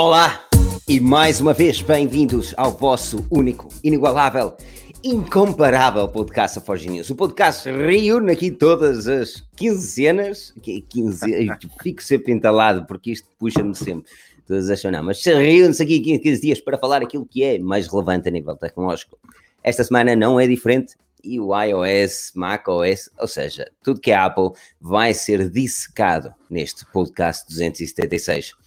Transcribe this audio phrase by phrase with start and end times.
[0.00, 0.48] Olá
[0.88, 4.56] e mais uma vez bem-vindos ao vosso único, inigualável,
[5.04, 7.10] incomparável podcast da Forge News.
[7.10, 11.50] O podcast reúne aqui todas as quinzenas, 15,
[11.82, 14.10] fico sempre entalado porque isto puxa-me sempre,
[14.46, 18.26] todas as não, mas reúne-se aqui 15 dias para falar aquilo que é mais relevante
[18.26, 19.18] a nível tecnológico.
[19.62, 24.52] Esta semana não é diferente e o iOS, macOS, ou seja, tudo que é Apple
[24.80, 28.58] vai ser dissecado neste podcast 276.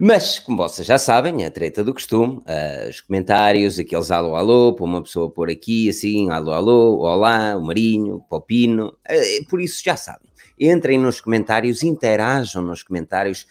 [0.00, 4.72] Mas, como vocês já sabem, a treta do costume, uh, os comentários, aqueles alô, alô,
[4.72, 9.60] para uma pessoa por aqui, assim, alô, alô, olá, o Marinho, o Popino, uh, por
[9.60, 10.28] isso já sabem.
[10.60, 13.44] Entrem nos comentários, interajam nos comentários,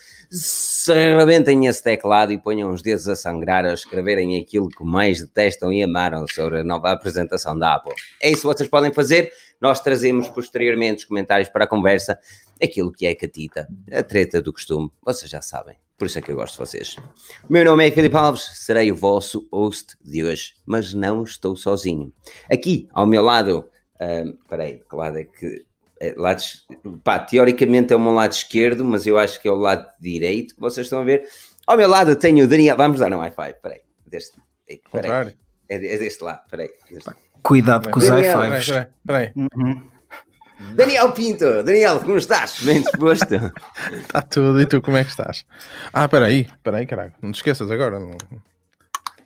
[1.17, 5.73] rebentem esse teclado e ponham os dedos a sangrar a escreverem aquilo que mais detestam
[5.73, 7.93] e amaram sobre a nova apresentação da Apple.
[8.21, 9.33] É isso que vocês podem fazer.
[9.59, 12.17] Nós trazemos posteriormente os comentários para a conversa,
[12.61, 15.75] aquilo que é catita, a treta do costume, vocês já sabem.
[15.97, 16.95] Por isso é que eu gosto de vocês.
[17.49, 21.55] O meu nome é Filipe Alves, serei o vosso host de hoje, mas não estou
[21.55, 22.13] sozinho.
[22.51, 25.65] Aqui, ao meu lado, uh, peraí, que lado é que.
[25.99, 26.43] É, lado,
[27.03, 30.53] pá, teoricamente é o meu lado esquerdo, mas eu acho que é o lado direito
[30.53, 31.27] que vocês estão a ver.
[31.65, 32.77] Ao meu lado tenho o Daniel.
[32.77, 33.81] Vamos dar um Wi-Fi, peraí.
[34.05, 34.37] Deste,
[34.91, 35.35] peraí.
[35.67, 36.69] É, é deste lado, peraí.
[36.91, 37.09] Deste.
[37.41, 38.65] Cuidado com os Wi-Fi.
[38.65, 39.31] Peraí, peraí.
[39.35, 39.96] Uhum.
[40.73, 42.61] Daniel Pinto, Daniel, como estás?
[42.63, 43.35] Bem disposto?
[43.91, 45.45] Está tudo, e tu como é que estás?
[45.93, 47.99] Ah, espera aí, espera aí, caralho, não te esqueças agora.
[47.99, 48.17] Não...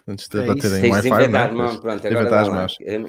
[0.08, 2.68] Antes de é baterem Wi-Fi, não, não, pronto, agora vai lá.
[2.80, 3.06] Eu,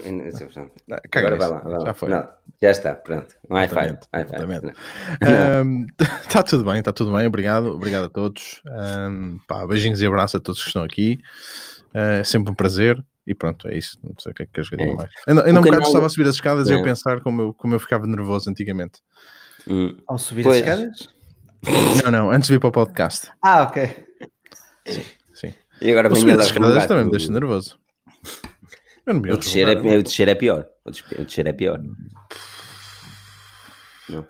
[1.17, 1.87] agora vai lá, vai lá.
[1.87, 2.09] Já foi.
[2.11, 2.29] Não,
[2.63, 3.35] já está, pronto.
[3.51, 3.99] Wi-Fi.
[6.23, 8.63] Está tudo bem, está tudo bem, obrigado, obrigado a todos.
[8.67, 11.19] Um, pá, beijinhos e abraços a todos que estão aqui.
[11.95, 13.03] Uh, é sempre um prazer.
[13.27, 13.99] E pronto, é isso.
[14.03, 14.95] Não sei o que é que queres dizer é.
[14.95, 15.11] mais.
[15.27, 17.75] Ainda, ainda um bocado estava a subir as escadas e eu pensar como eu, como
[17.75, 19.01] eu ficava nervoso antigamente.
[19.69, 19.97] Hum.
[20.07, 20.63] Ao subir pois.
[20.63, 21.09] as escadas?
[22.03, 23.31] Não, não, antes de vir para o podcast.
[23.41, 24.05] Ah, ok.
[24.85, 25.05] Sim.
[25.33, 25.55] sim.
[25.81, 27.79] E agora subir as escadas também me deixa nervoso.
[29.07, 30.67] Eu não me o, descer é, o descer é pior.
[30.85, 31.81] O descer é pior.
[34.09, 34.27] Não.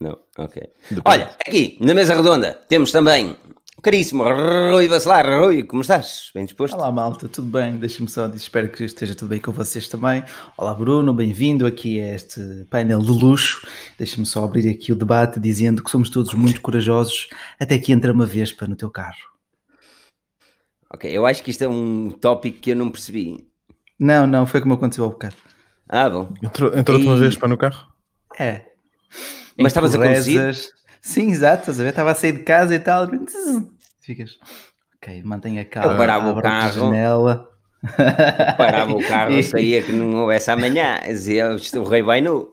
[0.00, 0.62] Não, ok.
[0.90, 1.02] Depende.
[1.04, 3.36] Olha, aqui na mesa redonda temos também
[3.82, 6.30] Caríssimo Rui Vacelar, Rui, como estás?
[6.32, 6.76] Bem disposto?
[6.76, 7.76] Olá, malta, tudo bem?
[7.78, 10.22] Deixa-me só dizer, espero que esteja tudo bem com vocês também.
[10.56, 13.66] Olá, Bruno, bem-vindo aqui a este painel de luxo.
[13.98, 17.28] Deixa-me só abrir aqui o debate dizendo que somos todos muito corajosos
[17.58, 19.18] até que entra uma vespa no teu carro.
[20.88, 23.48] Ok, eu acho que isto é um tópico que eu não percebi.
[23.98, 25.34] Não, não, foi como aconteceu ao bocado.
[25.88, 26.32] Ah, bom.
[26.40, 27.02] Entrou, entrou e...
[27.02, 27.88] uma vespa no carro?
[28.38, 28.64] É.
[29.58, 30.54] Mas estavas a conduzir?
[31.00, 31.88] Sim, exato, estás a ver?
[31.88, 33.08] Estava a sair de casa e tal.
[34.02, 34.36] Ficas,
[34.96, 35.92] ok, mantenha a calma.
[35.92, 36.72] Eu parava o carro.
[36.72, 37.48] Janela.
[38.58, 39.42] Parava o carro, e...
[39.44, 41.00] saía que não houvesse amanhã.
[41.06, 42.52] Dizia, o rei vai nu.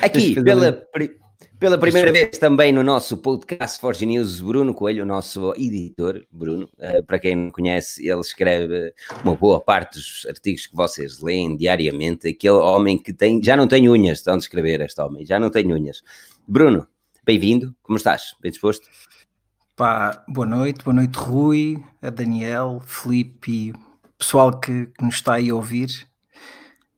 [0.00, 0.82] Aqui, pela,
[1.58, 6.66] pela primeira vez também no nosso podcast Forge News, Bruno Coelho, o nosso editor, Bruno,
[6.78, 11.56] uh, para quem não conhece, ele escreve uma boa parte dos artigos que vocês leem
[11.56, 12.28] diariamente.
[12.28, 15.50] Aquele homem que tem, já não tem unhas, estão a escrever este homem, já não
[15.50, 16.02] tem unhas.
[16.48, 16.86] Bruno,
[17.26, 18.36] Bem-vindo, como estás?
[18.40, 18.86] Bem disposto?
[19.76, 23.74] Pá, boa noite, boa noite Rui, a Daniel, Felipe
[24.16, 26.08] pessoal que, que, nos está aí a ouvir.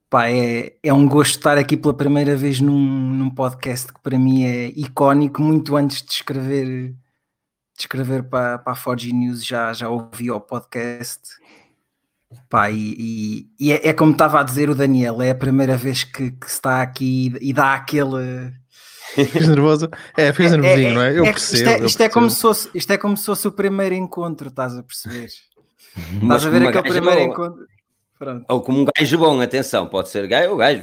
[0.08, 4.16] Pá, é, é um gosto estar aqui pela primeira vez num, num podcast que para
[4.16, 6.96] mim é icónico, muito antes de escrever, de
[7.80, 11.20] escrever para, para a Forge News já, já ouvi o podcast.
[12.48, 15.76] Pá, e, e, e é, é, como estava a dizer o Daniel, é a primeira
[15.76, 18.54] vez que, que está aqui e dá aquele
[19.26, 19.88] Fiz nervoso.
[20.16, 21.18] É, fiz nervosinho, é, não é?
[21.18, 21.70] Eu é, percebo.
[21.70, 24.48] Isto é, isto, é como se fosse, isto é como se fosse o primeiro encontro,
[24.48, 25.28] estás a perceber?
[26.22, 27.32] Mas estás a ver aquele primeiro bom.
[27.32, 27.66] encontro.
[28.18, 28.44] Pronto.
[28.48, 30.82] Ou como um gajo bom, atenção, pode ser gajo ou gajo.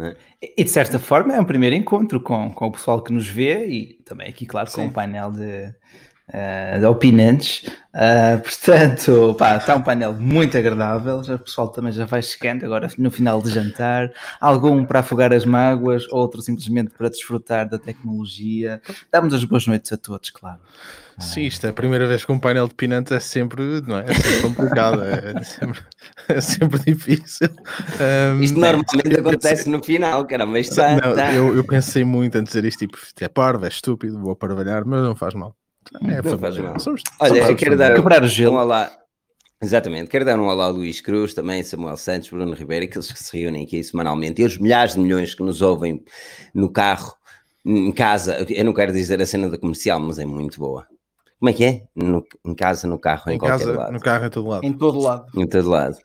[0.00, 0.16] É?
[0.56, 3.66] E de certa forma é um primeiro encontro com, com o pessoal que nos vê
[3.66, 5.74] e também aqui, claro, com o um painel de,
[6.28, 7.64] uh, de opinantes.
[7.94, 11.22] Uh, portanto, pá, está um painel muito agradável.
[11.22, 14.12] Já, o pessoal também já vai chegando agora no final de jantar.
[14.40, 18.80] Algum para afogar as mágoas, outro simplesmente para desfrutar da tecnologia.
[19.10, 20.60] Damos as boas noites a todos, claro.
[21.18, 24.04] Sim, isto é a primeira vez com um painel de pinante é sempre, não é?
[24.06, 25.80] É sempre complicado, é, é, sempre,
[26.28, 27.48] é sempre difícil.
[28.36, 31.34] Um, isto normalmente acontece no final, caramba, isto não, tá.
[31.34, 35.02] eu, eu pensei muito em dizer isto, tipo, é parvo, é estúpido, vou parvalhar, mas
[35.02, 35.56] não faz mal.
[36.02, 36.78] É, não faz mal.
[36.78, 38.54] Somos, Olha, somos, quero dar quebrar o gelo.
[38.54, 38.90] Um olá.
[39.60, 43.18] Exatamente, quero dar um olá ao Luís Cruz, também Samuel Santos, Bruno Ribeiro, aqueles que
[43.18, 46.00] se reúnem aqui semanalmente, e os milhares de milhões que nos ouvem
[46.54, 47.12] no carro,
[47.64, 48.46] em casa.
[48.48, 50.86] Eu não quero dizer a cena da comercial, mas é muito boa.
[51.40, 51.82] Como é que é?
[51.94, 53.92] No, em casa, no carro, em, em qualquer casa, lado.
[53.92, 54.66] No carro, em todo lado.
[54.66, 55.26] Em todo lado.
[55.34, 55.98] Em todo lado.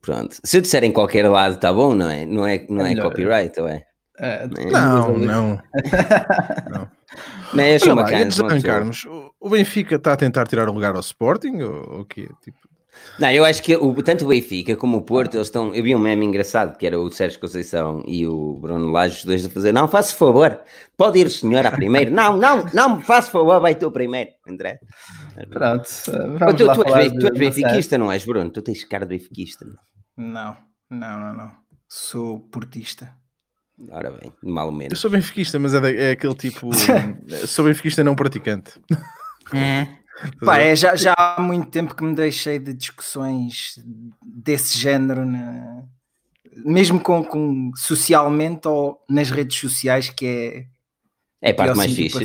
[0.00, 0.36] Pronto.
[0.42, 2.24] Se eu disser em qualquer lado, está bom, não é?
[2.24, 3.84] Não é, não é, é copyright, ou é?
[4.18, 5.60] Uh, não, não.
[6.70, 6.88] não.
[7.54, 7.62] não.
[7.62, 9.06] é Olha, arrancarmos.
[9.40, 12.28] O Benfica está a tentar tirar o lugar ao Sporting ou o quê?
[12.42, 12.58] Tipo...
[13.18, 15.74] Não, eu acho que o, tanto o Benfica como o Porto, eles estão.
[15.74, 19.24] Eu vi um meme engraçado que era o Sérgio Conceição e o Bruno Lage, os
[19.24, 19.72] dois a fazer.
[19.72, 20.60] Não, faça favor,
[20.96, 22.10] pode ir o senhor a primeiro.
[22.10, 24.78] não, não, não, faça favor, vai tu primeiro, André.
[25.48, 25.88] Pronto.
[26.04, 28.50] Tu, tu, tu, és, tu és benfiquista, não és, Bruno?
[28.50, 29.64] Tu tens cara de benfiquista.
[30.16, 30.56] Não,
[30.90, 31.52] não, não, não.
[31.88, 33.17] Sou portista.
[33.90, 34.92] Ora bem, mal ou menos.
[34.92, 36.70] Eu sou benfiquista, mas é, de, é aquele tipo.
[37.46, 38.72] sou benfiquista não praticante.
[39.54, 39.86] É.
[40.44, 43.78] Pá, é já, já há muito tempo que me deixei de discussões
[44.20, 45.84] desse género, na...
[46.64, 50.66] mesmo com, com, socialmente ou nas redes sociais, que é.
[51.40, 52.18] É a parte mais fixe.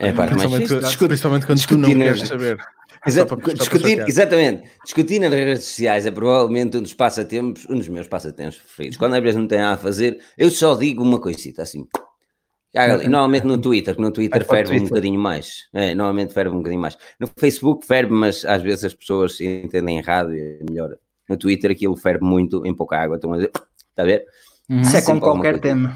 [0.00, 0.96] é a parte mais fixe.
[0.96, 2.58] Principalmente quando tu não queres saber.
[3.06, 4.64] Exato, discutir, exatamente.
[4.84, 8.96] Discutir nas redes sociais é provavelmente um dos passatempos, um dos meus passatempos preferidos.
[8.96, 11.86] Quando às vezes não tem nada a fazer, eu só digo uma coisita assim.
[12.74, 13.06] Ali.
[13.06, 15.68] Normalmente no Twitter, que no Twitter ferve um bocadinho mais.
[15.72, 16.98] É, normalmente ferve um bocadinho mais.
[17.20, 20.96] No Facebook ferve, mas às vezes as pessoas entendem errado e é melhor.
[21.28, 23.16] No Twitter aquilo ferve muito em pouca água.
[23.16, 24.24] Estão a dizer, está a ver?
[24.68, 24.80] Uhum.
[24.80, 25.94] Isso é com qualquer tema.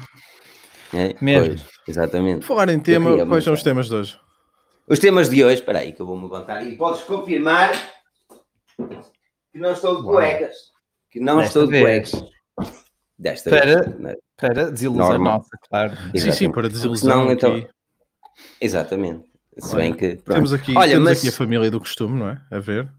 [0.93, 1.47] É, Mesmo.
[1.47, 2.45] Pois, exatamente.
[2.45, 4.17] Falar em tema, quais são os temas de hoje?
[4.89, 7.71] Os temas de hoje, espera aí que eu vou-me levantar e podes confirmar
[9.51, 10.55] que não estou de cuecas.
[11.11, 12.11] Que não Desta estou de cuecas.
[13.17, 14.17] Desta para, vez.
[14.35, 15.37] Para desilusão Normal.
[15.37, 15.91] nossa, claro.
[15.91, 16.21] Exatamente.
[16.21, 17.25] Sim, sim, para desilusão.
[17.25, 17.67] Não, então,
[18.59, 19.29] exatamente.
[19.59, 21.19] Se bem que, temos aqui, Olha, temos mas...
[21.19, 22.41] aqui a família do costume, não é?
[22.49, 22.89] A ver.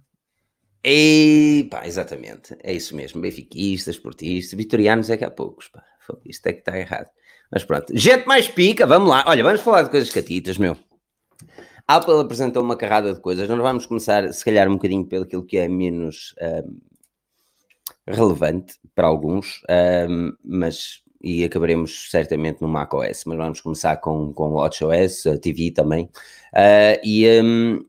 [0.84, 3.20] E pá, exatamente, é isso mesmo.
[3.20, 5.68] Benfiquistas, esportistas, vitorianos é que há poucos.
[5.68, 5.82] Pá.
[6.24, 7.08] Isto é que está errado.
[7.50, 9.24] Mas pronto, gente mais pica, vamos lá.
[9.26, 10.76] Olha, vamos falar de coisas catitas, meu.
[11.90, 13.48] A Apple apresentou uma carrada de coisas.
[13.48, 16.78] Nós vamos começar, se calhar, um bocadinho pelo aquilo que é menos um,
[18.06, 19.60] relevante para alguns,
[20.08, 25.36] um, mas e acabaremos certamente no macOS, mas vamos começar com, com o WatchOS, a
[25.36, 26.04] TV também.
[26.54, 27.84] Uh, e, um,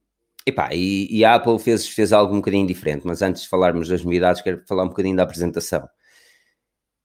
[0.47, 3.87] epá, e, e, a Apple fez, fez algo um bocadinho diferente, mas antes de falarmos
[3.87, 5.87] das novidades, quero falar um bocadinho da apresentação.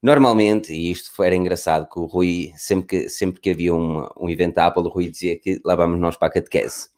[0.06, 4.30] Normalmente, e isto era engraçado, que o Rui, sempre que, sempre que havia um, um
[4.30, 6.88] evento Apple, o Rui dizia que lá vamos nós para a catequese.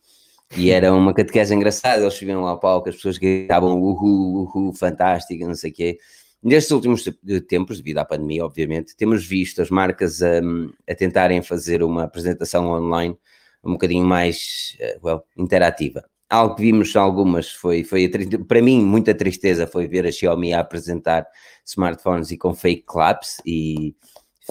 [0.55, 4.75] E era uma catequese engraçada, eles subiam lá ao palco, as pessoas gritavam uhu, uhu,
[4.75, 5.99] fantástico, não sei o quê.
[6.43, 7.03] Nestes últimos
[7.49, 10.43] tempos, devido à pandemia, obviamente, temos visto as marcas a,
[10.87, 13.17] a tentarem fazer uma apresentação online
[13.65, 16.05] um bocadinho mais uh, well, interativa.
[16.31, 18.11] Algo que vimos algumas foi, foi
[18.47, 21.27] para mim, muita tristeza foi ver a Xiaomi a apresentar
[21.65, 23.95] smartphones e com fake claps e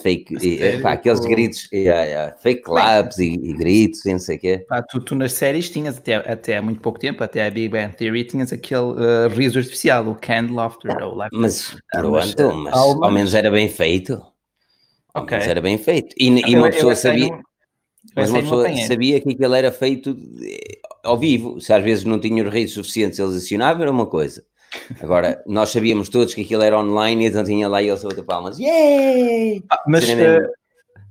[0.01, 4.37] fake, e, pá, aqueles gritos, yeah, yeah, fake claps e, e, gritos e não sei
[4.37, 4.65] o quê.
[4.67, 7.69] Pá, tu, tu, nas séries tinhas até, até há muito pouco tempo, até a Big
[7.69, 10.95] Bang Theory, tinhas aquele uh, riso artificial, o canned laughter.
[11.03, 14.21] Ou like mas pronto, mas, mas ao menos era bem feito.
[15.13, 15.37] Ok.
[15.37, 16.15] Mas era bem feito.
[16.17, 17.39] E, e uma pessoa sabia...
[18.15, 21.59] Mas uma pessoa sabia que aquilo era feito eh, ao vivo.
[21.61, 24.43] Se às vezes não tinha os risos suficientes, eles acionavam, era uma coisa.
[25.01, 28.23] Agora, nós sabíamos todos que aquilo era online e então tinha lá eles a outra
[28.23, 28.59] palmas.
[28.59, 29.63] Yeah!
[29.69, 30.49] Ah, mas uh,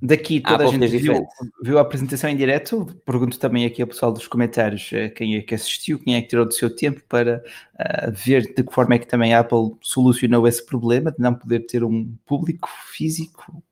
[0.02, 1.26] daqui toda a gente viu,
[1.62, 2.87] viu, a apresentação em direto.
[3.04, 6.28] Pergunto também aqui ao pessoal dos comentários uh, quem é que assistiu, quem é que
[6.28, 7.43] tirou do seu tempo para
[7.75, 11.34] uh, ver de que forma é que também a Apple solucionou esse problema de não
[11.34, 13.62] poder ter um público físico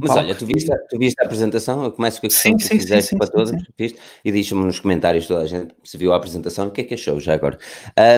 [0.00, 1.84] mas olha, tu viste, tu viste a apresentação?
[1.84, 3.98] Eu começo com a questão sim, que sim, fizeste sim, para todos, viste?
[4.24, 6.94] E diz-me nos comentários toda a gente se viu a apresentação, o que é que
[6.94, 7.58] achou já agora.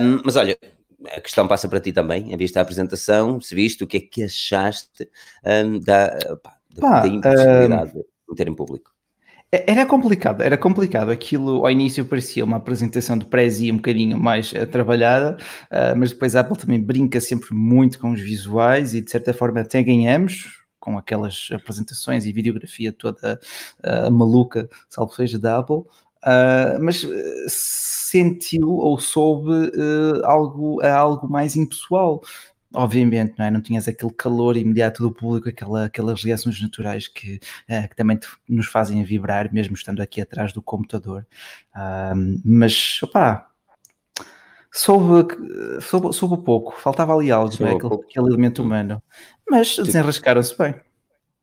[0.03, 0.59] Um, mas olha,
[1.05, 4.01] a questão passa para ti também, em vista da apresentação, se viste, o que é
[4.01, 5.09] que achaste
[5.45, 8.91] um, da, pá, da, da impossibilidade um, de meter em público?
[9.53, 11.11] É, era complicado, era complicado.
[11.11, 15.37] Aquilo ao início parecia uma apresentação de Prezi um bocadinho mais uh, trabalhada,
[15.71, 19.33] uh, mas depois a Apple também brinca sempre muito com os visuais e de certa
[19.33, 23.41] forma até ganhamos com aquelas apresentações e videografia toda
[23.85, 25.83] uh, maluca, salvo seja da Apple.
[26.81, 27.05] mas
[28.09, 32.23] sentiu ou soube uh, algo, algo mais impessoal.
[32.73, 33.51] Obviamente, não é?
[33.51, 38.17] Não tinhas aquele calor imediato do público, aquela, aquelas reações naturais que, uh, que também
[38.17, 41.27] te, nos fazem vibrar, mesmo estando aqui atrás do computador.
[41.75, 43.49] Uh, mas, opá,
[44.77, 45.35] soube,
[45.81, 47.73] soube, soube pouco, faltava ali algo, é?
[47.73, 49.03] aquele, aquele elemento humano.
[49.49, 50.75] Mas desenrascaram-se bem.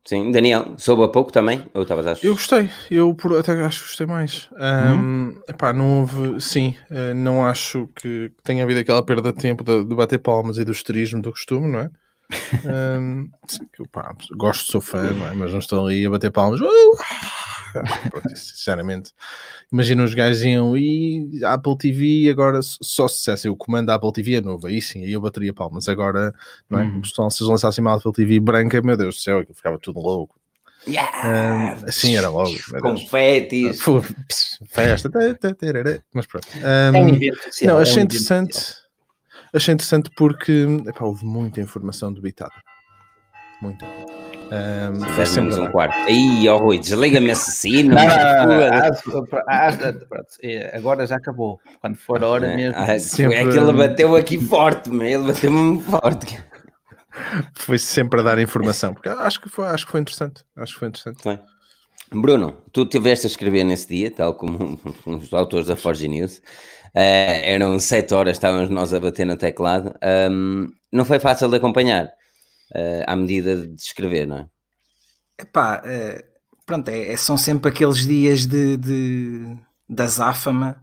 [0.06, 1.64] Sim, Daniel, soube a pouco também?
[1.72, 4.50] Ou estavas a Eu gostei, eu por, até acho que gostei mais.
[4.52, 5.42] Um, uhum.
[5.48, 9.82] epá, não houve, sim, uh, não acho que tenha havido aquela perda de tempo de,
[9.82, 11.90] de bater palmas e do esterismo do costume, não é?
[13.00, 15.34] um, sim, pá, gosto, sou fã, não é?
[15.34, 16.60] mas não estou ali a bater palmas.
[16.60, 16.64] Uh,
[18.34, 19.12] sinceramente,
[19.72, 24.12] imagina os gajos iam e Apple TV agora só se dissessem o comando da Apple
[24.12, 25.88] TV é novo, aí sim, aí eu bateria palmas.
[25.88, 26.34] Agora,
[26.68, 27.00] não é?
[27.00, 30.00] Pessoal, se eles lançassem uma Apple TV branca, meu Deus do céu, aquilo ficava tudo
[30.00, 30.38] louco.
[30.86, 31.80] Yeah.
[31.82, 32.54] Um, assim era logo.
[32.80, 33.80] Confetes.
[34.68, 35.10] Festa.
[36.12, 36.46] Mas pronto.
[36.56, 38.58] Um, é um não, achei é um interessante.
[39.52, 42.54] Achei interessante porque epá, houve muita informação debitada.
[43.62, 43.86] Muita.
[44.54, 45.96] Um, Fazemos um quarto.
[46.06, 47.96] Aí, ó Rui, desliga-me esse sino.
[47.98, 48.90] Ah,
[49.48, 51.58] ah, agora já acabou.
[51.80, 52.74] Quando for a hora é, mesmo.
[52.78, 53.36] Ah, sempre...
[53.36, 56.38] É que ele bateu aqui forte, ele bateu-me forte.
[57.54, 60.44] Foi sempre a dar informação, porque acho que foi, acho que foi interessante.
[60.56, 61.22] Acho que foi interessante.
[61.22, 61.40] Foi.
[62.12, 66.38] Bruno, tu tiveste a escrever nesse dia, tal como os autores da Forge News.
[66.94, 69.94] Uh, eram sete horas, estávamos nós a bater no teclado.
[70.30, 72.12] Um, não foi fácil de acompanhar
[72.72, 74.46] uh, à medida de escrever, não é?
[75.40, 79.56] Epá, uh, pronto, é, é, são sempre aqueles dias de, de,
[79.88, 80.82] da záfama,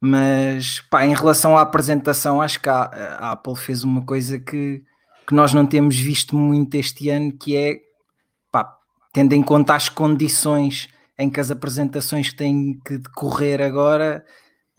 [0.00, 4.82] mas pá, em relação à apresentação, acho que a, a, Apple fez uma coisa que,
[5.26, 7.80] que nós não temos visto muito este ano, que é
[8.50, 8.76] pá,
[9.12, 10.88] tendo em conta as condições
[11.18, 14.24] em que as apresentações têm que decorrer agora,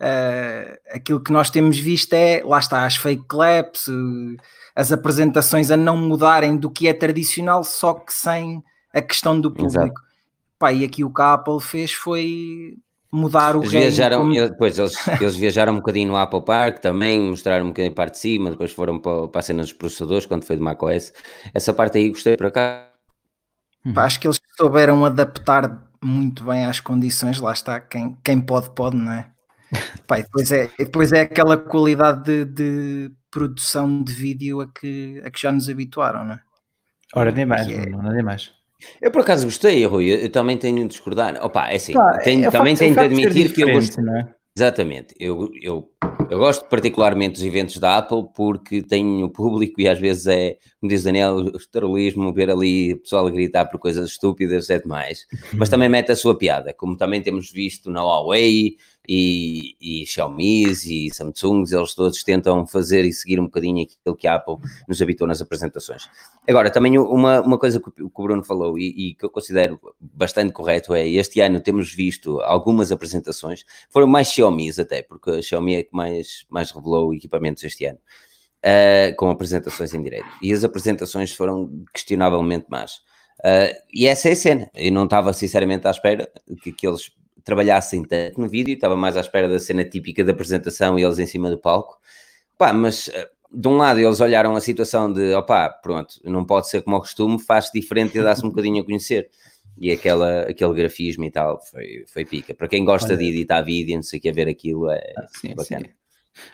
[0.00, 4.36] uh, aquilo que nós temos visto é, lá está, as fake claps, uh,
[4.74, 8.62] as apresentações a não mudarem do que é tradicional, só que sem
[8.92, 10.00] a questão do público.
[10.58, 12.76] Pá, e aqui o que a Apple fez foi
[13.10, 14.32] mudar o eles viajaram, como...
[14.32, 18.14] depois eles, eles viajaram um bocadinho no Apple Park também, mostraram um bocadinho a parte
[18.14, 21.12] de cima, depois foram para, para a cena dos processadores quando foi de macOS.
[21.52, 22.88] Essa parte aí gostei para cá.
[23.94, 28.70] Pá, acho que eles souberam adaptar muito bem às condições, lá está, quem, quem pode,
[28.70, 29.26] pode, não é?
[30.06, 35.30] Pá, depois, é depois é aquela qualidade de, de produção de vídeo a que, a
[35.30, 36.40] que já nos habituaram, não é?
[37.14, 37.86] Ora, nem mais, é...
[37.86, 38.52] não, nem mais.
[39.00, 41.38] Eu por acaso gostei, Rui, eu, também tenho de discordar.
[41.44, 44.04] Opa, é assim, tenho, é também tenho de admitir que eu gostei.
[44.04, 44.28] É?
[44.54, 45.88] Exatamente, eu, eu,
[46.28, 50.90] eu gosto particularmente dos eventos da Apple porque tenho público e às vezes é, como
[50.90, 55.26] diz Daniel, o esterolismo, ver ali o pessoal a gritar por coisas estúpidas é demais,
[55.54, 58.76] mas também mete a sua piada, como também temos visto na Huawei,
[59.08, 64.26] e, e Xiaomi e Samsung, eles todos tentam fazer e seguir um bocadinho aquilo que
[64.26, 64.56] a Apple
[64.88, 66.08] nos habitou nas apresentações.
[66.48, 70.52] Agora, também uma, uma coisa que o Bruno falou e, e, que eu considero bastante
[70.52, 75.76] correto é, este ano temos visto algumas apresentações, foram mais Xiaomi até, porque a Xiaomi
[75.76, 77.98] é que mais, mais revelou equipamentos este ano.
[78.64, 80.28] Uh, com apresentações em direto.
[80.40, 82.98] E as apresentações foram questionavelmente más.
[83.40, 84.70] Uh, e essa é a cena.
[84.72, 86.30] Eu não estava sinceramente à espera
[86.62, 87.10] que, que eles
[87.44, 91.18] trabalhassem tanto no vídeo, estava mais à espera da cena típica da apresentação e eles
[91.18, 91.98] em cima do palco.
[92.56, 96.68] Pá, mas eh, de um lado eles olharam a situação de opá, pronto, não pode
[96.68, 99.30] ser como ao costume, faz diferente e dá-se um bocadinho a conhecer.
[99.78, 102.54] E aquela, aquele grafismo e tal foi, foi pica.
[102.54, 103.16] Para quem gosta Olha.
[103.16, 105.86] de editar vídeo, não sei o que, ver aquilo é ah, sim, bacana.
[105.86, 106.01] Sim.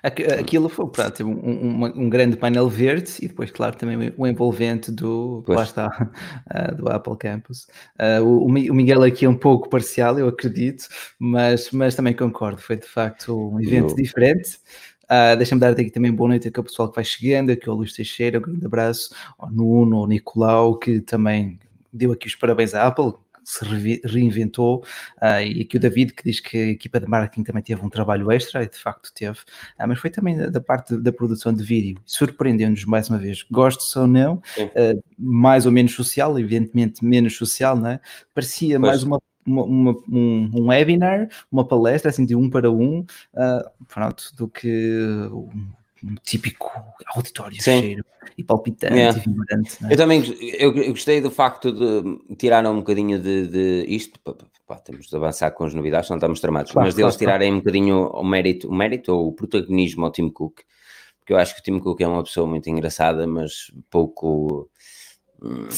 [0.02, 4.90] Aquilo foi, pronto, um, um, um, grande painel verde e depois, claro, também o envolvente
[4.90, 6.10] do, lá está,
[6.50, 7.66] uh, do Apple Campus.
[7.98, 12.60] Uh, o, o, Miguel aqui é um pouco parcial, eu acredito, mas, mas também concordo,
[12.60, 13.96] foi de facto um evento eu...
[13.96, 14.58] diferente.
[15.04, 17.92] Uh, Deixa-me dar aqui também boa noite ao pessoal que vai chegando, aqui ao Luís
[17.92, 21.58] Teixeira, um grande abraço, ao Nuno, ao Nicolau, que também
[21.92, 23.14] deu aqui os parabéns à Apple,
[23.48, 23.64] se
[24.04, 24.84] reinventou,
[25.22, 27.88] uh, e aqui o David que diz que a equipa de marketing também teve um
[27.88, 31.52] trabalho extra, e de facto teve, uh, mas foi também da, da parte da produção
[31.52, 37.04] de vídeo, surpreendendo-nos mais uma vez, gosto ou não, uh, mais ou menos social, evidentemente
[37.04, 38.00] menos social, não é?
[38.34, 38.90] Parecia pois.
[38.90, 43.86] mais uma uma, uma, um, um, webinar, uma palestra assim de um para um, uh,
[43.86, 45.00] pronto, do que
[46.04, 46.70] um típico
[47.14, 47.80] auditório Sim.
[47.80, 48.04] cheiro
[48.36, 49.18] e palpitante yeah.
[49.18, 49.78] e vibrante.
[49.84, 49.92] É?
[49.92, 50.22] Eu também
[50.58, 54.34] eu, eu, gostei do facto de tiraram um bocadinho de, de isto, pá,
[54.66, 57.48] pá, temos de avançar com as novidades, não estamos tramados, claro, mas deles claro, tirarem
[57.48, 57.56] claro.
[57.56, 60.60] um bocadinho o mérito, o mérito ou o protagonismo ao Tim Cook,
[61.18, 64.70] porque eu acho que o Tim Cook é uma pessoa muito engraçada, mas pouco.
[65.42, 65.68] Hum,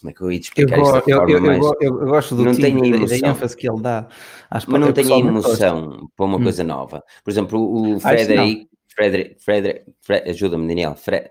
[0.00, 1.64] como é que eu ia explicar eu, isto eu, eu, mais...
[1.80, 3.20] eu, eu, gosto do não tem emoção.
[3.20, 4.06] da ênfase que ele dá.
[4.48, 6.42] Mas não tem emoção para uma hum.
[6.42, 7.02] coisa nova.
[7.24, 8.14] Por exemplo, o ah,
[8.98, 10.96] Frederic, Frederic, Frederic, Frederic ajuda-me, Daniel.
[10.96, 11.30] Fre,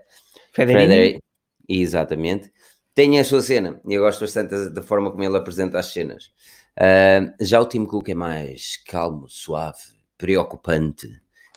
[0.52, 1.20] Frederic,
[1.68, 2.50] exatamente.
[2.94, 6.30] Tem a sua cena e eu gosto bastante da, forma como ele apresenta as cenas.
[6.78, 9.78] Uh, já o Tim Cook é mais calmo, suave,
[10.16, 11.08] preocupante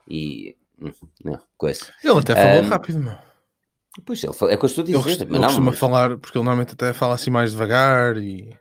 [0.05, 0.57] e.
[0.81, 0.91] Hum,
[1.23, 1.85] não, coisa.
[2.03, 3.15] Ele até falou uh, rápido, meu.
[4.05, 4.97] Pois ele é o que eu estou a dizer.
[4.97, 5.79] Ele, ele costuma mas...
[5.79, 8.53] falar, porque ele normalmente até fala assim mais devagar e.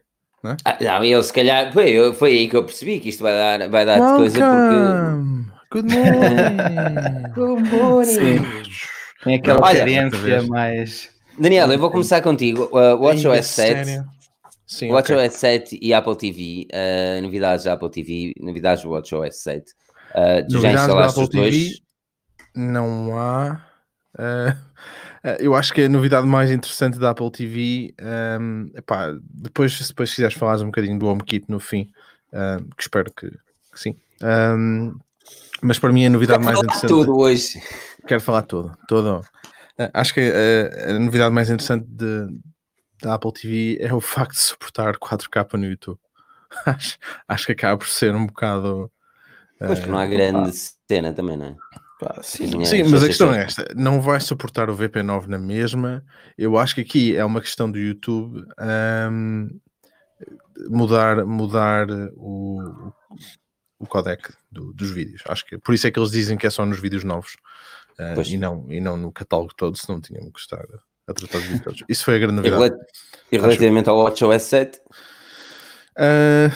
[0.42, 0.56] Não, é?
[0.64, 1.72] ah, não ele se calhar.
[1.72, 5.59] Foi, foi aí que eu percebi que isto vai dar, vai dar de coisa porque.
[5.72, 7.32] Good morning.
[7.32, 8.42] Good morning.
[9.22, 11.08] Tem aquela Olha, cadência mais.
[11.38, 12.64] Daniel, eu vou começar contigo.
[12.72, 14.04] Uh, WatchOS 7.
[14.66, 15.30] Sim, WatchOS okay.
[15.30, 19.70] 7 e Apple TV, uh, novidades da Apple TV, novidades do WatchOS 7.
[20.10, 21.54] Uh, tu já instalaste os dois?
[21.54, 21.82] TV,
[22.56, 23.64] não há.
[25.22, 27.94] Uh, eu acho que a novidade mais interessante da Apple TV,
[28.40, 31.90] um, epá, depois, se depois quiseres falar um bocadinho do HomeKit no fim,
[32.32, 33.94] um, que espero que, que sim.
[34.22, 34.98] Um,
[35.62, 36.88] mas para mim a novidade mais interessante.
[36.88, 37.62] tudo hoje.
[38.06, 38.76] Quero falar tudo.
[38.88, 39.20] tudo.
[39.78, 42.26] Uh, acho que a, a, novidade mais interessante de,
[43.02, 45.98] da Apple TV é o facto de suportar 4K no YouTube.
[46.66, 46.98] acho,
[47.28, 48.90] acho que acaba por ser um bocado.
[49.58, 50.52] Pois que não há grande
[50.88, 51.56] cena também, não é?
[52.00, 56.02] Pá, sim, sim mas a questão é esta: não vai suportar o VP9 na mesma.
[56.36, 58.42] Eu acho que aqui é uma questão do YouTube
[59.10, 59.48] um,
[60.68, 61.86] mudar, mudar
[62.16, 62.92] o,
[63.80, 65.22] o codec do, dos vídeos.
[65.26, 67.32] Acho que por isso é que eles dizem que é só nos vídeos novos
[67.98, 70.64] uh, e, não, e não no catálogo todo, se não tinham que estar
[71.08, 71.84] a tratar os vídeos todos.
[71.88, 72.76] Isso foi a grande novidade.
[73.32, 74.80] E relativamente ao WatchOS 7?
[75.98, 76.52] Uh,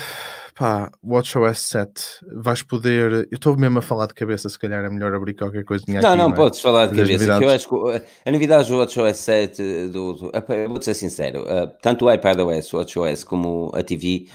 [0.55, 2.03] Pá, WatchOS 7,
[2.33, 3.13] vais poder.
[3.13, 5.85] Eu estou mesmo a falar de cabeça, se calhar é melhor abrir qualquer coisa.
[5.89, 6.37] Não, aqui, não, não é?
[6.37, 7.43] podes falar de cabeça.
[7.43, 10.33] Eu acho que a novidade do WatchOS 7, do, do,
[10.69, 14.29] vou ser sincero, uh, tanto o iPadOS, o WatchOS, como a TV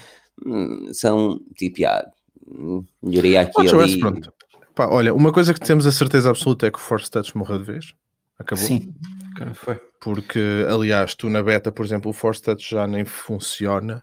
[0.44, 2.04] hum, são tipo, ah,
[3.02, 4.00] melhoria aqui ali.
[4.00, 4.32] Pronto.
[4.74, 7.58] Pá, olha, uma coisa que temos a certeza absoluta é que o Force Touch morreu
[7.58, 7.94] de vez.
[8.38, 8.64] Acabou.
[8.64, 8.94] Sim,
[9.54, 9.78] foi.
[10.00, 14.02] Porque, aliás, tu na beta, por exemplo, o Force Touch já nem funciona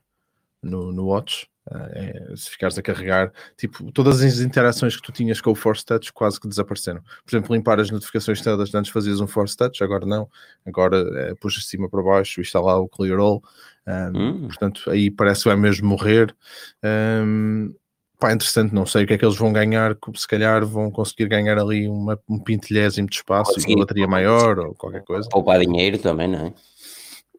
[0.62, 1.48] no, no Watch.
[1.70, 5.86] É, se ficares a carregar, tipo, todas as interações que tu tinhas com o Force
[5.86, 7.01] Touch quase que desapareceram.
[7.01, 10.30] Por exemplo, limpar as notificações todas, antes fazias um Force Touch, agora não,
[10.66, 13.44] agora é, puxas de cima para baixo, está lá o Clear All,
[13.86, 14.48] um, hum.
[14.48, 16.34] portanto, aí parece que vai mesmo morrer.
[16.82, 17.74] Um,
[18.19, 21.27] pá, interessante, não sei o que é que eles vão ganhar, se calhar vão conseguir
[21.27, 25.29] ganhar ali uma, um pintelhésimo de espaço e uma bateria maior ou qualquer coisa.
[25.29, 26.53] Poupar dinheiro também, não é?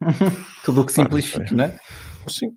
[0.63, 1.77] Tudo o que simplifica, não é?
[2.27, 2.55] Sim.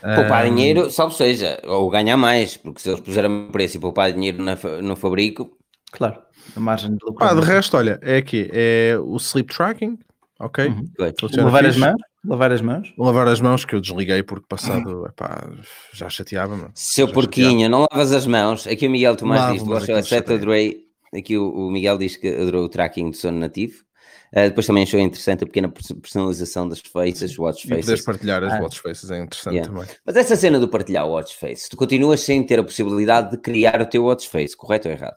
[0.00, 0.54] Poupar um...
[0.54, 4.56] dinheiro, salvo seja, ou ganhar mais, porque se eles puserem preço e poupar dinheiro na,
[4.82, 5.56] no fabrico.
[5.90, 6.22] Claro,
[6.56, 7.26] a margem de lucro.
[7.26, 9.98] Ah, de resto, olha, é aqui, é o sleep tracking,
[10.38, 10.66] ok?
[10.66, 10.90] Uhum.
[11.36, 12.00] Lavar as mãos?
[12.24, 12.94] Lavar as mãos?
[12.98, 15.48] Lavar as mãos, que eu desliguei porque passado, epá,
[15.92, 16.56] já chateava.
[16.56, 16.70] -me.
[16.74, 18.66] Seu porquinho, não lavas as mãos.
[18.66, 20.84] Aqui o Miguel Tomás diz, exceto adorei,
[21.14, 23.88] aqui o, o Miguel diz que adorou o tracking do sono nativo.
[24.30, 27.78] Uh, depois também achou interessante a pequena personalização das faces, watch faces.
[27.78, 28.60] E poderes partilhar as ah.
[28.60, 29.72] watch faces é interessante yeah.
[29.72, 29.88] também.
[30.04, 33.38] Mas essa cena do partilhar o watch face, tu continuas sem ter a possibilidade de
[33.38, 35.16] criar o teu watch face, correto ou errado?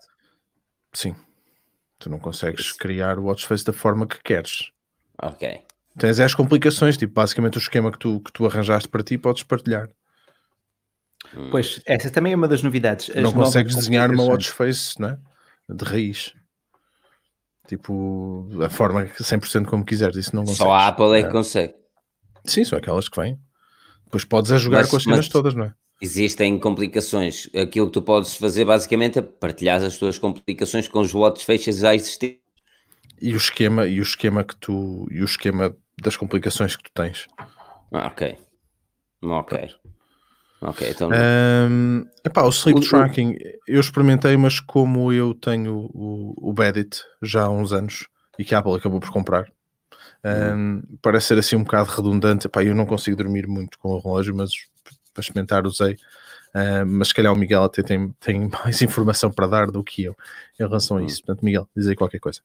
[0.93, 1.13] Sim.
[1.99, 2.77] Tu não consegues Isso.
[2.77, 4.71] criar o watch face da forma que queres.
[5.21, 5.61] Ok.
[5.97, 9.43] Tens as complicações, tipo, basicamente o esquema que tu, que tu arranjaste para ti podes
[9.43, 9.89] partilhar.
[11.35, 11.49] Hum.
[11.51, 13.09] Pois, essa também é uma das novidades.
[13.09, 15.17] As não consegues desenhar uma watch face, não é?
[15.69, 16.33] De raiz.
[17.67, 20.57] Tipo, a forma 100% como quiseres, isso não consegue.
[20.57, 21.73] Só a Apple é que consegue.
[22.43, 23.39] Sim, são aquelas que vêm.
[24.05, 25.73] Depois podes a jogar mas, com as cenas todas, não é?
[26.01, 27.47] Existem complicações.
[27.55, 31.77] Aquilo que tu podes fazer basicamente é partilhar as tuas complicações com os votos fechas
[31.77, 32.40] já existentes.
[33.21, 36.91] E o esquema, e o esquema que tu, e o esquema das complicações que tu
[36.93, 37.27] tens.
[37.91, 38.37] Ah, ok.
[39.21, 39.75] Ok.
[40.61, 41.09] Ok, então.
[41.09, 43.35] Um, epá, o sleep o, tracking,
[43.67, 48.07] eu experimentei, mas como eu tenho o, o Bedit já há uns anos
[48.37, 49.51] e que a Apple acabou por comprar,
[50.23, 50.83] um, uhum.
[51.01, 52.45] parece ser assim um bocado redundante.
[52.45, 54.51] Epá, eu não consigo dormir muito com o relógio, mas
[55.13, 55.97] para experimentar usei.
[56.53, 60.03] Uh, mas se calhar o Miguel até tem, tem mais informação para dar do que
[60.03, 60.15] eu
[60.59, 61.23] em relação a isso.
[61.23, 62.41] Portanto, Miguel, diz aí qualquer coisa.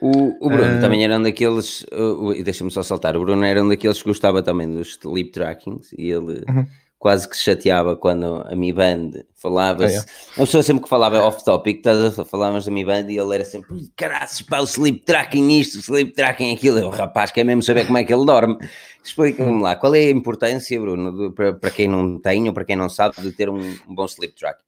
[0.00, 3.62] O, o Bruno uh, também era um daqueles, uh, deixa-me só saltar, o Bruno era
[3.62, 6.44] um daqueles que gostava também dos sleep trackings e ele.
[6.48, 6.66] Uhum
[6.98, 9.98] quase que se chateava quando a Mi Band falava-se.
[9.98, 10.42] Ah, é.
[10.42, 11.82] A pessoa sempre que falava off-topic,
[12.26, 15.80] falávamos da Mi Band e ele era sempre, caraças, pá, o sleep tracking isto, o
[15.80, 16.78] sleep tracking aquilo.
[16.78, 18.58] Eu, rapaz, quer mesmo saber como é que ele dorme.
[19.02, 22.64] Explica-me lá, qual é a importância, Bruno, de, para, para, quem não tem ou para
[22.64, 24.64] quem não sabe, de ter um, um bom sleep tracking?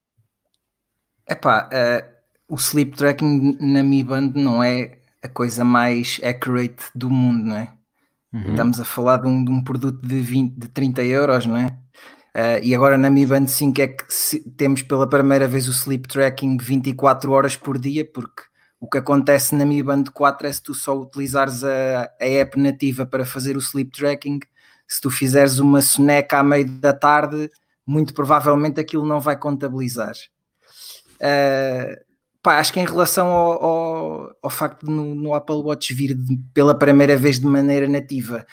[1.28, 7.10] Epá, uh, o sleep tracking na Mi Band não é a coisa mais accurate do
[7.10, 7.72] mundo, não é?
[8.32, 8.50] Uhum.
[8.50, 11.76] Estamos a falar de um, de um produto de, 20, de 30 euros, não é?
[12.34, 15.72] Uh, e agora na Mi Band 5 é que se, temos pela primeira vez o
[15.72, 18.42] sleep tracking 24 horas por dia, porque
[18.78, 22.58] o que acontece na Mi Band 4 é se tu só utilizares a, a app
[22.58, 24.38] nativa para fazer o sleep tracking,
[24.86, 27.50] se tu fizeres uma soneca à meio da tarde,
[27.84, 30.14] muito provavelmente aquilo não vai contabilizar.
[31.16, 31.96] Uh,
[32.42, 36.14] pá, acho que em relação ao, ao, ao facto de no, no, Apple Watch vir
[36.14, 38.46] de, pela primeira vez de maneira nativa,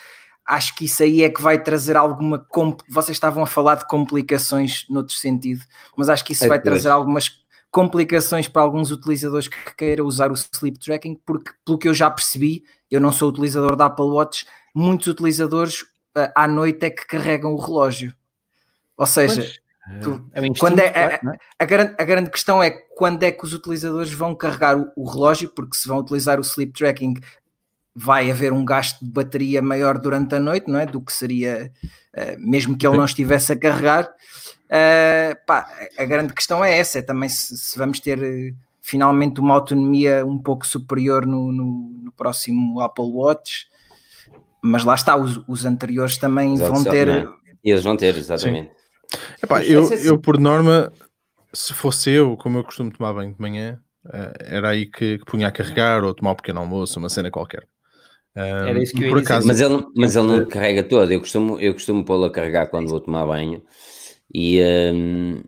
[0.48, 2.48] acho que isso aí é que vai trazer alguma.
[2.90, 5.64] Vocês estavam a falar de complicações noutro sentido,
[5.96, 10.32] mas acho que isso é vai trazer algumas complicações para alguns utilizadores que queiram usar
[10.32, 14.06] o sleep tracking, porque pelo que eu já percebi, eu não sou utilizador da Apple
[14.06, 15.86] Watch, muitos utilizadores
[16.34, 18.16] à noite é que carregam o relógio.
[18.96, 19.46] Ou seja,
[20.02, 21.20] tu, é quando é, a, é?
[21.60, 25.08] a, grande, a grande questão é quando é que os utilizadores vão carregar o, o
[25.08, 27.16] relógio, porque se vão utilizar o sleep tracking
[28.00, 30.86] vai haver um gasto de bateria maior durante a noite, não é?
[30.86, 31.72] Do que seria
[32.16, 34.08] uh, mesmo que ele não estivesse a carregar.
[34.66, 39.40] Uh, pá, a grande questão é essa, é também se, se vamos ter uh, finalmente
[39.40, 43.66] uma autonomia um pouco superior no, no, no, próximo Apple Watch,
[44.62, 47.08] mas lá está, os, os anteriores também Exato, vão ter.
[47.08, 47.28] É?
[47.64, 48.70] Eles vão ter, exatamente.
[49.42, 50.94] Epá, eu, eu, por norma,
[51.52, 53.82] se fosse eu, como eu costumo tomar banho de manhã,
[54.40, 57.66] era aí que, que punha a carregar ou tomar um pequeno almoço, uma cena qualquer.
[58.38, 61.12] Era isso que eu ia acaso, mas ele, mas ele não carrega todo.
[61.12, 63.63] Eu costumo, eu costumo pô-lo a carregar quando vou tomar banho.
[64.34, 64.62] E,
[64.93, 65.41] um,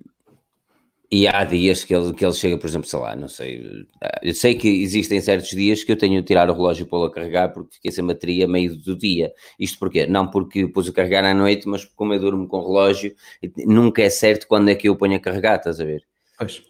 [1.11, 3.85] e há dias que ele, que ele chega, por exemplo, sei lá, não sei.
[4.23, 7.05] Eu sei que existem certos dias que eu tenho de tirar o relógio e pô-lo
[7.05, 9.31] a carregar porque fiquei sem bateria meio do dia.
[9.59, 10.07] Isto porquê?
[10.07, 13.13] Não porque pus a carregar à noite, mas como eu durmo com o relógio,
[13.67, 16.08] nunca é certo quando é que eu ponho a carregar, estás a ver?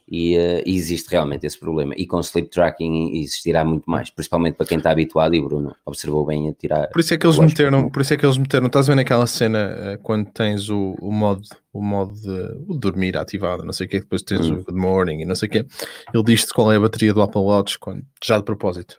[0.08, 1.94] E, uh, existe realmente esse problema.
[1.96, 5.36] E com sleep tracking existirá muito mais, principalmente para quem está habituado.
[5.36, 6.88] E Bruno observou bem a tirar.
[6.90, 8.68] Por isso é que eles meteram, por isso é que eles meteram.
[8.68, 13.16] Estás vendo aquela cena uh, quando tens o, o modo, o modo de o dormir
[13.18, 14.56] ativado, não sei o que, depois tens hum.
[14.56, 15.66] o good morning e não sei o que.
[16.14, 18.98] Ele diz-te qual é a bateria do Apple Watch, quando, já de propósito.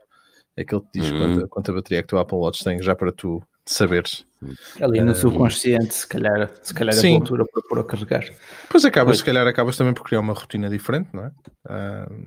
[0.57, 1.19] É que ele te diz hum.
[1.19, 4.25] quanta, quanta bateria é que o Apple Watch tem já para tu saberes.
[4.81, 7.15] Ali no uh, subconsciente, se calhar, se calhar sim.
[7.15, 8.25] a altura para pôr a carregar.
[8.69, 11.31] Pois acabas, se calhar acabas também por criar uma rotina diferente, não é?
[11.67, 12.25] Uh,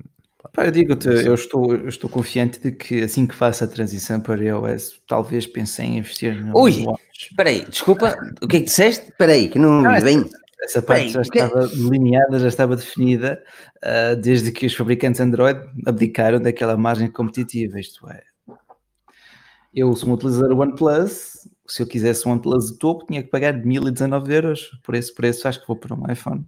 [0.52, 4.20] Pá, eu digo-te, eu estou, eu estou confiante de que assim que faça a transição
[4.20, 6.84] para iOS, talvez pense em investir no Ui,
[7.18, 9.08] espera aí, desculpa, o que é que disseste?
[9.08, 10.24] Espera aí, que não vem...
[10.62, 13.42] Essa parte já estava delineada, já estava definida
[13.84, 18.22] uh, desde que os fabricantes Android abdicaram daquela margem competitiva, isto é,
[19.74, 23.52] eu sou um utilizador OnePlus, se eu quisesse um OnePlus de topo, tinha que pagar
[23.54, 24.70] 1019 euros.
[24.82, 26.46] Por esse preço, acho que vou para um iPhone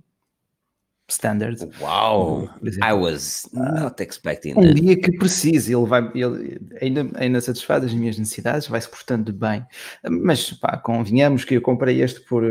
[1.08, 1.68] standard.
[1.80, 2.50] Wow,
[2.82, 4.74] I was not expecting um that.
[4.74, 9.32] dia que precise, ele vai, ele ainda, ainda satisfaz as minhas necessidades, vai se portando
[9.32, 9.64] bem.
[10.08, 12.44] Mas pá, convenhamos que eu comprei este por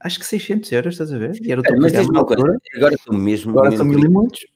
[0.00, 1.38] acho que 600 euros, estás a ver?
[1.42, 4.46] E era o é, mas uma coisa, agora estou mesmo, agora mesmo estou muitos.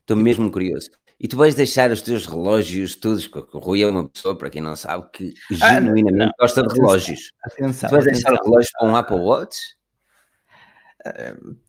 [0.00, 0.90] Estou mesmo curioso.
[1.18, 4.60] E tu vais deixar os teus relógios todos, o Rui é uma pessoa, para quem
[4.60, 6.32] não sabe, que ah, genuinamente não, não.
[6.38, 7.32] gosta de relógios.
[7.42, 9.56] Atenção, tu vais deixar o relógio para um Apple Watch?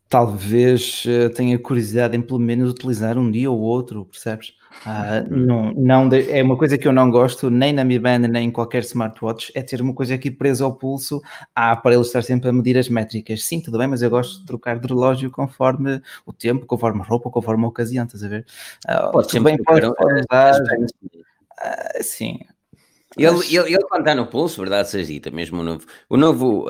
[0.08, 4.52] Talvez uh, tenha curiosidade em pelo menos utilizar um dia ou outro, percebes?
[4.86, 8.20] Uh, não, não de, é uma coisa que eu não gosto, nem na Mi Band,
[8.20, 11.20] nem em qualquer smartwatch, é ter uma coisa aqui presa ao pulso,
[11.54, 13.44] para ele estar sempre a medir as métricas.
[13.44, 17.04] Sim, tudo bem, mas eu gosto de trocar de relógio conforme o tempo, conforme a
[17.04, 18.46] roupa, conforme a ocasião, estás a ver?
[18.88, 22.38] Uh, pode sempre bem, pode, pode usar, uh, sim.
[23.16, 26.66] Ele, ele, ele, quando está no pulso, verdade seja dita, mesmo o novo, o novo,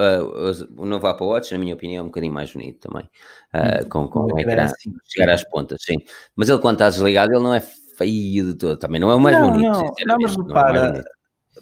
[0.78, 3.04] o novo Apple Watch, na minha opinião, é um bocadinho mais bonito também,
[3.52, 4.94] uh, com, com ecrã, assim.
[5.04, 5.98] chegar às pontas, sim.
[6.34, 7.60] Mas ele quando está desligado, ele não é
[7.98, 8.78] feio de todo.
[8.78, 9.72] Também não é o mais não, bonito.
[9.72, 11.04] Não, não mas é repara,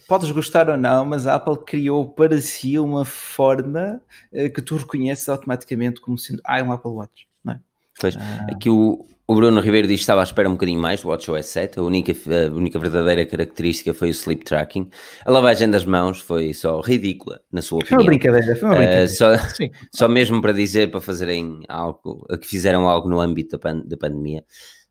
[0.07, 4.01] podes gostar ou não, mas a Apple criou para si uma forma
[4.33, 7.61] uh, que tu reconheces automaticamente como sendo, ah, é um Apple Watch, não é?
[7.99, 8.47] Pois, ah.
[8.51, 11.47] aqui o, o Bruno Ribeiro diz que estava à espera um bocadinho mais do WatchOS
[11.47, 11.81] 7.
[11.81, 14.89] A única, a única verdadeira característica foi o sleep tracking.
[15.25, 18.05] A lavagem das mãos foi só ridícula, na sua opinião.
[18.05, 19.05] Foi uma brincadeira, foi uma eh, brincadeira.
[19.05, 23.59] Uh, só, só mesmo para dizer, para fazerem algo, que fizeram algo no âmbito da,
[23.59, 24.45] pan, da pandemia.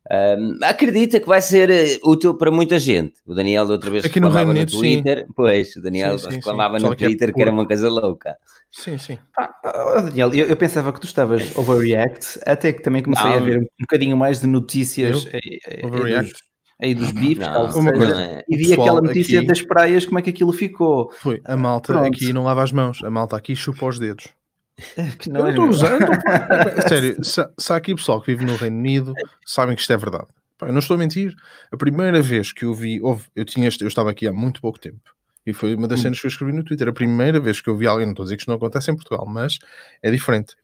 [0.08, 3.14] Um, acredita que vai ser eh, útil para muita gente.
[3.26, 5.32] O Daniel, outra vez, Aqui no, Reino no Twitter, sim.
[5.34, 8.36] pois, o Daniel sim, sim, reclamava no Twitter que, é que, era uma coisa louca.
[8.70, 9.18] Sim, sim.
[9.36, 13.40] Ah, Daniel, eu, eu, pensava que tu estavas overreact, até que também comecei não, a
[13.40, 16.42] ver um bocadinho mais de notícias aí, dos,
[16.80, 18.44] aí dos bifes, não, seja, é.
[18.48, 21.10] e vi aquela notícia aqui, das praias, como é que aquilo ficou.
[21.18, 22.06] Foi, a malta Pronto.
[22.06, 24.28] aqui não lava as mãos, a malta aqui chupa os dedos.
[25.18, 26.06] Que não eu estou usando.
[26.88, 29.96] Sério, se, se há aqui pessoal que vive no Reino Unido, sabem que isto é
[29.96, 30.26] verdade.
[30.58, 31.34] Pá, eu não estou a mentir.
[31.70, 34.78] A primeira vez que eu vi, houve, eu, tinha, eu estava aqui há muito pouco
[34.78, 35.14] tempo.
[35.46, 36.04] E foi uma das hum.
[36.04, 36.88] cenas que eu escrevi no Twitter.
[36.88, 38.90] A primeira vez que eu vi alguém, não estou a dizer que isto não acontece
[38.90, 39.58] em Portugal, mas
[40.02, 40.56] é diferente.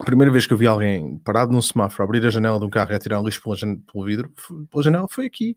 [0.00, 2.70] A primeira vez que eu vi alguém parado num semáforo, abrir a janela de um
[2.70, 4.32] carro e atirar lixo pela, pelo vidro,
[4.70, 5.56] pela janela, foi aqui.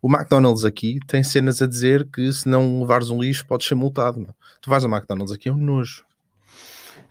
[0.00, 3.74] O McDonald's aqui tem cenas a dizer que se não levares um lixo podes ser
[3.74, 4.20] multado.
[4.20, 4.34] Não.
[4.60, 6.04] Tu vais a McDonald's aqui, é um nojo.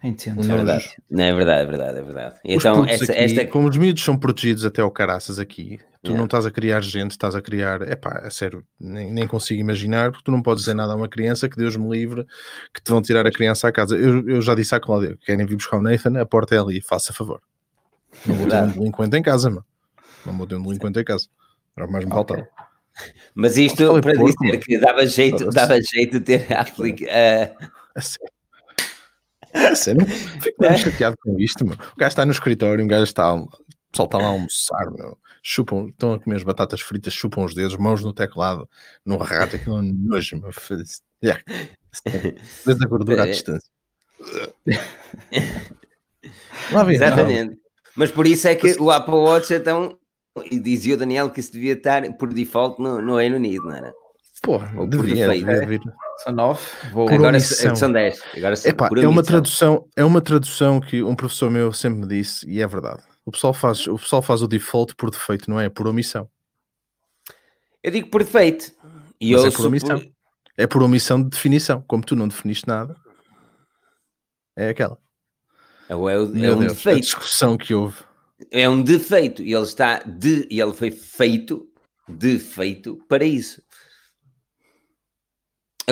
[0.04, 0.42] Entendo.
[0.42, 0.96] É verdade.
[1.10, 2.34] Não, é verdade, é verdade, é verdade.
[2.44, 3.46] então, esta, aqui, esta...
[3.46, 6.18] como os miúdos são protegidos até ao caraças aqui, tu yeah.
[6.18, 9.62] não estás a criar gente, estás a criar, é pá, é sério, nem, nem consigo
[9.62, 12.26] imaginar, porque tu não podes dizer nada a uma criança que Deus me livre,
[12.74, 13.96] que te vão tirar a criança à casa.
[13.96, 16.82] Eu, eu já disse à Cláudia, querem vir buscar o Nathan, a porta é ali,
[16.82, 17.40] faça favor.
[18.26, 19.64] Não vou ter um delinquente em casa, mano.
[20.26, 21.28] Não vou ter um delinquente em casa.
[21.74, 22.36] Era mais me okay.
[22.36, 22.48] faltava.
[23.34, 27.06] Mas isto para dizer que dava jeito, dava jeito de ter a, aplica,
[27.96, 28.00] A
[29.54, 30.04] A sério.
[30.06, 31.74] Fico muito chateado com isto, meu.
[31.74, 33.32] O gajo está no escritório, um gajo está.
[33.32, 33.48] O
[33.90, 35.16] pessoal está lá a almoçar, meu.
[35.42, 38.68] Chupam, estão a comer as batatas fritas, chupam os dedos, mãos no teclado,
[39.04, 40.50] no rato, aquilo é nojo, meu.
[41.22, 41.42] Yeah.
[42.66, 43.30] Desde a gordura à é.
[43.30, 43.68] distância.
[46.90, 47.58] Exatamente.
[47.94, 49.98] Mas por isso é que o Apple Watch é tão.
[50.50, 53.76] E dizia o Daniel que isso devia estar por default no, no Reino Unido, não
[53.76, 53.94] era?
[54.44, 55.80] Porra, Ou devia, devia vir.
[56.18, 56.60] São nove.
[56.92, 57.08] Vou...
[57.08, 58.22] Agora são dez.
[58.36, 62.48] Agora Epá, é uma tradução, é uma tradução que um professor meu sempre me disse
[62.48, 63.02] e é verdade.
[63.24, 65.70] O pessoal faz o pessoal faz o default por defeito, não é?
[65.70, 66.28] Por omissão.
[67.82, 68.70] Eu digo por defeito.
[69.18, 69.98] E Mas é por omissão.
[69.98, 70.12] Por...
[70.56, 71.82] É por omissão de definição.
[71.86, 72.94] Como tu não definiste nada,
[74.54, 74.98] é aquela.
[75.88, 76.98] É, o, é, é um Deus, defeito.
[76.98, 77.96] A discussão que houve.
[78.50, 79.42] É um defeito.
[79.42, 81.66] E ele está de, e ele foi feito,
[82.06, 83.62] defeito para isso.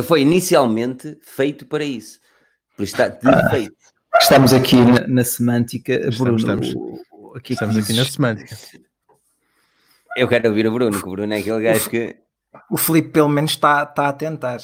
[0.05, 2.19] Foi inicialmente feito para isso.
[2.77, 3.77] Por isso está defeito.
[4.21, 6.37] Estamos aqui na, na semântica, Bruno.
[6.37, 8.57] Estamos, estamos, aqui, estamos aqui na semântica.
[10.17, 12.17] Eu quero ouvir o Bruno, que o Bruno é aquele gajo que.
[12.71, 14.61] O Felipe, pelo menos, está, está a tentar.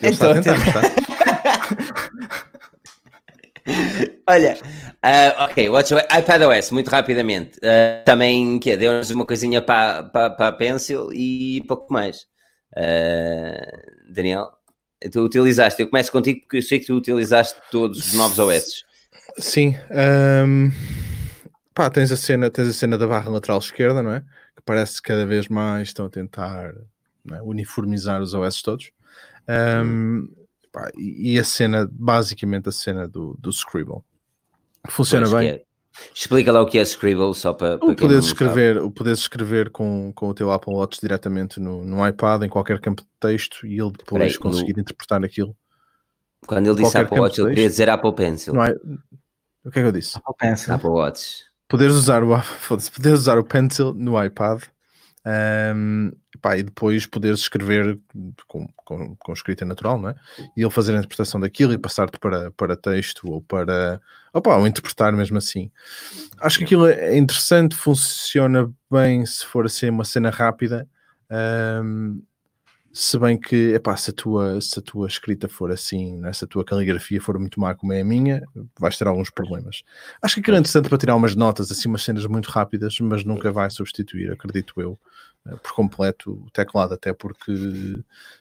[0.00, 0.80] Ele está a tentar, está.
[4.28, 4.58] Olha,
[5.04, 5.68] uh, ok,
[6.18, 7.58] iPadOS, muito rapidamente.
[7.58, 12.26] Uh, também que deu-nos uma coisinha para pa, pa a Pencil e pouco mais.
[12.76, 14.52] Uh, Daniel,
[15.10, 18.84] tu utilizaste, eu começo contigo porque eu sei que tu utilizaste todos os novos OS.
[19.38, 19.74] Sim,
[20.46, 20.70] um,
[21.74, 24.20] pá, tens a cena, tens a cena da barra lateral esquerda, não é?
[24.20, 26.74] Que parece que cada vez mais estão a tentar
[27.32, 27.42] é?
[27.42, 28.90] uniformizar os OS todos.
[29.48, 30.28] Um,
[30.72, 34.02] pá, e a cena, basicamente a cena do, do Scribble.
[34.88, 35.65] Funciona bem.
[36.14, 37.78] Explica lá o que é Scribble, só para.
[37.78, 41.84] para o poder escrever, o poder escrever com, com o teu Apple Watch diretamente no,
[41.84, 44.80] no iPad, em qualquer campo de texto, e ele depois Peraí, conseguir no...
[44.80, 45.56] interpretar aquilo.
[46.46, 48.54] Quando ele disse Apple Watch, ele queria dizer Apple Pencil.
[48.54, 48.74] Não é...
[49.64, 50.16] O que é que eu disse?
[50.16, 50.74] Apple Pencil.
[50.74, 51.44] Apple Watch.
[51.68, 52.28] Poderes usar o,
[52.68, 54.62] poderes usar o Pencil no iPad
[55.26, 57.98] um, pá, e depois poderes escrever
[58.46, 60.14] com, com, com, escrita natural, não é?
[60.56, 64.00] E ele fazer a interpretação daquilo e passar-te para, para texto ou para
[64.32, 65.70] opa, ou interpretar mesmo assim.
[66.38, 70.88] Acho que aquilo é interessante, funciona bem se for assim uma cena rápida.
[71.30, 72.22] Um,
[72.96, 76.46] se bem que, epá, se a tua, se a tua escrita for assim, né, se
[76.46, 78.42] a tua caligrafia for muito má como é a minha,
[78.80, 79.82] vais ter alguns problemas.
[80.22, 83.22] Acho que aquilo é interessante para tirar umas notas, assim, umas cenas muito rápidas, mas
[83.22, 84.98] nunca vai substituir, acredito eu,
[85.62, 87.52] por completo o teclado, até porque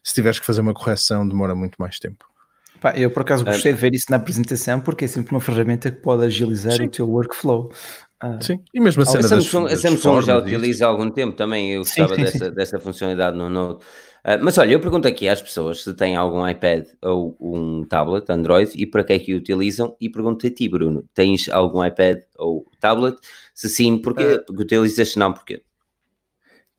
[0.04, 2.26] se tiveres que fazer uma correção demora muito mais tempo.
[2.82, 5.90] Pá, eu por acaso gostei de ver isso na apresentação porque é sempre uma ferramenta
[5.90, 6.86] que pode agilizar Sim.
[6.86, 7.72] o teu workflow.
[8.20, 11.10] Ah, sim, e mesmo a cena a Samsung, das, a Samsung já utiliza há algum
[11.10, 12.52] tempo também, eu gostava sim, dessa, sim.
[12.52, 13.84] dessa funcionalidade no Note.
[14.26, 18.28] Uh, mas olha, eu pergunto aqui às pessoas se têm algum iPad ou um tablet
[18.32, 21.86] Android e para que é que o utilizam e pergunto a ti, Bruno, tens algum
[21.86, 23.18] iPad ou tablet?
[23.54, 24.24] Se sim, porquê?
[24.24, 25.62] Uh, porque utilizas, se não, porquê?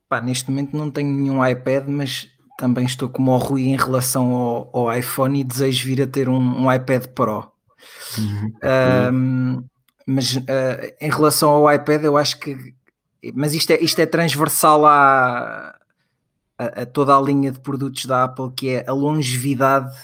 [0.09, 4.33] Pá, neste momento não tenho nenhum iPad, mas também estou como o Rui em relação
[4.33, 7.51] ao, ao iPhone e desejo vir a ter um, um iPad Pro.
[8.19, 8.53] Uhum.
[9.13, 9.65] Um,
[10.07, 12.75] mas uh, em relação ao iPad, eu acho que.
[13.35, 15.77] Mas isto é, isto é transversal à,
[16.57, 19.95] a, a, toda a linha de produtos da Apple, que é a longevidade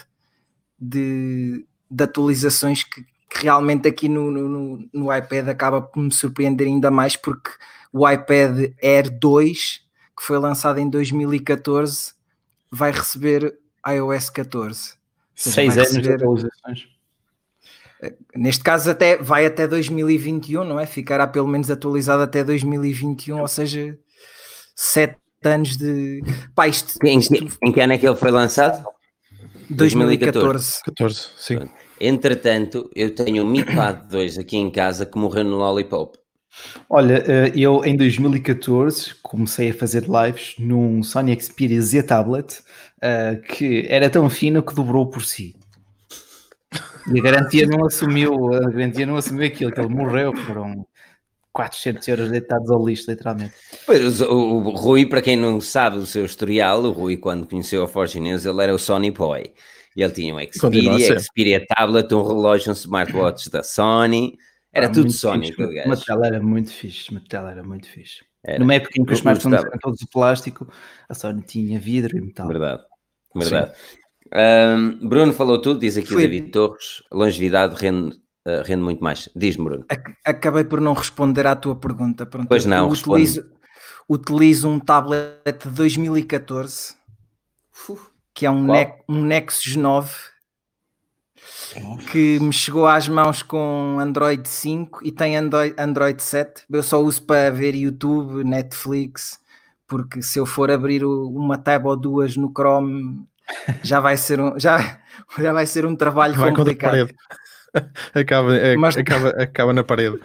[0.79, 6.67] de, de atualizações que, que realmente aqui no, no, no, iPad acaba por me surpreender
[6.67, 7.51] ainda mais, porque
[7.93, 9.82] o iPad Air 2,
[10.17, 12.13] que foi lançado em 2014,
[12.71, 14.95] vai receber iOS 14.
[15.35, 16.89] Seis anos receber, de atualizações.
[18.03, 20.87] Eh, neste caso até vai até 2021, não é?
[20.87, 23.99] Ficará pelo menos atualizado até 2021, ou seja,
[24.75, 26.23] sete anos de.
[26.55, 28.85] Pá, isto, em, que, em que ano é que ele foi lançado?
[29.71, 30.83] 2014.
[30.85, 31.59] 14, sim.
[32.01, 36.19] Entretanto, eu tenho um Mi Pad 2 aqui em casa que morreu no Lollipop.
[36.89, 42.63] Olha, eh, eu em 2014 comecei a fazer lives num Sony Xperia Z Tablet
[43.01, 45.57] eh, que era tão fino que dobrou por si.
[47.13, 50.87] E a garantia não assumiu, a garantia não assumiu aquilo, que ele morreu, foram
[51.53, 53.55] 400 euros deitados ao lixo, literalmente.
[53.85, 57.83] Pois, o, o, Rui, para quem não sabe o seu historial, o Rui, quando conheceu
[57.83, 59.53] a Forge News, ele era o Sony Boy.
[59.95, 64.39] E ele tinha um Xperia, Xperia Tablet, um relógio, um smartwatch da Sony.
[64.73, 66.05] Era ah, tudo Sony, fixe, gajo.
[66.05, 68.25] tela era muito fixe, tela era muito fixe.
[68.45, 68.59] Era.
[68.59, 70.67] Numa época em que os smartphones eram todos de plástico,
[71.09, 72.49] a Sony tinha vidro e metal.
[72.49, 72.83] Verdade,
[73.35, 73.73] verdade.
[74.35, 76.23] Um, Bruno falou tudo, diz aqui Foi.
[76.23, 79.29] David Torres, longevidade rende uh, rende muito mais.
[79.37, 79.85] Diz-me, Bruno.
[80.25, 82.25] Acabei por não responder à tua pergunta.
[82.25, 83.45] Pronto, pois não, utilizo,
[84.09, 86.95] utilizo um tablet de 2014
[88.35, 90.11] que é um, ne um Nexus 9
[92.11, 96.65] que me chegou às mãos com Android 5 e tem Android, Android 7.
[96.71, 99.41] Eu só uso para ver YouTube, Netflix,
[99.87, 103.25] porque se eu for abrir uma tab ou duas no Chrome,
[103.83, 104.99] já vai ser um, já,
[105.39, 107.11] já vai ser um trabalho vai complicado.
[108.15, 108.99] Acaba, é, Mas...
[108.99, 110.19] acaba, acaba na parede.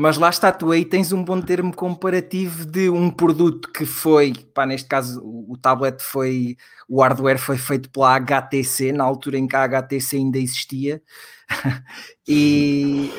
[0.00, 4.32] Mas lá está, tu aí tens um bom termo comparativo de um produto que foi,
[4.54, 6.56] pá, neste caso o, tablet foi,
[6.88, 11.02] o hardware foi feito pela HTC, na altura em que a HTC ainda existia,
[12.26, 13.12] e,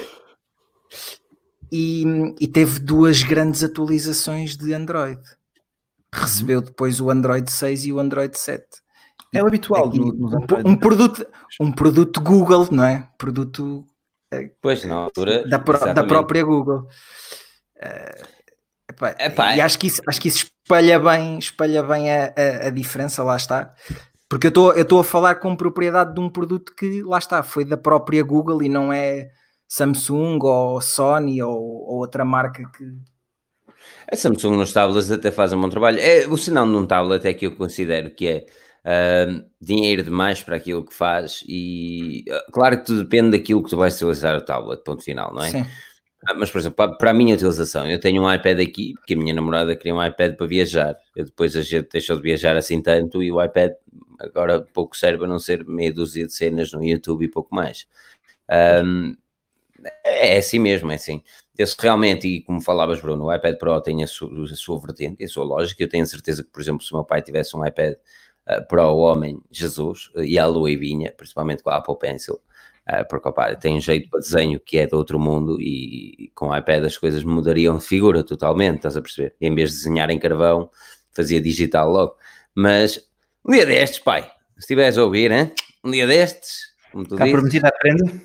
[1.72, 2.04] e,
[2.40, 5.22] e, teve duas grandes atualizações de Android.
[6.12, 6.66] Recebeu uhum.
[6.66, 8.66] depois o Android 6 e o Android 7.
[9.32, 11.28] É o habitual Aqui, um, um, produto,
[11.60, 13.08] um produto Google, não é?
[13.20, 13.86] Produto
[14.62, 15.48] Pois, na altura.
[15.48, 16.88] Da, pro, da própria Google.
[17.78, 18.28] Uh,
[18.90, 22.68] epá, epá, e acho que, isso, acho que isso espalha bem, espalha bem a, a,
[22.68, 23.74] a diferença, lá está.
[24.30, 27.76] Porque eu estou a falar com propriedade de um produto que, lá está, foi da
[27.76, 29.30] própria Google e não é
[29.68, 32.86] Samsung ou Sony ou, ou outra marca que.
[34.10, 36.00] A Samsung nos tablets até faz um bom trabalho.
[36.00, 38.46] É, o sinal num tablet é que eu considero que é
[38.86, 43.70] uh, dinheiro demais para aquilo que faz e uh, claro que tudo depende daquilo que
[43.70, 45.50] tu vais utilizar o tablet, ponto final, não é?
[45.50, 45.62] Sim.
[45.62, 49.14] Uh, mas, por exemplo, para, para, a minha utilização, eu tenho um iPad aqui, porque
[49.14, 50.96] a minha namorada queria um iPad para viajar.
[51.16, 53.72] Eu depois a gente deixou de viajar assim tanto e o iPad
[54.20, 57.88] agora pouco serve a não ser meia dúzia de cenas no YouTube e pouco mais.
[58.86, 59.16] Um,
[60.04, 61.24] é assim mesmo, é assim.
[61.58, 65.24] Esse realmente, e como falavas, Bruno, o iPad Pro tem a sua, a sua vertente,
[65.24, 65.84] a sua lógica.
[65.84, 67.96] Eu tenho certeza que, por exemplo, se o meu pai tivesse um iPad
[68.68, 72.36] para o homem Jesus e a Lua e Vinha, principalmente com a Apple Pencil,
[72.90, 76.50] uh, porque opa, tem um jeito para desenho que é de outro mundo e, com
[76.50, 79.36] o iPad as coisas mudariam de figura totalmente, estás a perceber?
[79.40, 80.70] Em vez de desenhar em carvão,
[81.14, 82.16] fazia digital logo.
[82.56, 83.08] Mas
[83.46, 85.52] um dia destes, pai, se estiveres a ouvir, hein?
[85.84, 88.22] um dia destes, como tu Está dizes, prometido a prenda?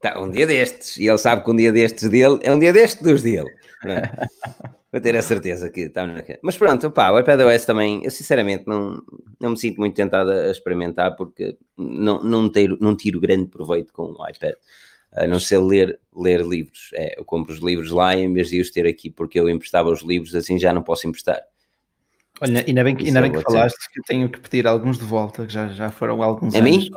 [0.00, 2.72] Tá, um dia destes, e ele sabe que um dia destes dele é um dia
[2.72, 3.50] destes dos dele.
[4.90, 8.64] Vou ter a certeza que está na Mas pronto, pá, o iPadOS também, eu sinceramente
[8.66, 9.02] não,
[9.38, 13.92] não me sinto muito tentado a experimentar porque não, não, tiro, não tiro grande proveito
[13.92, 14.54] com o iPad.
[15.12, 16.90] A não ser ler, ler livros.
[16.94, 19.90] É, eu compro os livros lá em vez de os ter aqui porque eu emprestava
[19.90, 21.42] os livros, assim já não posso emprestar.
[22.40, 25.44] Olha, ainda bem que, ainda bem que falaste que tenho que pedir alguns de volta,
[25.44, 26.70] que já, já foram alguns a anos.
[26.70, 26.90] mim?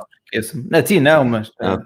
[0.72, 1.80] A ti não, mas ah.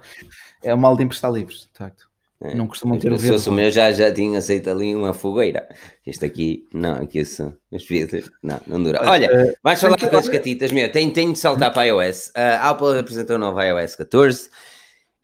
[0.64, 2.05] é, é o mal de emprestar livros, de facto.
[2.42, 2.54] É.
[2.54, 5.68] Não costumam ter o Se fosse o meu, já, já tinha aceito ali uma fogueira.
[6.06, 7.54] Este aqui, não, aqui isso,
[8.44, 9.00] não, não dura.
[9.10, 12.28] Olha, uh, vais falar das catitas, meu, tenho, tenho de saltar para a iOS.
[12.28, 14.50] Uh, a Apple apresentou o novo iOS 14.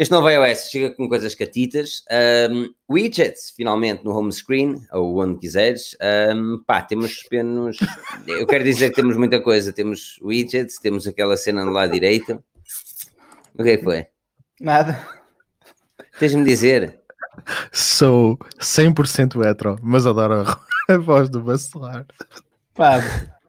[0.02, 2.02] Este novo iOS chega com coisas catitas.
[2.50, 5.96] Um, widgets, finalmente, no home screen, ou onde quiseres.
[6.34, 7.78] Um, pá, temos pequenos.
[8.26, 9.72] Eu quero dizer que temos muita coisa.
[9.72, 12.44] Temos widgets, temos aquela cena no lado direito.
[13.54, 14.08] O que é que foi?
[14.60, 15.22] Nada.
[16.18, 17.01] Tens-me dizer?
[17.72, 20.46] Sou 100% hetero, mas adoro
[20.90, 22.06] a, voz do Bacelar.
[22.74, 23.00] Pá,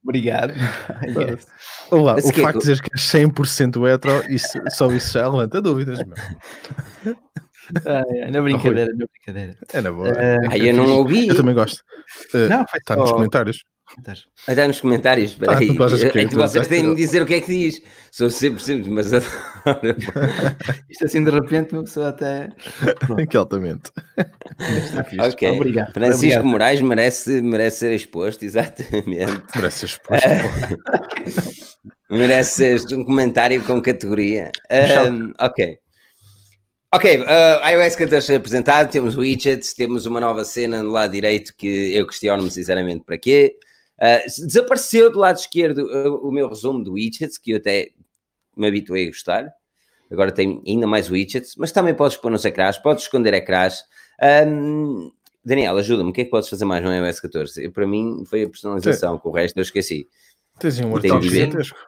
[0.04, 0.52] obrigado.
[1.06, 1.46] yes.
[1.90, 5.98] Olá, o facto de dizeres que és 100% hetero, isso, só isso já levanta dúvidas,
[5.98, 7.16] meu.
[7.86, 9.56] Ah, é, na brincadeira, na brincadeira.
[9.72, 10.08] É na boa.
[10.08, 11.28] Uh, é eu não ouvi.
[11.28, 11.78] Eu também gosto.
[12.34, 13.64] Uh, não, está nos comentários.
[14.48, 15.70] Está nos comentários, espera ah, aí.
[15.70, 17.82] É que vocês têm de dizer o que é que diz.
[18.10, 19.10] Sou sempre simples, mas
[20.90, 22.48] Isto assim de repente uma pessoa até.
[23.28, 23.90] que altamente.
[25.18, 25.50] ok.
[25.50, 25.92] Obrigado.
[25.92, 26.44] Francisco Obrigado.
[26.46, 29.42] Moraes merece, merece ser exposto, exatamente.
[29.54, 30.28] Merece ser exposto.
[32.10, 34.50] merece ser um comentário com categoria.
[34.70, 35.78] Um, ok.
[36.94, 41.94] Ok, uh, iOS 14 apresentado, temos widgets, temos uma nova cena no lado direito que
[41.94, 43.56] eu questiono-me sinceramente para quê.
[44.02, 47.90] Uh, desapareceu do lado esquerdo uh, o meu resumo do widgets, que eu até
[48.56, 49.52] me habituei a gostar.
[50.10, 53.84] Agora tem ainda mais widgets, mas também podes pôr nos ecrãs, podes esconder ecrãs.
[54.46, 55.12] Um,
[55.44, 57.64] Daniel, ajuda-me, o que é que podes fazer mais no iOS 14?
[57.64, 60.08] Eu, para mim foi a personalização, com o resto eu esqueci.
[60.58, 61.78] Tens um artigo gigantesco.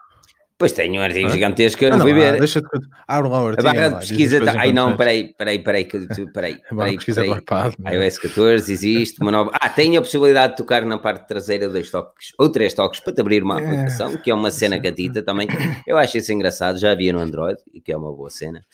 [0.64, 2.38] Pois tenho um artigo gigantesco que eu não, não fui ver.
[2.38, 2.68] Deixa de...
[3.06, 3.68] Abre lá o artigo.
[3.68, 4.42] A barra de pesquisa.
[4.42, 4.54] Tá...
[4.56, 5.84] Ai não, peraí, peraí, peraí.
[5.84, 6.58] Peraí, peraí,
[7.04, 8.06] peraí, peraí.
[8.06, 9.50] iOS 14 existe uma nova.
[9.60, 13.12] Ah, tem a possibilidade de tocar na parte traseira dois toques ou três toques para
[13.12, 13.62] te abrir uma é.
[13.62, 15.48] aplicação, que é uma cena gatita também.
[15.86, 16.78] Eu acho isso engraçado.
[16.78, 18.64] Já havia no Android, e que é uma boa cena.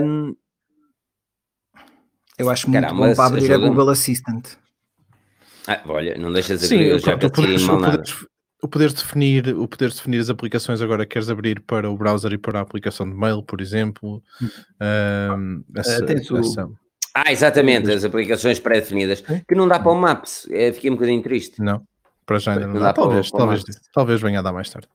[0.00, 0.36] Um...
[2.38, 4.50] Eu acho muito Caramba, bom para abrir a Google Assistant.
[5.66, 8.04] Ah, olha, não deixas de abrir, Sim, já que mal nada
[8.62, 12.38] o poder definir o poder definir as aplicações agora queres abrir para o browser e
[12.38, 14.22] para a aplicação de mail por exemplo?
[14.80, 16.68] Um, essa, uh, essa...
[17.14, 20.48] ah exatamente as aplicações pré-definidas que não dá para o Maps.
[20.50, 21.60] É, fiquei um bocadinho triste.
[21.60, 21.82] Não
[22.28, 24.86] para já ainda não, não dá, dá talvez talvez talvez venha a dar mais tarde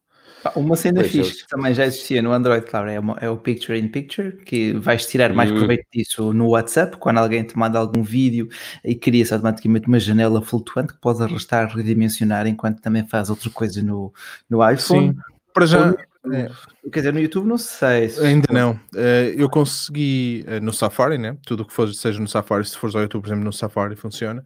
[0.56, 3.38] Uma cena pois fixe que também já existia no Android, claro, é, uma, é, o
[3.38, 7.80] Picture in Picture, que vais tirar mais proveito disso no WhatsApp, quando alguém te manda
[7.80, 8.50] algum vídeo
[8.84, 13.82] e cria-se automaticamente uma janela flutuante que podes arrastar, redimensionar, enquanto também faz outra coisa
[13.82, 14.14] no,
[14.50, 15.14] no iPhone.
[15.14, 15.18] Sim,
[15.54, 15.96] para já.
[16.32, 16.50] É.
[16.90, 18.10] Quer dizer, no YouTube não sei.
[18.10, 18.80] Se Ainda não.
[18.96, 21.38] Eh, eu consegui eh, no Safari, né?
[21.46, 23.96] Tudo o que for, seja no Safari, se fores ao YouTube, por exemplo, no Safari
[23.98, 24.44] funciona.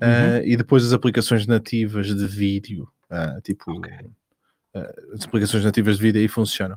[0.00, 0.08] Uhum.
[0.08, 4.10] Uh, e depois as aplicações nativas de vídeo, uh, tipo okay.
[4.74, 6.76] Uh, as aplicações nativas de vídeo aí funcionam.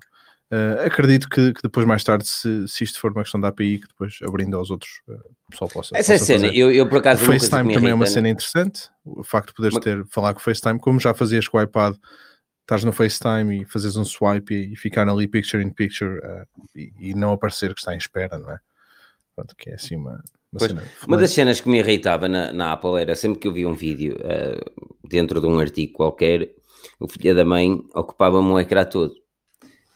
[0.86, 3.88] acredito que, que, depois, mais tarde, se, se isto for uma questão da API, que
[3.88, 5.98] depois abrindo aos outros, o pessoal possa.
[5.98, 7.24] Essa possa é cena, eu, eu por acaso.
[7.24, 8.90] O FaceTime também é uma cena interessante.
[9.04, 9.84] O facto de poderes Mas...
[9.84, 11.96] ter falar com o FaceTime, como já fazias com o iPad
[12.66, 16.92] estás no FaceTime e fazes um swipe e, ficar ali picture in picture uh, e,
[17.00, 18.60] e, não aparecer que está em espera, não é?
[19.36, 20.24] Pronto, que é assim uma.
[20.52, 20.72] Uma, pois,
[21.06, 23.74] uma das cenas que me irritava na, na, Apple era sempre que eu via um
[23.74, 26.50] vídeo uh, dentro de um artigo qualquer,
[27.00, 29.14] o filho da mãe ocupava-me o ecrã todo.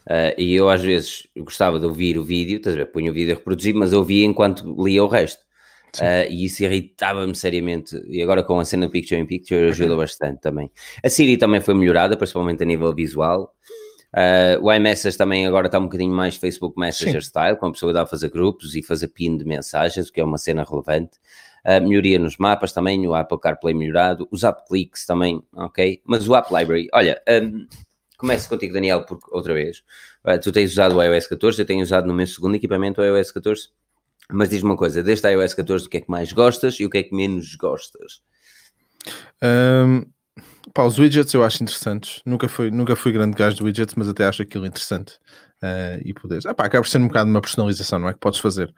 [0.06, 3.14] Uh, e eu às vezes gostava de ouvir o vídeo, estás a ver, punho o
[3.14, 5.40] vídeo a reproduzir, mas eu via enquanto lia o resto.
[5.98, 8.00] Uh, e isso irritava-me seriamente.
[8.06, 10.70] E agora com a cena Picture in Picture ajuda bastante também.
[11.04, 13.52] A Siri também foi melhorada, principalmente a nível visual.
[14.12, 17.28] Uh, o iMessage também agora está um bocadinho mais Facebook Messenger Sim.
[17.28, 20.20] style, com a pessoa dá a fazer grupos e fazer pin de mensagens, o que
[20.20, 21.12] é uma cena relevante.
[21.64, 26.00] Uh, melhoria nos mapas também, o Apple CarPlay melhorado, os App Clicks também, ok?
[26.04, 27.66] Mas o App Library, olha, um,
[28.16, 29.82] começo contigo, Daniel, porque outra vez.
[30.24, 33.04] Uh, tu tens usado o iOS 14, eu tenho usado no meu segundo equipamento o
[33.04, 33.68] iOS 14
[34.32, 36.90] mas diz-me uma coisa, deste iOS 14, o que é que mais gostas e o
[36.90, 38.20] que é que menos gostas?
[39.42, 40.04] Um,
[40.72, 42.22] pá, os widgets eu acho interessantes.
[42.24, 45.14] Nunca fui, nunca fui grande gajo de widgets, mas até acho aquilo interessante.
[45.62, 46.46] Uh, e poderes.
[46.46, 48.12] Ah, pá, acaba ser um bocado uma personalização, não é?
[48.12, 48.72] Que podes fazer.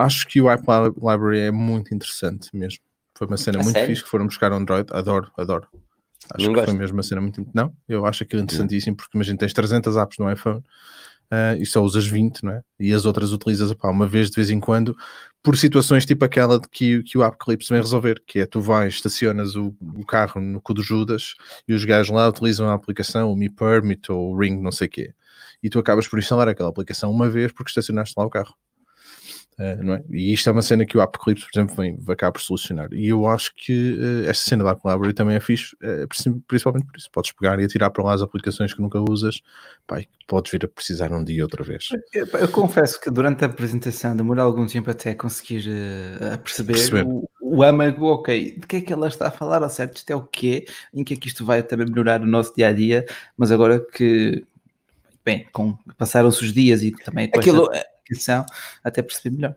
[0.00, 0.64] Acho que o App
[0.96, 2.80] Library é muito interessante mesmo.
[3.16, 3.88] Foi uma cena muito sério?
[3.88, 4.88] fixe que foram buscar Android.
[4.92, 5.68] Adoro, adoro.
[6.32, 6.70] Acho não que gosto.
[6.70, 7.46] foi mesmo uma cena muito.
[7.52, 10.58] Não, eu acho aquilo interessantíssimo, porque imagina, tens 300 apps no iPhone
[11.30, 12.62] uh, e só usas 20, não é?
[12.78, 14.96] E as outras utilizas opá, uma vez de vez em quando,
[15.42, 18.94] por situações tipo aquela de que, que o Apocalipse vem resolver, que é tu vais,
[18.94, 21.34] estacionas o, o carro no cu do Judas
[21.66, 24.86] e os gajos lá utilizam a aplicação, o Me Permit ou o Ring, não sei
[24.86, 25.14] o quê.
[25.62, 28.54] E tu acabas por instalar aquela aplicação uma vez porque estacionaste lá o carro.
[29.60, 30.02] Uh, não é?
[30.08, 32.88] E isto é uma cena que o Apocalipse, por exemplo, vem, vai cá por solucionar.
[32.94, 36.08] E eu acho que uh, esta cena da Collaborate também é fixe, uh,
[36.46, 37.10] principalmente por isso.
[37.12, 39.42] Podes pegar e atirar para lá as aplicações que nunca usas,
[39.86, 41.88] pá, podes vir a precisar um dia outra vez.
[42.14, 45.68] Eu, eu, confesso que durante a apresentação demorou algum tempo até conseguir
[46.32, 47.04] a perceber, perceber.
[47.04, 50.10] O, o âmago, ok, de que é que ela está a falar, ao certo, isto
[50.10, 52.72] é o quê, em que é que isto vai também melhorar o nosso dia a
[52.72, 53.04] dia,
[53.36, 54.42] mas agora que,
[55.22, 57.30] bem, com, passaram-se os dias e também.
[57.34, 57.68] Aquilo,
[58.82, 59.56] até perceber melhor.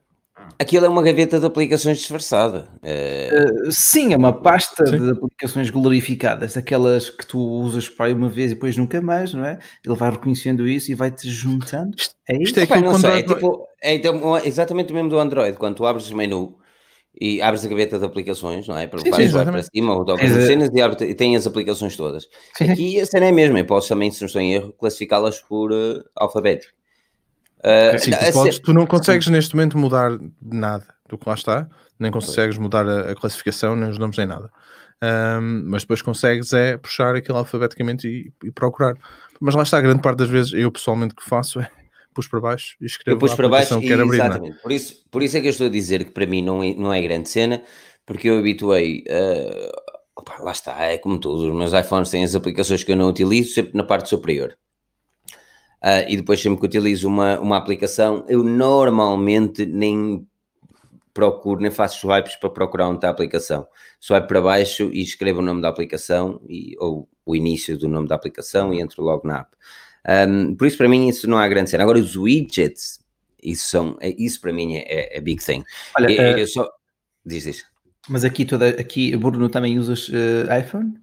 [0.59, 2.67] Aquilo é uma gaveta de aplicações disfarçada.
[2.81, 3.29] É...
[3.65, 4.97] Uh, sim, é uma pasta sim.
[4.97, 9.45] de aplicações glorificadas, aquelas que tu usas para uma vez e depois nunca mais, não
[9.45, 9.59] é?
[9.85, 11.95] Ele vai reconhecendo isso e vai-te juntando.
[12.27, 12.43] É isso?
[12.43, 15.57] Isto é, Pai, sei, é, tipo, é então, exatamente o mesmo do Android.
[15.57, 16.57] Quando tu abres o menu
[17.19, 18.87] e abres a gaveta de aplicações, não é?
[18.87, 21.95] Para, sim, sim, para cima ou tocas as cenas e, abre, e tem as aplicações
[21.95, 22.27] todas.
[22.55, 22.71] Sim.
[22.71, 23.59] Aqui a cena é a mesma.
[23.59, 26.73] Eu posso também, se não estou em erro, classificá-las por uh, alfabético.
[27.64, 30.11] Uh, Sim, tu, podes, tu, não consegues neste momento mudar
[30.41, 34.28] nada do que lá está, nem consegues mudar a, a classificação, nem os nomes, nem
[34.28, 34.49] nada.
[35.03, 38.95] Um, mas depois consegues é puxar aquilo alfabeticamente e, e, procurar.
[39.39, 41.70] Mas lá está, a grande parte das vezes, eu pessoalmente que faço é
[42.14, 44.22] pus para baixo e escrevo pus para baixo que quero abrir.
[44.22, 44.26] É?
[44.26, 44.61] Exatamente.
[44.61, 46.74] Por, isso, por isso é que eu estou a dizer que para mim não é,
[46.74, 47.64] não é grande cena,
[48.05, 49.03] porque eu habituei.
[49.09, 49.72] Uh,
[50.16, 51.49] opa, lá está, é como tudo.
[51.49, 54.57] Os meus iPhones têm as aplicações que eu não utilizo sempre na parte superior.
[55.84, 60.25] Uh, e depois sempre que utilizo uma, uma aplicação, eu normalmente nem
[61.13, 63.67] procuro, nem faço swipes para procurar onde está a aplicação.
[63.99, 68.07] Swipe para baixo e escrevo o nome da aplicação e, ou o início do nome
[68.07, 69.49] da aplicação e entro logo na app.
[70.29, 71.84] Um, por isso, para mim, isso não há grande cena.
[71.84, 72.99] Agora, os widgets,
[73.41, 75.63] isso, são, é, isso para mim é, é big thing.
[75.97, 76.69] Olha, eu, uh, eu só...
[77.25, 77.65] Diz isso.
[78.09, 80.93] Mas aqui, toda, aqui, Bruno, também usas uh, iPhone?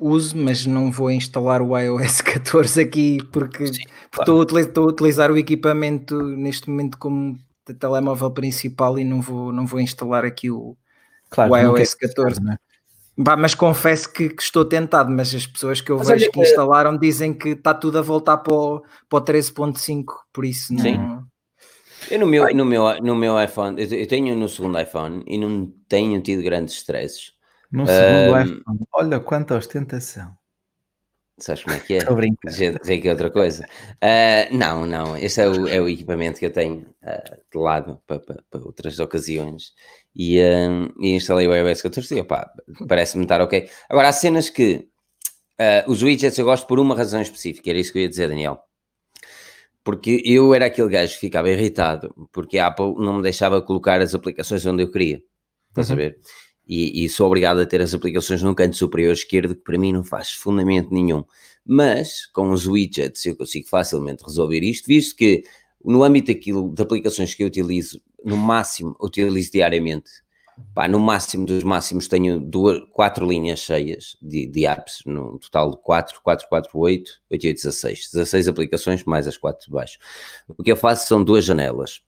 [0.00, 4.42] Uso, mas não vou instalar o iOS 14 aqui porque, Sim, claro.
[4.42, 7.38] estou, a estou, a utilizar o equipamento neste momento como
[7.78, 10.76] telemóvel principal e não vou, não vou instalar aqui o,
[11.28, 12.42] claro, o iOS 14.
[12.42, 12.56] Né?
[13.16, 16.40] Bah, mas confesso que, que, estou tentado, mas as pessoas que eu mas vejo que
[16.40, 20.82] instalaram dizem que está tudo a voltar para o, para o 13.5, por isso não.
[20.82, 21.20] Sim.
[22.10, 25.70] Eu no meu, no meu, no meu iPhone, eu tenho no segundo iPhone e não
[25.86, 27.32] tenho tido grandes stresses.
[27.70, 28.80] No segundo um, iPhone.
[28.92, 30.36] Olha quanta ostentação.
[31.38, 31.98] Sabes como é que é?
[31.98, 32.54] Estou brincando.
[32.54, 33.66] Dizer que é outra coisa.
[33.96, 35.16] Uh, não, não.
[35.16, 38.60] Este é o, é o equipamento que eu tenho uh, de lado para, para, para,
[38.60, 39.72] outras ocasiões.
[40.14, 42.50] E, uh, e instalei o iOS 14 e opá,
[42.86, 43.70] parece-me estar ok.
[43.88, 44.90] Agora, há cenas que
[45.60, 48.28] Uh, os widgets eu gosto por uma razão específica, era isso que eu ia dizer,
[48.28, 48.58] Daniel.
[49.84, 54.00] Porque eu era aquele gajo que ficava irritado porque a Apple não me deixava colocar
[54.00, 55.22] as aplicações onde eu queria.
[55.68, 55.96] Estás uhum.
[55.96, 56.18] a ver?
[56.72, 59.92] E, e, sou obrigado a ter as aplicações no canto superior esquerdo, que para mim
[59.92, 61.24] não faz fundamento nenhum.
[61.66, 65.42] Mas com os widgets eu consigo facilmente resolver isto, visto que
[65.84, 70.12] no âmbito daquilo, de aplicações que eu utilizo, no máximo, utilizo diariamente,
[70.72, 75.72] pá, no máximo dos máximos tenho duas, quatro linhas cheias de, de apps, no total
[75.72, 78.10] de 4, 4, 4, 8, 8, 8, 16.
[78.12, 79.98] 16 aplicações mais as quatro de baixo.
[80.46, 82.00] O que eu faço são duas janelas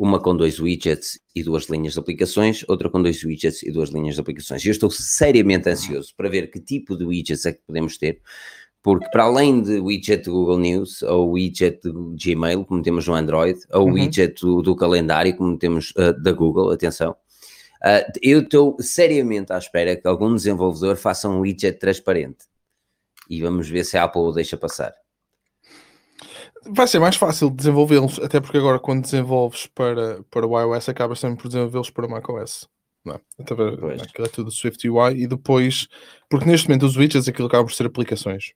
[0.00, 3.90] uma com dois widgets e duas linhas de aplicações, outra com dois widgets e duas
[3.90, 4.64] linhas de aplicações.
[4.64, 8.22] Eu estou seriamente ansioso para ver que tipo de widgets é que podemos ter,
[8.82, 13.14] porque para além de widget do Google News, ou widget do Gmail, como temos no
[13.14, 13.92] Android, ou uhum.
[13.92, 19.58] widget do, do, calendário, como temos uh, da Google, atenção, uh, eu estou seriamente à
[19.58, 22.46] espera que algum desenvolvedor faça um widget transparente.
[23.28, 24.94] E vamos ver se a Apple o deixa passar.
[26.66, 31.20] Vai ser mais fácil desenvolvê-los, até porque agora quando desenvolves para, para o iOS acabas
[31.20, 32.68] também por desenvolvê-los para o macOS.
[33.04, 33.20] Não, é?
[34.02, 35.88] aquilo é tudo Swift UI e depois,
[36.28, 38.52] porque neste momento os widgets aquilo acaba por ser aplicações,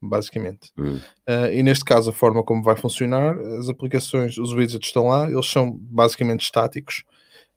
[0.00, 0.70] basicamente.
[0.78, 1.00] Hum.
[1.28, 5.28] Uh, e neste caso a forma como vai funcionar, as aplicações, os widgets estão lá,
[5.28, 7.02] eles são basicamente estáticos.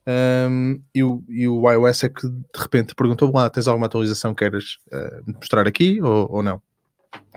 [0.04, 4.34] Um, e, o, e o iOS é que de repente perguntou lá: tens alguma atualização
[4.34, 6.60] que queres uh, mostrar aqui ou, ou não?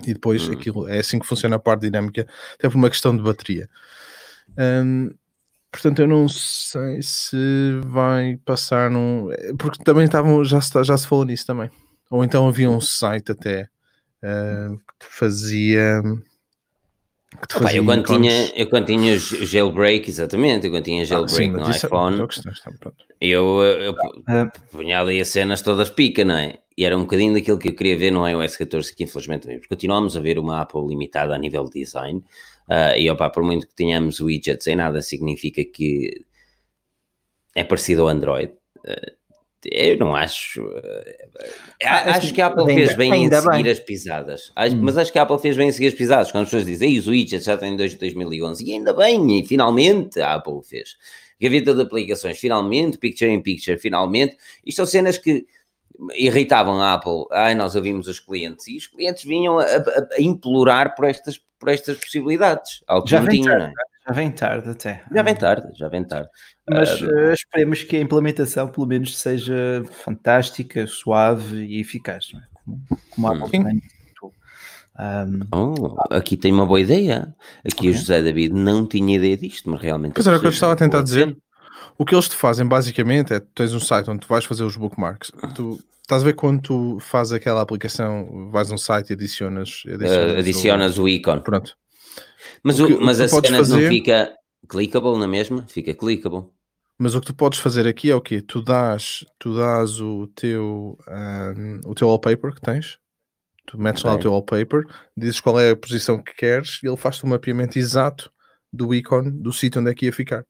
[0.06, 0.52] E depois hum.
[0.52, 3.68] aquilo é assim que funciona a parte dinâmica, até por uma questão de bateria.
[4.58, 5.10] Um,
[5.70, 9.28] portanto, eu não sei se vai passar num.
[9.58, 11.70] Porque também estavam, já se, já se falou nisso também.
[12.10, 13.68] Ou então havia um site até
[14.22, 16.02] uh, que fazia.
[17.48, 21.36] Que Opa, eu, quando tinha, eu quando tinha jailbreak, exatamente, eu quando tinha jailbreak ah,
[21.36, 22.26] sim, no é iPhone, é
[23.20, 23.94] eu, eu, eu
[24.26, 24.50] ah.
[24.70, 26.58] punha ali as cenas todas pica, não é?
[26.76, 29.66] E era um bocadinho daquilo que eu queria ver no iOS 14, que infelizmente vemos.
[29.66, 32.22] Continuamos a ver uma Apple limitada a nível de design,
[32.68, 36.24] uh, e opa, por muito que tenhamos widgets em nada, significa que
[37.54, 38.52] é parecido ao Android.
[38.78, 39.16] Uh,
[39.64, 40.62] eu não acho.
[40.62, 41.02] Uh,
[41.82, 43.72] acho que a Apple fez bem em seguir bem.
[43.72, 44.52] as pisadas.
[44.54, 44.80] Acho, hum.
[44.82, 46.30] Mas acho que a Apple fez bem em seguir as pisadas.
[46.30, 50.20] Quando as pessoas dizem, os widgets já têm desde 2011, e ainda bem, e finalmente
[50.20, 50.96] a Apple fez.
[51.40, 54.36] Gaveta de aplicações, finalmente, Picture in Picture, finalmente.
[54.64, 55.46] Isto são cenas que
[56.14, 57.24] irritavam a Apple.
[57.30, 61.40] Ai, nós ouvimos os clientes e os clientes vinham a, a, a implorar por estas,
[61.58, 62.82] por estas possibilidades.
[62.86, 63.72] Algo já, vem tarde, é?
[64.06, 65.04] já vem tarde até.
[65.12, 66.28] Já vem tarde, já vem tarde.
[66.68, 72.40] Mas uh, esperemos que a implementação pelo menos seja fantástica, suave e eficaz, é?
[72.52, 72.80] como,
[73.10, 73.82] como a Apple tem.
[74.98, 77.34] Um, oh, aqui tem uma boa ideia.
[77.58, 77.90] Aqui okay.
[77.90, 80.14] o José David não tinha ideia disto, mas realmente.
[80.14, 81.36] Pois era o que eu estava a tentar dizer.
[81.98, 84.64] O que eles te fazem basicamente é: tu tens um site onde tu vais fazer
[84.64, 85.32] os bookmarks.
[85.54, 89.82] Tu estás a ver quando tu fazes aquela aplicação, vais a um site e adicionas.
[89.86, 91.04] Adicionas, uh, adicionas o...
[91.04, 91.40] o ícone.
[91.42, 91.76] Pronto.
[92.62, 93.82] Mas, o, que, mas o a cena fazer...
[93.82, 94.34] não fica
[94.68, 95.64] clickable na mesma?
[95.68, 96.44] Fica clickable.
[96.98, 98.40] Mas o que tu podes fazer aqui é o quê?
[98.40, 102.98] Tu dás, tu dás o teu, um, o teu wallpaper que tens,
[103.66, 104.10] tu metes okay.
[104.10, 104.84] lá o teu wallpaper,
[105.14, 108.30] dizes qual é a posição que queres e ele faz-te um mapeamento exato
[108.72, 110.44] do ícone do sítio onde é que ia ficar.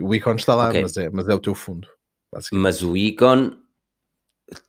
[0.00, 0.82] O ícone está lá, okay.
[0.82, 1.88] mas, é, mas é o teu fundo.
[2.52, 3.56] Mas o ícone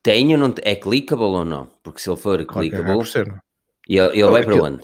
[0.02, 1.68] tem ou não é clickable ou não?
[1.84, 3.44] Porque se ele for claro clickable, é ser,
[3.88, 4.84] e ele, ele vai para onde?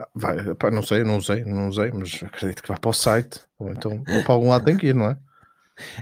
[0.00, 2.92] Ah, vai, pá, não sei, não usei, não usei, mas acredito que vai para o
[2.92, 5.18] site, ou então ou para algum lado tem que ir, não é?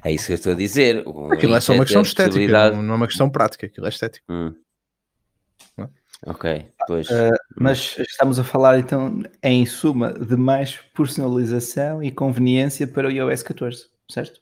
[0.04, 1.04] É isso que eu estou a dizer.
[1.32, 4.26] Aquilo é só uma questão estética, não é uma questão prática, aquilo é estético.
[4.30, 4.54] Hum.
[6.26, 7.08] Ok, pois.
[7.08, 13.10] Uh, mas estamos a falar então, em suma, de mais personalização e conveniência para o
[13.10, 14.40] iOS 14, certo?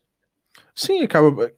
[0.75, 1.53] Sim, acaba.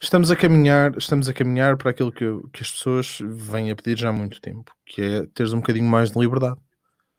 [0.00, 3.98] Estamos a caminhar, estamos a caminhar para aquilo que, que as pessoas vêm a pedir
[3.98, 6.58] já há muito tempo, que é teres um bocadinho mais de liberdade.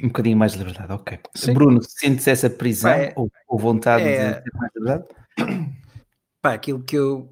[0.02, 1.20] Um bocadinho mais de liberdade, ok.
[1.36, 1.54] Sim.
[1.54, 4.34] Bruno, sentes essa prisão Pai, ou, ou, vontade é...
[4.34, 5.06] de ter mais liberdade?
[6.42, 7.30] Pá, aquilo que eu,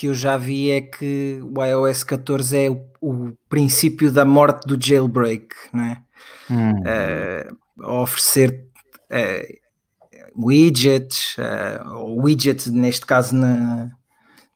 [0.00, 4.66] que eu já vi é que o iOS 14 é o, o princípio da morte
[4.66, 6.02] do jailbreak, né?
[6.50, 6.72] Hum.
[6.80, 8.64] Uh, oferecer
[9.12, 13.90] uh, widgets, uh, ou widgets neste caso na,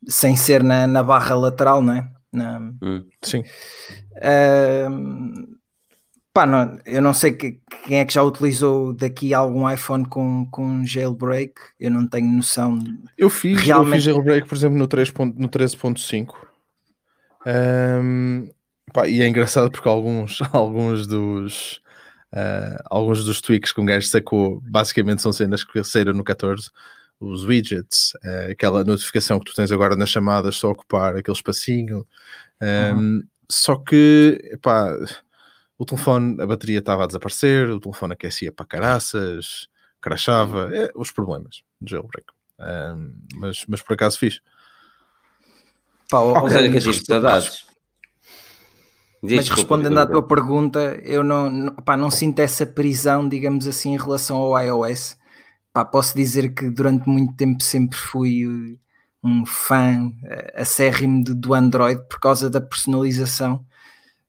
[0.09, 2.09] sem ser na, na barra lateral, né?
[2.33, 3.07] Na, hum.
[3.21, 3.45] Sim.
[4.17, 5.54] Uh,
[6.35, 10.45] Pá, não, eu não sei que, quem é que já utilizou daqui algum iPhone com,
[10.51, 12.77] com jailbreak, eu não tenho noção.
[13.17, 13.91] Eu fiz, realmente...
[13.91, 15.13] eu fiz jailbreak, por exemplo, no, 3.
[15.37, 16.35] no 13.5.
[17.47, 18.49] Um,
[19.07, 21.81] e é engraçado porque alguns, alguns dos
[22.33, 26.69] uh, alguns dos tweaks que um gajo sacou basicamente são cenas que saíram no 14
[27.21, 32.05] os widgets, uh, aquela notificação que tu tens agora nas chamadas só ocupar aquele espacinho
[32.61, 33.23] um, uhum.
[33.49, 34.97] só que, pá,
[35.79, 39.69] o telefone, a bateria estava a desaparecer, o telefone aquecia para caraças,
[40.01, 42.27] crachava, é, os problemas do jailbreak.
[42.59, 44.41] Um, mas, mas por acaso fiz.
[46.09, 47.67] Pá, okay, que tive saudades.
[49.23, 53.95] Mas respondendo à tua pergunta, eu não, não, pá, não sinto essa prisão, digamos assim,
[53.95, 55.17] em relação ao iOS.
[55.73, 58.79] Pá, posso dizer que durante muito tempo sempre fui
[59.23, 63.65] um fã eh, acérrimo do Android por causa da personalização,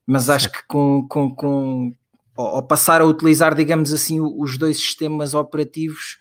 [0.06, 1.95] mas acho que com, com, com
[2.36, 6.18] ao passar a utilizar, digamos assim, os dois sistemas operativos,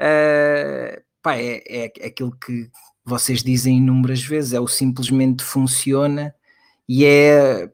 [0.00, 1.62] uh, pá, é,
[1.98, 2.70] é aquilo que
[3.04, 6.34] vocês dizem inúmeras vezes, é o simplesmente funciona
[6.88, 7.70] e é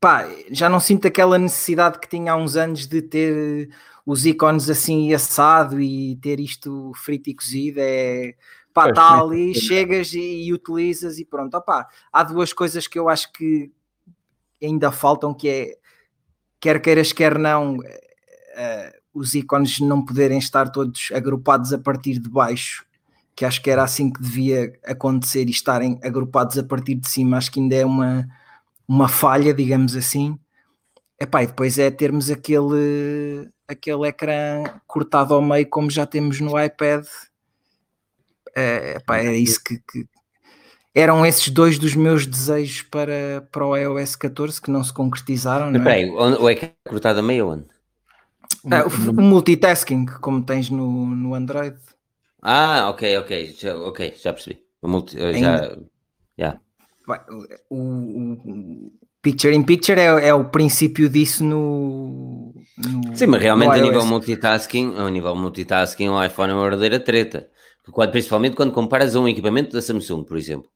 [0.00, 3.70] pá, já não sinto aquela necessidade que tinha há uns anos de ter
[4.04, 8.34] os ícones assim assado e ter isto frito e cozido, é
[8.72, 11.56] pá, está ali, chegas e, e, utilizas e pronto.
[11.56, 13.72] Opá, há duas coisas que eu acho que
[14.64, 15.76] ainda faltam, que é
[16.60, 22.28] quer queiras, quer não, uh, os ícones não poderem estar todos agrupados a partir de
[22.28, 22.86] baixo,
[23.36, 27.36] que acho que era assim que devia acontecer e estarem agrupados a partir de cima,
[27.36, 28.26] acho que ainda é uma,
[28.88, 30.38] uma falha, digamos assim.
[31.20, 36.60] Epá, e depois é termos aquele, aquele ecrã cortado ao meio como já temos no
[36.60, 37.04] iPad
[38.54, 40.06] é, pá, era isso que, que,
[40.94, 45.70] eram esses dois dos meus desejos para, para o iOS 14 que não se concretizaram.
[45.70, 46.06] Não é?
[46.06, 47.64] o ecrã cortado a meio onde?
[48.70, 51.76] Ah, o, o, multitasking, como tens no, no Android.
[52.40, 54.60] Ah, ok, ok, já, ok, já percebi.
[54.80, 55.76] O multi, já,
[56.38, 56.60] já.
[57.68, 63.72] O, o, Picture in Picture é, é, o princípio disso no, no Sim, mas realmente
[63.72, 67.48] a nível multitasking, a nível multitasking o iPhone é uma verdadeira treta.
[67.90, 70.68] Quando, principalmente quando comparas a um equipamento da Samsung, por exemplo,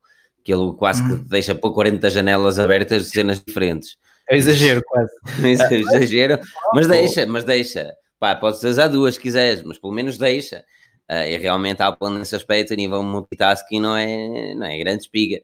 [0.49, 1.25] que ele quase que hum.
[1.27, 3.99] deixa por 40 janelas abertas de cenas diferentes.
[4.31, 5.13] É exagero, quase.
[5.45, 6.41] é exagero,
[6.73, 7.93] mas deixa, mas deixa.
[8.19, 10.65] Pá, podes usar duas se quiseres, mas pelo menos deixa.
[11.07, 15.03] Uh, e realmente a Apple nesse aspecto, a nível multitasking, não é, não é grande
[15.03, 15.43] espiga.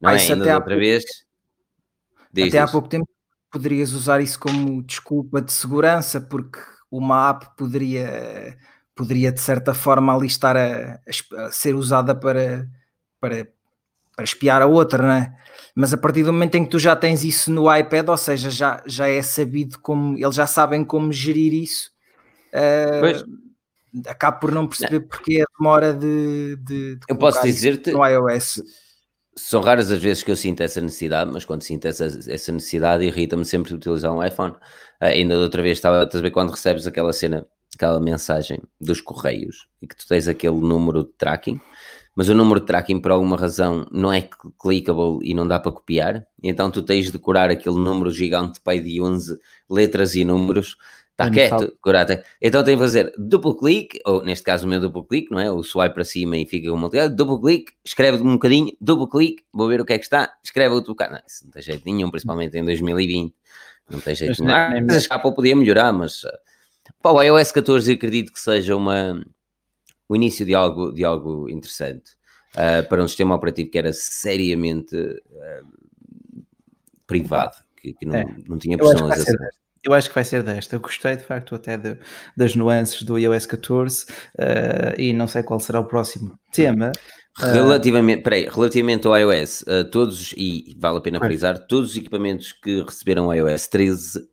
[0.00, 0.18] Não ah, é?
[0.18, 1.04] Ainda outra vez.
[2.36, 3.08] Até há pouco tempo
[3.48, 6.58] poderias usar isso como desculpa de segurança, porque
[6.90, 8.58] uma app poderia
[8.92, 11.00] poderia de certa forma ali estar a,
[11.36, 12.68] a, ser usada para,
[13.20, 13.46] para,
[14.14, 15.34] para espiar a outra, não é?
[15.74, 18.50] Mas a partir do momento em que tu já tens isso no iPad, ou seja,
[18.50, 21.90] já, já é sabido como, eles já sabem como gerir isso,
[22.52, 25.08] uh, acabo por não perceber não.
[25.08, 28.62] porque a demora de, de, de Eu posso dizer-te no iOS.
[29.34, 33.04] São raras as vezes que eu sinto essa necessidade, mas quando sinto essa, essa necessidade,
[33.04, 34.52] irrita-me sempre utilizar um iPhone.
[35.00, 39.66] Uh, ainda outra vez estava a saber quando recebes aquela cena aquela mensagem dos correios
[39.80, 41.60] e que tu tens aquele número de tracking,
[42.14, 44.28] mas o número de tracking por alguma razão não é
[44.60, 48.80] clickable e não dá para copiar, então tu tens de decorar aquele número gigante pai
[48.80, 49.38] de 11
[49.68, 50.76] letras e números,
[51.10, 52.24] está quieto, corata.
[52.40, 55.50] Então tem que fazer duplo clique, ou neste caso o meu duplo clique, não é?
[55.50, 59.68] O swipe para cima e fica uma duplo clique, escreve um bocadinho, duplo clique, vou
[59.68, 61.12] ver o que é que está, escreve outro bocado.
[61.12, 63.34] Não, isso não tem jeito nenhum, principalmente em 2020.
[63.90, 64.54] Não tem jeito nenhum.
[64.54, 66.24] Ah, mas a Apple podia melhorar, mas
[67.00, 69.20] Pá, o iOS 14 acredito que seja uma,
[70.12, 72.12] o início de algo, de algo interessante
[72.54, 76.44] uh, para um sistema operativo que era seriamente uh,
[77.06, 78.26] privado, que, que não, é.
[78.46, 79.36] não tinha personalização.
[79.82, 80.76] Eu acho que vai ser desta.
[80.76, 81.96] Eu gostei de facto até de,
[82.36, 86.92] das nuances do iOS 14 uh, e não sei qual será o próximo tema.
[87.38, 92.52] Relativamente, peraí, relativamente ao iOS, uh, todos, e vale a pena frisar, todos os equipamentos
[92.52, 94.28] que receberam o iOS 13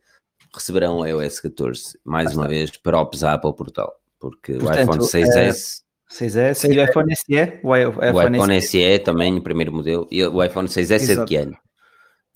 [0.54, 5.26] receberão o iOS 14, mais uma vez, para o Apple Portal, porque Portanto, o iPhone
[5.26, 5.84] 6S...
[5.86, 5.90] É...
[6.12, 7.60] 6S e o iPhone SE?
[7.64, 11.12] O iPhone, o iPhone SE também, o primeiro modelo, e o iPhone 6S Exato.
[11.12, 11.58] é de que ano?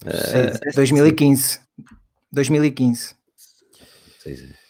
[0.06, 1.60] Uh, 2015.
[2.32, 3.16] 2015.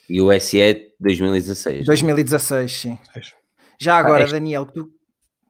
[0.10, 1.86] E o SE 2016.
[1.86, 3.00] 2016, sim.
[3.80, 4.90] Já agora, ah, Daniel, tu,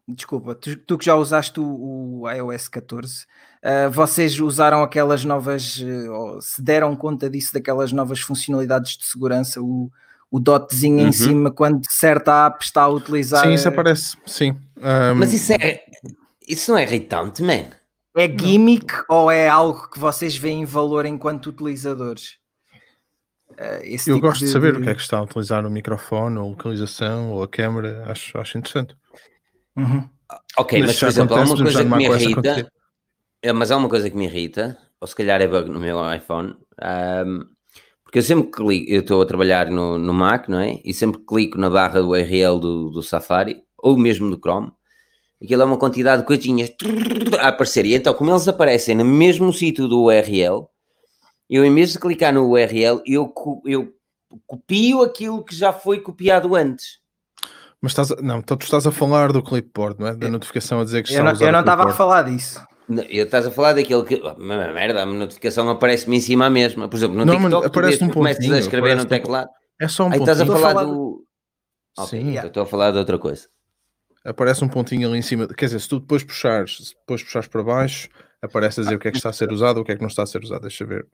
[0.08, 3.26] desculpa, tu, tu, que já usaste o, o iOS 14,
[3.64, 9.06] Uh, vocês usaram aquelas novas, uh, ou se deram conta disso, daquelas novas funcionalidades de
[9.06, 9.90] segurança, o,
[10.34, 11.10] o dotzinho uhum.
[11.10, 13.46] em cima, quando certa app está a utilizar.
[13.46, 14.58] Sim, isso aparece, sim.
[14.78, 15.14] Um...
[15.16, 15.84] Mas isso é.
[16.48, 17.70] Isso não é irritante, man.
[18.18, 19.04] É gimmick não.
[19.10, 22.40] ou é algo que vocês veem valor enquanto utilizadores?
[23.52, 24.80] Uh, Eu tipo gosto de, de saber de...
[24.80, 28.04] o que é que está a utilizar o microfone, ou a localização, ou a câmera,
[28.08, 28.98] acho, acho interessante.
[29.78, 30.10] Uhum.
[30.58, 32.72] Ok, mas, mas por exemplo, há uma coisa que me irrita.
[33.44, 36.12] É, mas há uma coisa que me irrita, ou se calhar é bug no meu
[36.12, 37.46] iPhone, um,
[38.14, 40.80] porque eu sempre clico, eu estou a trabalhar no, no Mac, não é?
[40.86, 44.72] E sempre clico na barra do URL do, do Safari, ou mesmo do Chrome,
[45.44, 46.72] aquilo é uma quantidade de coisinhas
[47.40, 47.88] a aparecer.
[47.88, 50.68] E então, como eles aparecem no mesmo sítio do URL,
[51.50, 53.34] eu em vez de clicar no URL, eu,
[53.66, 53.92] eu
[54.46, 57.00] copio aquilo que já foi copiado antes.
[57.82, 60.16] Mas estás a, não, então tu estás a falar do clipboard, não é?
[60.16, 62.64] Da notificação a dizer que está eu não, Eu não estava a falar disso.
[63.10, 64.22] Eu estás a falar daquele que.
[64.24, 66.88] Oh, merda, a notificação aparece-me em cima mesma.
[66.88, 69.50] Por exemplo, no não, TikTok, aparece um começas a escrever no teclado.
[69.80, 71.26] É só um Aí estás a falar, do.
[71.98, 73.48] Ok, Sim, então estou a falar de outra coisa.
[74.26, 75.48] Aparece um pontinho ali em cima.
[75.48, 78.08] Quer dizer, se tu depois puxares, depois puxares para baixo,
[78.42, 79.96] aparece a dizer o que é que está a ser usado ou o que é
[79.96, 80.62] que não está a ser usado.
[80.62, 81.06] Deixa ver.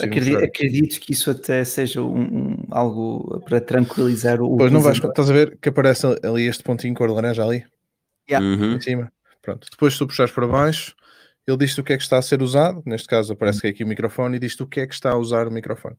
[0.00, 4.56] Acredito, acredito, que isso até seja um, um, algo para tranquilizar o.
[4.56, 7.64] Pois não vais, estás a ver que aparece ali este pontinho cor laranja ali?
[8.28, 8.46] Yeah.
[8.46, 8.74] Uhum.
[8.74, 9.12] Em cima.
[9.42, 9.68] Pronto.
[9.70, 10.94] Depois, se tu puxares para baixo,
[11.46, 12.82] ele diz-te o que é que está a ser usado.
[12.86, 15.10] Neste caso, aparece que é aqui o microfone e diz-te o que é que está
[15.10, 15.96] a usar o microfone.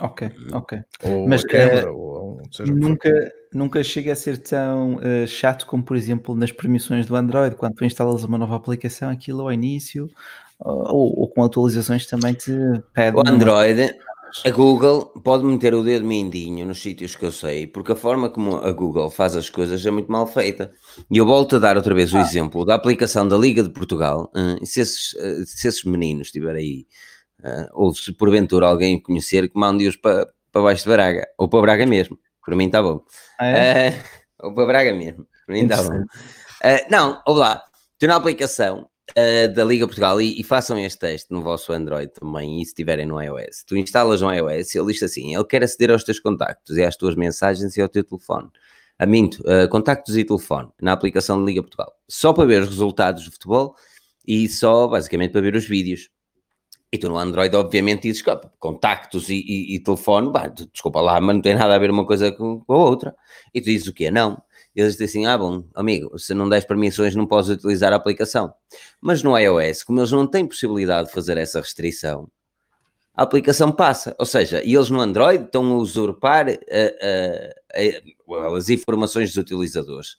[0.00, 0.80] Ok, ok.
[1.04, 5.96] Ou Mas câmera, uh, ou, nunca, nunca chega a ser tão uh, chato como, por
[5.96, 10.10] exemplo, nas permissões do Android, quando tu instalas uma nova aplicação, aquilo ao início,
[10.58, 12.52] ou, ou com atualizações também te
[12.92, 13.16] pede.
[13.16, 13.94] O Android,
[14.42, 18.28] a Google pode meter o dedo mindinho nos sítios que eu sei, porque a forma
[18.28, 20.72] como a Google faz as coisas é muito mal feita.
[21.10, 22.20] E eu volto a dar outra vez o ah.
[22.20, 24.32] exemplo da aplicação da Liga de Portugal.
[24.34, 26.86] Uh, se, esses, uh, se esses meninos estiverem
[27.42, 31.48] aí, uh, ou se porventura alguém conhecer, que mande-os para, para baixo de Braga, ou
[31.48, 32.18] para Braga mesmo.
[32.44, 33.04] Para mim está bom.
[33.38, 34.02] Ah, é?
[34.42, 35.26] ou para Braga mesmo.
[35.46, 36.04] Para mim está bom.
[36.90, 37.62] não, ou lá,
[37.98, 42.12] tem na aplicação uh, da Liga Portugal e, e, façam este teste no vosso Android
[42.12, 43.64] também e se tiverem no iOS.
[43.66, 46.82] Tu instalas no iOS e ele diz assim: ele quer aceder aos teus contactos e
[46.82, 48.48] às tuas mensagens e ao teu telefone.
[48.98, 51.92] Aminto, uh, contactos e telefone na aplicação de Liga Portugal.
[52.08, 53.74] Só para ver os resultados do futebol
[54.26, 56.08] e só basicamente para ver os vídeos.
[56.92, 58.22] E tu no Android, obviamente, dizes
[58.60, 62.06] contactos e, e, e telefone, bah, desculpa lá, mas não tem nada a ver uma
[62.06, 63.16] coisa com, com a outra.
[63.52, 64.12] E tu dizes o quê?
[64.12, 64.40] Não
[64.74, 68.52] eles dizem assim: ah, bom, amigo, se não des permissões, não podes utilizar a aplicação.
[69.00, 72.28] Mas no iOS, como eles não têm possibilidade de fazer essa restrição,
[73.14, 74.14] a aplicação passa.
[74.18, 80.16] Ou seja, eles no Android estão a usurpar uh, uh, uh, as informações dos utilizadores.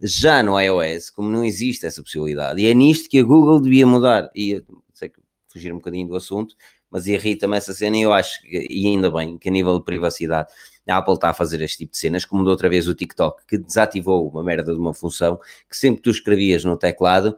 [0.00, 3.86] Já no iOS, como não existe essa possibilidade, e é nisto que a Google devia
[3.86, 4.30] mudar.
[4.34, 6.54] E sei que fugir um bocadinho do assunto,
[6.90, 9.84] mas irrita-me essa cena e eu acho, que, e ainda bem, que a nível de
[9.84, 10.48] privacidade
[10.88, 13.44] a Apple está a fazer este tipo de cenas, como da outra vez o TikTok,
[13.46, 17.36] que desativou uma merda de uma função que sempre que tu escrevias no teclado,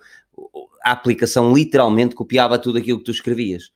[0.84, 3.70] a aplicação literalmente copiava tudo aquilo que tu escrevias.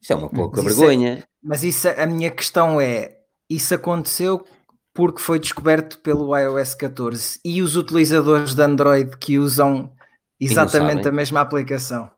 [0.00, 1.12] Isso é uma pouca mas vergonha.
[1.20, 3.16] É, mas isso, a minha questão é,
[3.48, 4.44] isso aconteceu
[4.92, 9.92] porque foi descoberto pelo iOS 14 e os utilizadores de Android que usam
[10.38, 12.10] exatamente a mesma aplicação.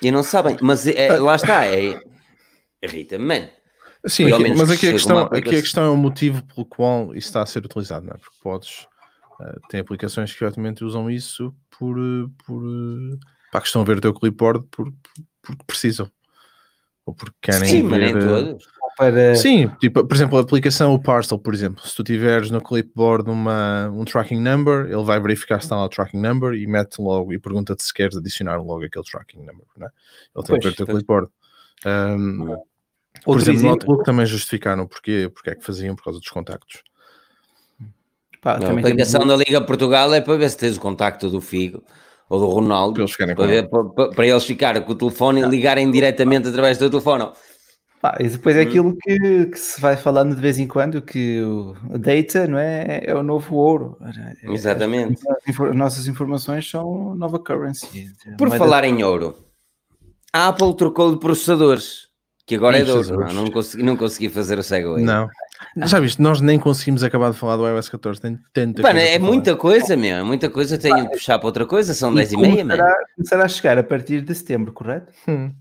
[0.00, 2.00] E não sabem, mas é, lá está, é,
[2.82, 3.48] irrita-me, man.
[4.06, 7.28] Sim, aqui, mas aqui a, questão, aqui a questão é o motivo pelo qual isso
[7.28, 8.18] está a ser utilizado, não é?
[8.18, 8.86] Porque podes.
[9.38, 13.18] Uh, tem aplicações que obviamente usam isso por, eh, por uh,
[13.50, 14.92] para que estão a ver o teu clipboard por,
[15.42, 16.10] porque precisam.
[17.04, 18.14] Ou porque querem Sim, ver.
[18.14, 18.58] Mas nem
[18.96, 19.34] Para...
[19.34, 23.30] Sim, tipo, por exemplo, a aplicação o Parcel, por exemplo, se tu tiveres no clipboard
[23.30, 27.00] uma, um tracking number, ele vai verificar se está lá o tracking number e mete
[27.00, 29.90] logo e pergunta-te se queres adicionar logo aquele tracking number, não é?
[30.36, 31.28] Ele tem a ver o teu clipboard.
[31.86, 32.56] Um,
[33.24, 36.28] por Outro exemplo, no Outlook também justificaram porquê, porque é que faziam por causa dos
[36.28, 36.82] contactos.
[38.40, 41.82] Pá, a aplicação da Liga Portugal é para ver se tens o contacto do Figo
[42.28, 45.42] ou do Ronaldo, para eles ficarem, para, ver, para, para eles ficarem com o telefone
[45.42, 47.28] e ligarem diretamente através do telefone.
[48.00, 48.62] Pá, e depois é hum.
[48.62, 53.02] aquilo que, que, se vai falando de vez em quando, que o data não é,
[53.04, 53.98] é o novo ouro.
[54.42, 55.20] É, Exatamente.
[55.46, 58.10] As, nossas informações são nova currency.
[58.38, 59.36] Por falar em ouro,
[60.32, 62.09] a Apple trocou de processadores.
[62.50, 65.30] Que agora é 12, não, não, consegui, não consegui fazer o segue Não.
[65.86, 69.20] Já viste, nós nem conseguimos acabar de falar do iOS 14, tem tanta Mano, é
[69.20, 72.36] muita coisa, meu, é muita coisa, tenho de puxar para outra coisa, são 10 e,
[72.36, 72.82] meia, mano.
[73.14, 75.12] Começará a chegar a partir de setembro, correto?
[75.28, 75.52] Hum.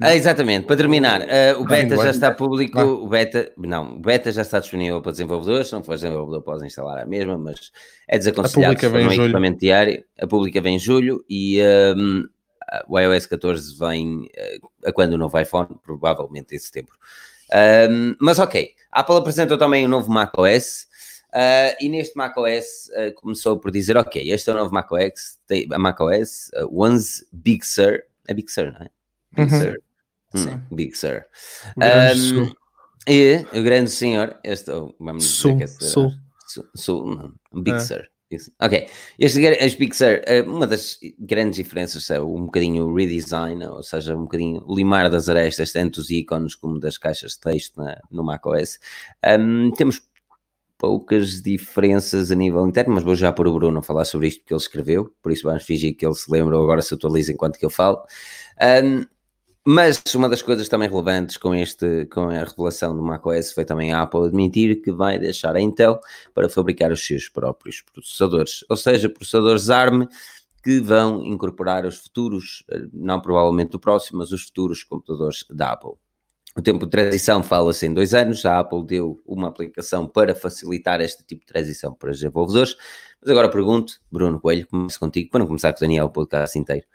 [0.00, 4.30] Ah, exatamente, para terminar, uh, o beta já está público, o beta, não, o beta
[4.30, 7.72] já está disponível para desenvolvedores, se não for desenvolvedor podes instalar a mesma, mas
[8.06, 9.56] é desaconselhado, a pública vem em julho.
[9.56, 11.60] diário, a pública vem em julho e
[11.96, 12.22] um,
[12.88, 16.94] o iOS 14 vem uh, a quando o novo iPhone, provavelmente em setembro.
[17.90, 20.86] Um, mas ok, a Apple apresentou também o novo macOS.
[21.28, 25.68] Uh, e neste macOS uh, começou por dizer: Ok, este é o novo macOS, tem,
[25.70, 28.02] a macOS uh, One's Big Sur.
[28.26, 28.90] É Big Sur, não é?
[29.32, 29.60] Big uhum.
[29.60, 29.82] Sur.
[30.34, 31.24] Hum, Big Sur.
[31.76, 32.52] Um,
[33.08, 36.12] e o grande senhor, este, oh, vamos dizer que é Sul.
[36.74, 37.80] Sul, Big é.
[37.80, 38.08] Sur.
[38.60, 38.88] Ok.
[39.18, 44.16] Este, as Pixar, eh, uma das grandes diferenças é um bocadinho o redesign, ou seja,
[44.16, 48.24] um bocadinho limar das arestas, tanto dos ícones como das caixas de texto na, no
[48.24, 48.80] macOS.
[49.24, 50.02] Um, temos
[50.76, 54.52] poucas diferenças a nível interno, mas vou já pôr o Bruno falar sobre isto que
[54.52, 57.58] ele escreveu, por isso vamos fingir que ele se lembra ou agora se atualiza enquanto
[57.58, 58.02] que eu falo.
[58.60, 59.04] Um,
[59.66, 63.92] mas uma das coisas também relevantes com, este, com a revelação do macOS foi também
[63.92, 65.98] a Apple admitir que vai deixar a Intel
[66.32, 70.06] para fabricar os seus próprios processadores, ou seja, processadores ARM
[70.62, 75.94] que vão incorporar os futuros, não provavelmente o próximo, mas os futuros computadores da Apple.
[76.56, 81.00] O tempo de transição fala-se em dois anos, a Apple deu uma aplicação para facilitar
[81.00, 82.76] este tipo de transição para os desenvolvedores,
[83.20, 86.56] mas agora pergunto, Bruno Coelho, começo contigo, para não começar com o Daniel o podcast
[86.56, 86.86] inteiro.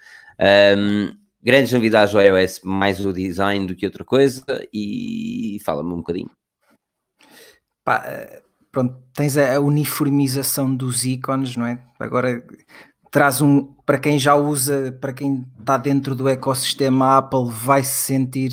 [0.78, 5.98] Um, grandes novidades do iOS, mais o design do que outra coisa, e fala-me um
[5.98, 6.30] bocadinho.
[7.84, 11.80] Pá, eh, pronto, tens a uniformização dos ícones, não é?
[12.00, 12.44] Agora
[13.12, 18.04] traz um, para quem já usa, para quem está dentro do ecossistema Apple, vai se
[18.04, 18.52] sentir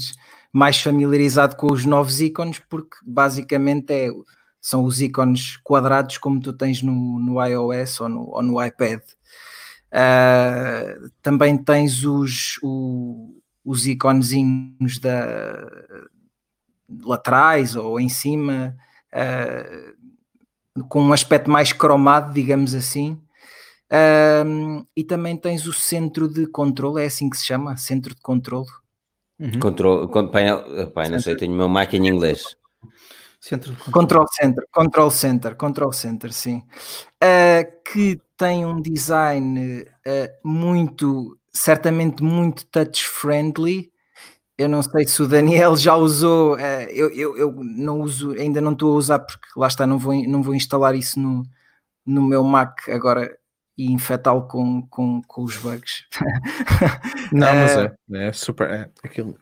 [0.53, 4.11] mais familiarizado com os novos ícones, porque basicamente é,
[4.61, 9.01] são os ícones quadrados como tu tens no, no iOS ou no, ou no iPad.
[9.93, 15.67] Uh, também tens os, o, os iconezinhos da,
[17.05, 18.77] laterais ou em cima,
[19.13, 23.21] uh, com um aspecto mais cromado, digamos assim.
[23.91, 27.77] Uh, e também tens o centro de controle, é assim que se chama?
[27.77, 28.67] Centro de controle.
[29.39, 29.61] Uhum.
[29.61, 30.47] Control, pai,
[30.93, 32.57] pai, não sei, tenho o meu Mac em inglês.
[33.41, 36.63] Centro de control Center, Control Center, Control Center, sim.
[37.23, 43.93] Uh, que tem um design uh, muito, certamente muito touch friendly.
[44.57, 48.61] Eu não sei se o Daniel já usou, uh, eu, eu, eu, não uso, ainda
[48.61, 51.45] não estou a usar porque lá está, não vou, não vou instalar isso no,
[52.05, 53.39] no meu Mac agora
[53.79, 56.05] e infectá-lo com, com, com os bugs.
[57.31, 58.69] não, mas é, é super.
[58.69, 59.39] É, aquilo,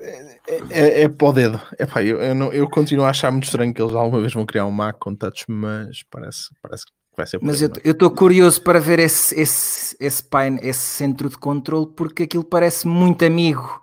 [0.00, 0.38] é,
[0.70, 1.60] é, é para o dedo.
[1.78, 4.46] Epá, eu, eu, não, eu continuo a achar muito estranho que eles alguma vez vão
[4.46, 7.38] criar um Mac com touch, mas parece, parece que vai ser.
[7.42, 12.24] Mas eu estou curioso para ver esse, esse, esse, pain, esse centro de controle, porque
[12.24, 13.82] aquilo parece muito amigo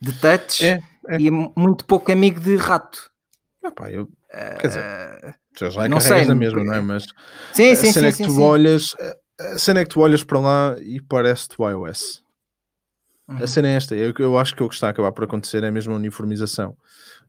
[0.00, 1.20] de touch é, é.
[1.20, 3.10] e muito pouco amigo de rato.
[3.62, 4.08] Epá, eu,
[4.60, 4.84] quer dizer,
[5.60, 6.80] uh, já não sei, na mesma, não é?
[6.80, 7.04] Mas
[7.52, 8.94] sim, sim, a cena sim, é que tu sim, olhas,
[9.38, 12.22] a cena é que tu olhas para lá e parece-te o iOS.
[13.28, 13.44] Uhum.
[13.44, 15.62] A cena é esta, eu, eu acho que o que está a acabar por acontecer
[15.62, 16.74] é mesmo a uniformização.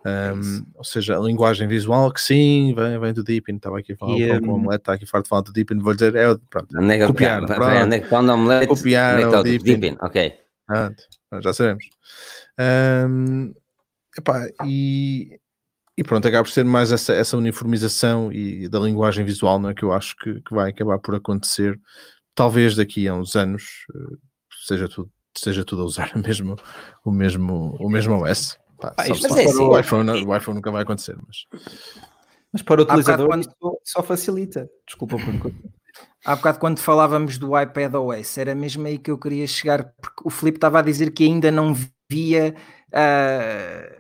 [0.06, 3.97] Um, ou seja, a linguagem visual que sim, vem, vem do Deepin, estava aqui a
[3.97, 4.39] falar yeah.
[4.39, 7.06] com o Omelete, está aqui farto de falar do Deepin, vou dizer, é pronto, é
[7.06, 9.78] copiar, pronto, onde é que está o Omelete, copiar é o Deepin.
[9.78, 10.39] Deepin, ok.
[10.66, 11.04] Pronto,
[11.43, 11.84] já sabemos.
[13.10, 13.54] Um,
[14.18, 15.38] epá, e,
[15.97, 19.84] e pronto, acaba por ser mais essa, essa uniformização e da linguagem visual né, que
[19.84, 21.78] eu acho que, que vai acabar por acontecer,
[22.34, 24.18] talvez daqui a uns anos, uh,
[24.66, 26.56] seja tudo esteja tudo a usar o mesmo,
[27.04, 28.58] o mesmo, o mesmo OS.
[28.80, 31.46] Pá, ah, mas é assim, o, iPhone, o iPhone nunca vai acontecer, mas.
[32.52, 33.48] Mas para o utilizador quando...
[33.84, 34.70] só facilita.
[34.86, 35.52] Desculpa por
[36.26, 40.22] Há bocado quando falávamos do iPad OS, era mesmo aí que eu queria chegar, porque
[40.26, 41.74] o Filipe estava a dizer que ainda não
[42.10, 42.56] via
[42.90, 44.00] uh,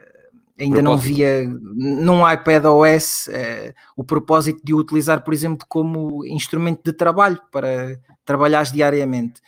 [0.59, 6.25] ainda não via num iPad OS uh, o propósito de o utilizar, por exemplo, como
[6.25, 9.41] instrumento de trabalho para trabalhar diariamente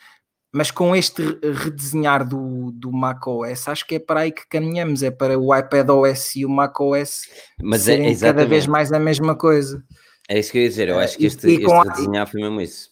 [0.54, 5.10] mas com este redesenhar do, do macOS, acho que é para aí que caminhamos, é
[5.10, 7.22] para o iPadOS e o macOS
[7.62, 9.84] mas é serem é, cada vez mais a mesma coisa.
[10.28, 12.60] É isso que eu ia dizer, eu acho que este, este a, redesenhar foi mesmo
[12.60, 12.91] isso.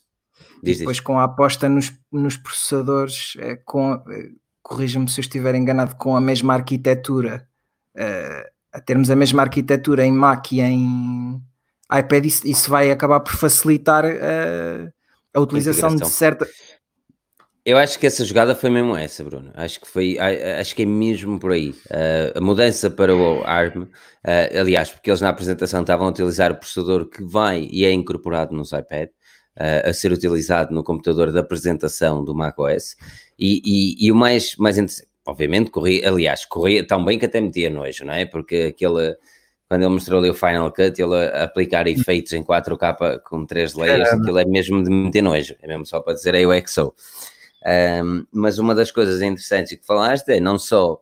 [0.63, 1.05] Diz, depois diz.
[1.05, 4.29] com a aposta nos, nos processadores, é, com, é,
[4.61, 7.45] corrija-me se eu estiver enganado, com a mesma arquitetura,
[7.95, 11.41] é, a termos a mesma arquitetura em Mac e em
[11.91, 14.91] iPad, isso, isso vai acabar por facilitar a,
[15.33, 16.47] a utilização de certa
[17.69, 19.51] eu acho que essa jogada foi mesmo essa, Bruno.
[19.53, 20.17] Acho que foi,
[20.59, 21.69] acho que é mesmo por aí.
[21.69, 23.89] Uh, a mudança para o ARM, uh,
[24.59, 28.55] aliás, porque eles na apresentação estavam a utilizar o processador que vai e é incorporado
[28.55, 32.95] nos iPad, uh, a ser utilizado no computador da apresentação do macOS.
[33.37, 34.77] E, e, e o mais, mais
[35.25, 38.25] obviamente, corria, aliás, corria tão bem que até metia nojo, não é?
[38.25, 39.15] Porque aquele
[39.69, 43.75] quando ele mostrou ali o Final Cut, ele a aplicar efeitos em 4K com 3
[43.75, 46.91] layers, aquilo é mesmo de meter nojo, é mesmo só para dizer aí o XO.
[47.65, 51.01] Um, mas uma das coisas interessantes que falaste é não só uh,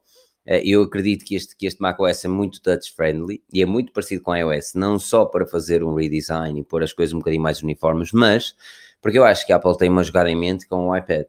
[0.64, 4.24] eu acredito que este, que este macOS é muito touch friendly e é muito parecido
[4.24, 7.44] com o iOS, não só para fazer um redesign e pôr as coisas um bocadinho
[7.44, 8.56] mais uniformes, mas
[9.02, 11.26] porque eu acho que a Apple tem uma jogada em mente com o iPad.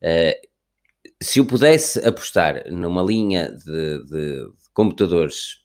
[0.00, 0.48] Uh,
[1.20, 5.58] se eu pudesse apostar numa linha de, de, de computadores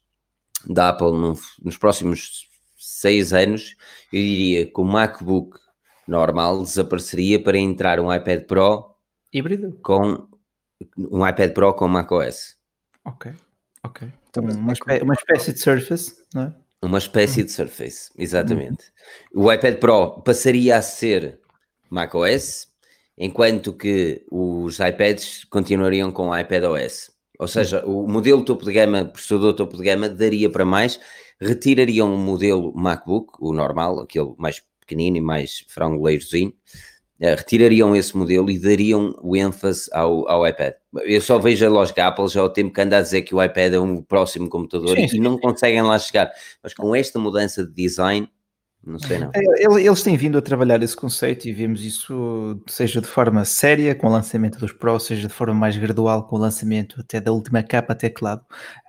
[0.68, 2.48] da Apple no, nos próximos
[2.78, 3.76] seis anos,
[4.12, 5.60] eu diria que o MacBook
[6.08, 8.93] normal desapareceria para entrar um iPad Pro
[9.34, 9.78] Híbrido?
[9.82, 10.28] Com
[10.98, 12.56] um iPad Pro com macOS.
[13.06, 13.34] Ok,
[13.84, 14.08] ok.
[14.30, 16.56] Então, uma, espé uma espécie de Surface, não é?
[16.84, 18.92] Uma espécie de Surface, exatamente.
[19.34, 21.40] O iPad Pro passaria a ser
[21.90, 22.68] macOS,
[23.18, 27.12] enquanto que os iPads continuariam com o iPadOS.
[27.40, 31.00] Ou seja, o modelo topo de gama, processador topo de gama, daria para mais,
[31.40, 36.54] retirariam o modelo MacBook, o normal, aquele mais pequenino e mais frangoleirozinho,
[37.32, 40.74] retirariam esse modelo e dariam o ênfase ao, ao iPad.
[41.06, 43.34] Eu só vejo a lógica Apple já há o tempo que anda a dizer que
[43.34, 45.18] o iPad é um próximo computador sim, sim.
[45.18, 46.32] e não conseguem lá chegar.
[46.62, 48.30] Mas com esta mudança de design,
[48.86, 49.32] não sei não.
[49.34, 53.96] É, eles têm vindo a trabalhar esse conceito e vemos isso seja de forma séria
[53.96, 57.32] com o lançamento dos Pro, seja de forma mais gradual com o lançamento até da
[57.32, 58.44] última capa teclado,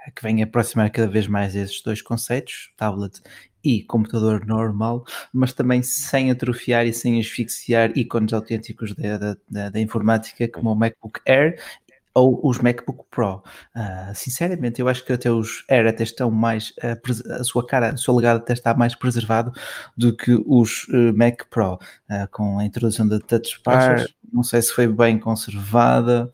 [0.05, 3.21] eh, que vem aproximar cada vez mais esses dois conceitos, tablet
[3.65, 9.81] e computador normal, mas também sem atrofiar e sem asfixiar ícones autênticos da, da, da
[9.81, 11.59] informática como o MacBook Air
[12.15, 13.43] ou os MacBook Pro.
[13.75, 17.95] Uh, sinceramente, eu acho que até os Air até estão mais, uh, a sua cara,
[17.95, 19.53] o seu legado até está mais preservado
[19.97, 21.79] do que os uh, Mac Pro,
[22.31, 26.33] com a introdução da Touch Bar, não sei se foi bem conservada.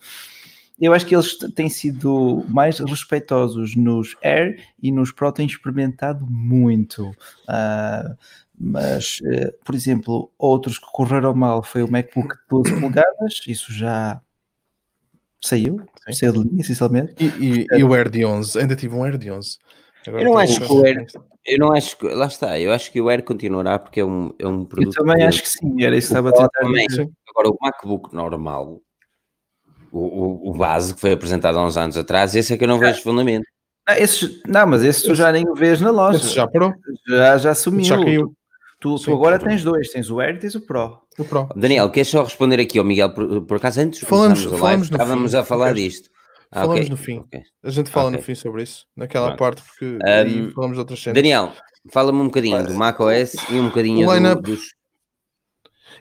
[0.81, 6.26] Eu acho que eles têm sido mais respeitosos nos Air e nos Pro têm experimentado
[6.26, 7.14] muito.
[8.59, 9.20] mas,
[9.64, 14.20] por exemplo, outros que correram mal foi o MacBook 12 polegadas, isso já
[15.43, 16.12] saiu, Sim.
[16.12, 17.14] saiu de linha, essencialmente.
[17.18, 19.59] E, e, e, o Air de 11, ainda tive um Air de 11.
[20.07, 21.07] Agora eu não acho que o Air,
[21.47, 24.33] eu não acho que, lá está, eu acho que o Air continuará porque é um,
[24.39, 24.97] é um produto.
[24.97, 26.87] Eu também acho que sim, era isso que estava a tentar também.
[27.28, 28.81] Agora, o MacBook normal,
[29.93, 32.68] o, o, o base que foi apresentado há uns anos atrás, esse é que eu
[32.68, 33.45] não vejo fundamento.
[33.88, 36.18] Não, esse, não mas esse tu já nem o vês na loja.
[36.18, 36.72] Esse já parou.
[37.09, 37.84] Já, já sumiu.
[37.84, 38.34] Já caiu.
[38.80, 40.99] Tu, tu agora tens dois, tens o Air e tens o Pro.
[41.18, 41.49] O Pro.
[41.55, 45.34] Daniel, queres só responder aqui ao Miguel, por, por acaso antes falamos, falamos live, estávamos
[45.34, 46.09] a falar disto.
[46.51, 46.91] Ah, falamos okay.
[46.91, 47.18] no fim.
[47.18, 47.43] Okay.
[47.62, 48.18] A gente fala okay.
[48.18, 49.38] no fim sobre isso, naquela Pronto.
[49.38, 51.14] parte, porque um, falamos de outras cenas.
[51.14, 51.53] Daniel,
[51.93, 54.80] fala-me um bocadinho do macOS e um bocadinho do, dos.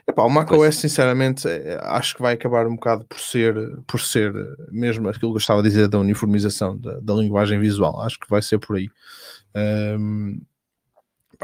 [0.06, 3.54] Epá, o macOS, sinceramente, é, acho que vai acabar um bocado por ser,
[3.86, 4.32] por ser
[4.70, 8.00] mesmo aquilo que eu estava a dizer da uniformização da, da linguagem visual.
[8.02, 8.90] Acho que vai ser por aí.
[9.98, 10.40] Um,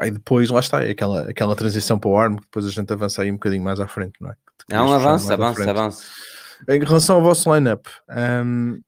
[0.02, 2.92] e depois, lá está, é aquela, aquela transição para o ARM, que depois a gente
[2.92, 4.34] avança aí um bocadinho mais à frente, não é?
[4.68, 6.04] Não, avança, avança, avança.
[6.68, 7.86] Em relação ao vosso lineup,
[8.44, 8.80] um,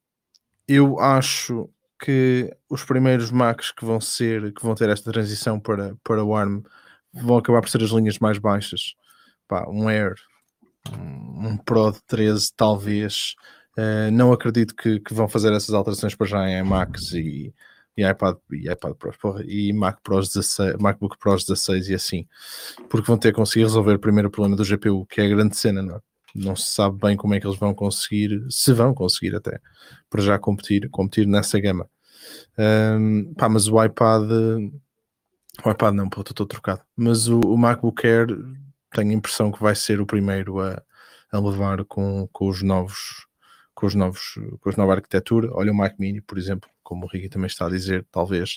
[0.66, 5.96] eu acho que os primeiros Macs que vão ser, que vão ter esta transição para,
[6.04, 6.62] para o ARM
[7.12, 8.94] vão acabar por ser as linhas mais baixas.
[9.48, 10.14] Pá, um Air,
[10.92, 13.34] um Pro de 13, talvez.
[13.76, 17.54] Uh, não acredito que, que, vão fazer essas alterações para já em Macs e,
[17.96, 22.26] e iPad, e iPad Pro e Mac Pros 16, MacBook Pros 16 e assim,
[22.88, 25.56] porque vão ter que conseguir resolver o primeiro problema do GPU, que é a grande
[25.56, 26.00] cena, não é?
[26.34, 29.60] Não se sabe bem como é que eles vão conseguir, se vão conseguir até,
[30.10, 31.88] para já competir, competir nessa gama.
[32.58, 34.30] Um, pá, mas o iPad,
[35.64, 36.82] o iPad não, pô, estou trocado.
[36.96, 38.28] Mas o, o, MacBook Air
[38.92, 40.82] tenho a impressão que vai ser o primeiro a,
[41.32, 43.26] a levar com, com os novos
[43.74, 45.50] com os novos com a nova arquitetura.
[45.52, 48.56] Olha o Mac Mini, por exemplo, como o Ricky também está a dizer, talvez.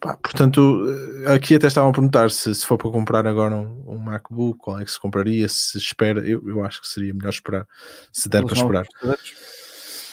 [0.00, 0.84] Pá, portanto,
[1.26, 4.58] eh, aqui até estavam a perguntar se, se for para comprar agora um, um, MacBook,
[4.58, 7.66] qual é que se compraria, se espera, eu, eu acho que seria melhor esperar,
[8.12, 8.86] se der Os para esperar.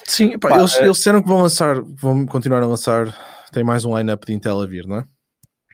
[0.05, 0.83] Sim, pá, pá, eles, é...
[0.83, 3.17] eles disseram que vão lançar, vão continuar a lançar,
[3.51, 5.07] tem mais um line-up de Intel a vir, não é?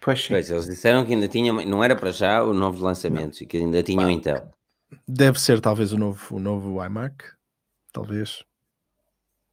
[0.02, 3.46] Pois, pois, eles disseram que ainda tinham, não era para já o novo lançamento, e
[3.46, 4.52] que ainda tinham Intel.
[5.08, 7.26] Deve ser talvez o novo, o novo iMac,
[7.92, 8.44] talvez.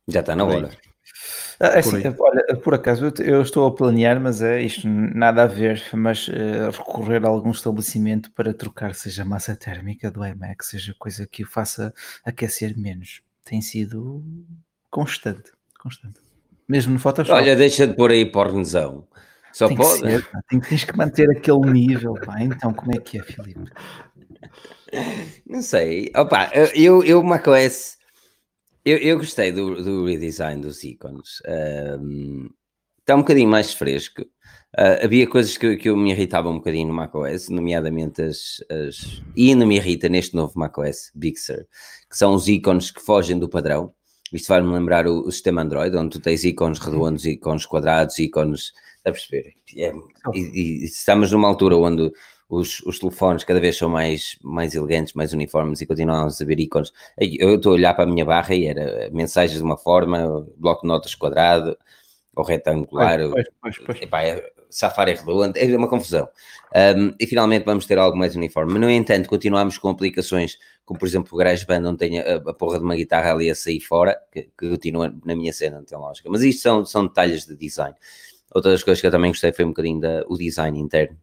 [0.09, 0.71] Já está na hora.
[1.59, 5.83] Ah, assim, olha, por acaso eu estou a planear, mas é isto nada a ver,
[5.95, 11.27] mas uh, recorrer a algum estabelecimento para trocar, seja massa térmica do iMac, seja coisa
[11.27, 11.95] que o faça
[12.25, 14.23] aquecer menos, tem sido
[14.91, 16.21] constante, constante.
[16.69, 17.41] Mesmo no Photoshop.
[17.41, 19.07] Olha, deixa de pôr aí pornozão.
[19.57, 20.03] Só tem pode.
[20.03, 22.43] Que ser, tem, tens que manter aquele nível, pá.
[22.43, 23.71] Então, como é que é, Filipe?
[25.47, 26.11] Não sei.
[26.15, 27.97] Opa, eu, eu macOS
[28.87, 31.43] eu, eu gostei do, do redesign dos ícones.
[32.01, 32.49] Um,
[33.01, 34.23] está um bocadinho mais fresco.
[34.79, 39.21] Uh, havia coisas que, que eu me irritavam um bocadinho no macOS, nomeadamente as, as.
[39.35, 41.67] E ainda me irrita neste novo macOS Big Sur,
[42.09, 43.93] que são os ícones que fogem do padrão.
[44.33, 48.73] Isto vai-me lembrar o, o, sistema Android, onde tu tens ícones redondos, ícones quadrados, ícones.
[49.07, 49.55] A perceber?
[49.77, 49.93] É,
[50.35, 52.13] e, e, estamos numa altura onde
[52.49, 56.59] os, os telefones cada vez são mais, mais elegantes, mais uniformes e continuamos a ver
[56.59, 56.93] ícones.
[57.17, 60.83] Eu estou a olhar para a minha barra e era mensagens de uma forma, bloco
[60.83, 61.77] de notas quadrado
[62.35, 63.19] ou retangular.
[63.31, 66.29] Pois, pois, pois, Epá, é, Safari redondo, é uma confusão.
[66.75, 68.79] Um, e finalmente vamos ter algo mais uniforme.
[68.79, 72.79] No entanto, continuamos com aplicações como, por exemplo, o GarageBand, onde tem a, a porra
[72.79, 75.99] de uma guitarra ali a sair fora, que, que continua na minha cena, não tem
[75.99, 76.29] lógica.
[76.31, 77.95] Mas isto são, são detalhes de design.
[78.57, 81.19] Outra das coisas que eu também gostei foi um bocadinho da, o design interno,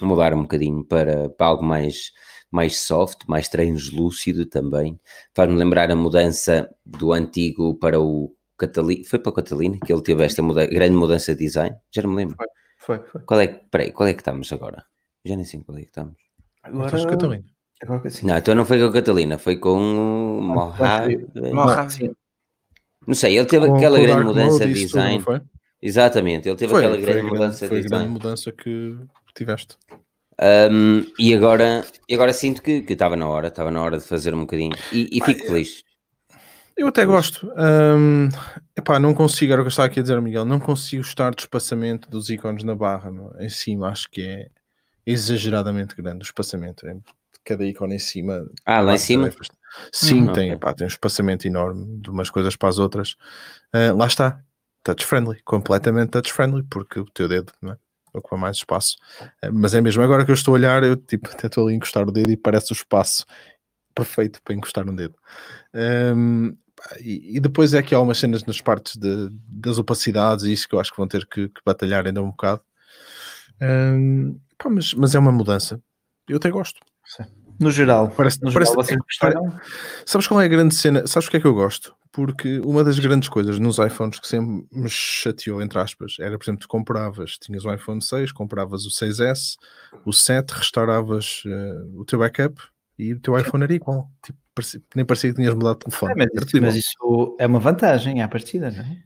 [0.00, 2.10] mudar um bocadinho para, para algo mais,
[2.50, 4.98] mais soft, mais translúcido também.
[5.32, 10.02] Faz-me lembrar a mudança do antigo para o Catalina, foi para o Catalina que ele
[10.02, 12.36] teve esta muda grande mudança de design, já não me lembro.
[12.78, 13.08] Foi, foi.
[13.10, 13.20] foi.
[13.20, 14.84] Qual é, peraí, qual é que estamos agora?
[15.24, 16.16] Já nem sei qual é que estamos.
[16.64, 17.44] Agora, Catalina.
[17.80, 18.26] Agora sim.
[18.26, 21.28] Não, então não foi com a Catalina, foi com o Mojave.
[23.06, 25.22] Não sei, ele teve com, aquela com grande mudança de design.
[25.22, 25.48] Tudo,
[25.80, 28.96] Exatamente, ele teve foi, aquela grande mudança foi de a grande mudança que
[29.34, 29.76] tiveste.
[30.40, 34.40] Um, e agora, agora sinto que estava na hora, estava na hora de fazer um
[34.40, 34.76] bocadinho.
[34.92, 35.82] E, e fico feliz.
[36.76, 37.50] Eu até gosto.
[37.56, 38.28] Um,
[38.76, 41.34] epá, não consigo, era o que eu estava aqui a dizer, Miguel, não consigo estar
[41.34, 43.32] do espaçamento dos ícones na barra não?
[43.40, 44.48] em cima, acho que é
[45.06, 46.86] exageradamente grande o espaçamento.
[46.86, 46.94] É,
[47.44, 48.46] cada ícone em cima.
[48.66, 49.30] Ah, lá em cima?
[49.90, 53.12] Sim, uhum, tem, epá, tem um espaçamento enorme de umas coisas para as outras.
[53.74, 54.42] Uh, lá está,
[54.86, 57.78] touch friendly, completamente touch friendly, porque o teu dedo não é?
[58.14, 58.96] ocupa mais espaço.
[59.42, 61.74] Uh, mas é mesmo, agora que eu estou a olhar, eu tipo, até estou ali
[61.74, 63.24] a encostar o dedo e parece o espaço
[63.94, 65.14] perfeito para encostar no dedo.
[65.74, 66.56] Um,
[67.00, 70.68] e, e, depois é que há umas cenas nas partes de, das opacidades e isso
[70.68, 72.60] que eu acho que vão ter que, que batalhar ainda um bocado.
[73.60, 75.80] Um, pá, mas, mas é uma mudança.
[76.28, 76.80] Eu até gosto.
[77.58, 79.60] No geral, parece, no parece, geral, vocês gostaram?
[80.04, 81.06] Sabes qual é a grande cena?
[81.06, 81.94] Sabes o que é que eu gosto?
[82.16, 86.44] Porque uma das grandes coisas nos iPhones que sempre me chateou, entre aspas, era, por
[86.44, 89.58] exemplo, tu compravas, tinhas o iPhone 6, compravas o 6S,
[90.02, 92.58] o 7, restauravas uh, o teu backup
[92.98, 94.10] e o teu iPhone era igual.
[94.24, 96.12] Tipo, parecia, nem parecia que tinhas mudado de telefone.
[96.12, 99.02] É, mas, isso, mas, isso, é uma vantagem à partida, não é?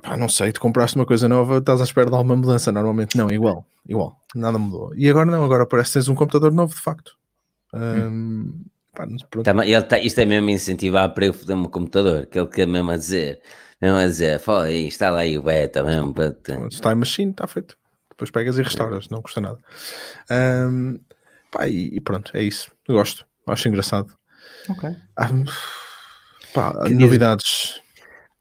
[0.00, 2.72] Pá, não sei, tu compraste uma coisa nova, estás à espera de alguma mudança.
[2.72, 4.94] Normalmente não, igual, igual, nada mudou.
[4.96, 7.14] E agora não, agora parece que tens um computador novo, de facto.
[7.74, 9.06] Um, pá,
[9.42, 12.66] Também, ele tá, isto é mesmo incentivar para eu foder um computador, aquele que é
[12.66, 13.40] mesmo a dizer,
[13.80, 16.14] mesmo a dizer, foi, instala aí o beta mesmo.
[16.70, 17.76] Time Machine, está feito.
[18.10, 19.58] Depois pegas e restauras, não custa nada.
[20.30, 21.00] Um,
[21.50, 22.70] pá, e, e, pronto, é isso.
[22.86, 24.12] Eu gosto, acho engraçado.
[24.68, 24.90] Ok.
[25.16, 25.30] Ah,
[26.54, 27.80] pá, novidades.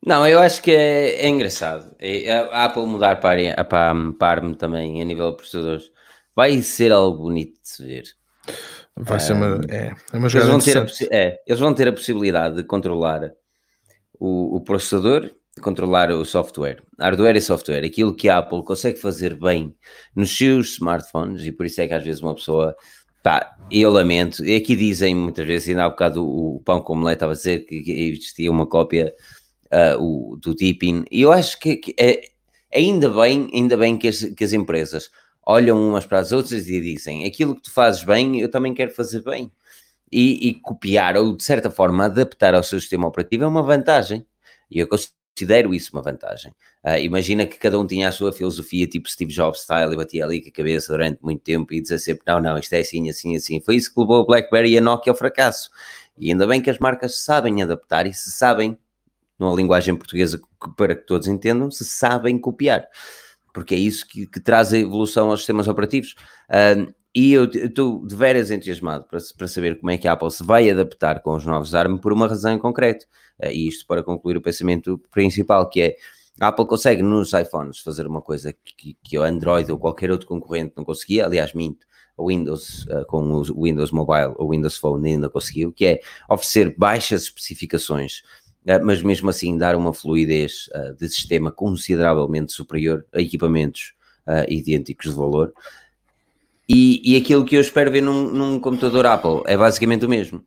[0.06, 1.96] Não, eu acho que é, é engraçado.
[2.00, 5.92] É, a Apple mudar para, para, para ARM também a nível de processadores
[6.36, 8.04] vai ser algo bonito de se ver.
[8.98, 11.94] Vai ser uma, é, é uma eles vão, ter a, é, eles vão ter a
[11.94, 13.32] possibilidade de controlar
[14.20, 15.32] o, o processador,
[15.62, 19.76] controlar o software, hardware e software, aquilo que a Apple consegue fazer bem
[20.16, 22.76] nos seus smartphones, e por isso é que às vezes uma pessoa
[23.24, 24.44] Pá, eu lamento.
[24.44, 27.36] E aqui dizem muitas vezes, ainda há bocado o, o Pão como Lé estava a
[27.36, 29.14] dizer que, existia uma cópia
[29.72, 31.06] uh, o, do Deepin.
[31.12, 32.22] E eu acho que, que é,
[32.74, 35.12] ainda bem, ainda bem que as, que as empresas
[35.52, 38.92] olham umas para as outras e dizem aquilo que tu fazes bem, eu também quero
[38.92, 39.52] fazer bem.
[40.12, 44.26] E, e copiar ou de certa forma adaptar ao seu sistema operativo é uma vantagem.
[44.70, 46.52] E eu considero isso uma vantagem.
[46.84, 50.26] Uh, imagina que cada um tinha a sua filosofia, tipo Steve Jobs style, e batia
[50.26, 53.10] ali com a cabeça durante muito tempo e dizia sempre: não, não, isto é assim,
[53.10, 53.62] assim, assim.
[53.62, 55.70] Foi isso que levou a BlackBerry e a Nokia ao fracasso.
[56.18, 58.78] E ainda bem que as marcas sabem adaptar e se sabem,
[59.40, 60.42] numa linguagem portuguesa
[60.76, 62.88] para que todos entendam, se sabem copiar.
[63.54, 66.16] Porque é isso que, que traz a evolução aos sistemas operativos.
[66.50, 70.32] Uh, e eu estou de veras entusiasmado para, para saber como é que a Apple
[70.32, 73.06] se vai adaptar com os novos ARM por uma razão em concreto.
[73.42, 75.96] Uh, e isto para concluir o pensamento principal, que é
[76.40, 80.28] a Apple consegue nos iPhones fazer uma coisa que, que o Android ou qualquer outro
[80.28, 81.86] concorrente não conseguia, aliás, minto,
[82.18, 86.00] o Windows uh, com o Windows Mobile ou Windows Phone ainda conseguiu, que é
[86.30, 88.24] oferecer baixas especificações,
[88.84, 93.94] mas mesmo assim dar uma fluidez uh, de sistema consideravelmente superior a equipamentos
[94.48, 95.52] idênticos de valor.
[96.70, 100.46] E, e aquilo que eu espero ver num, num computador Apple é basicamente o mesmo,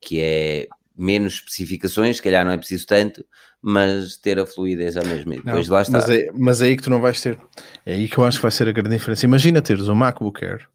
[0.00, 3.24] que é menos especificações, se calhar não é preciso tanto,
[3.60, 5.34] mas ter a fluidez à mesma.
[5.34, 5.98] E depois não, lá está.
[5.98, 7.40] Mas é, mas é aí que tu não vais ter.
[7.84, 9.24] É aí que eu acho que vai ser a grande diferença.
[9.24, 10.68] Imagina teres um MacBook Air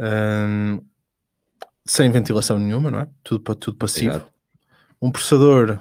[0.00, 0.80] um,
[1.86, 3.08] sem ventilação nenhuma, não é?
[3.22, 4.12] Tudo, tudo passivo.
[4.12, 4.29] Exato.
[5.00, 5.80] Um processador.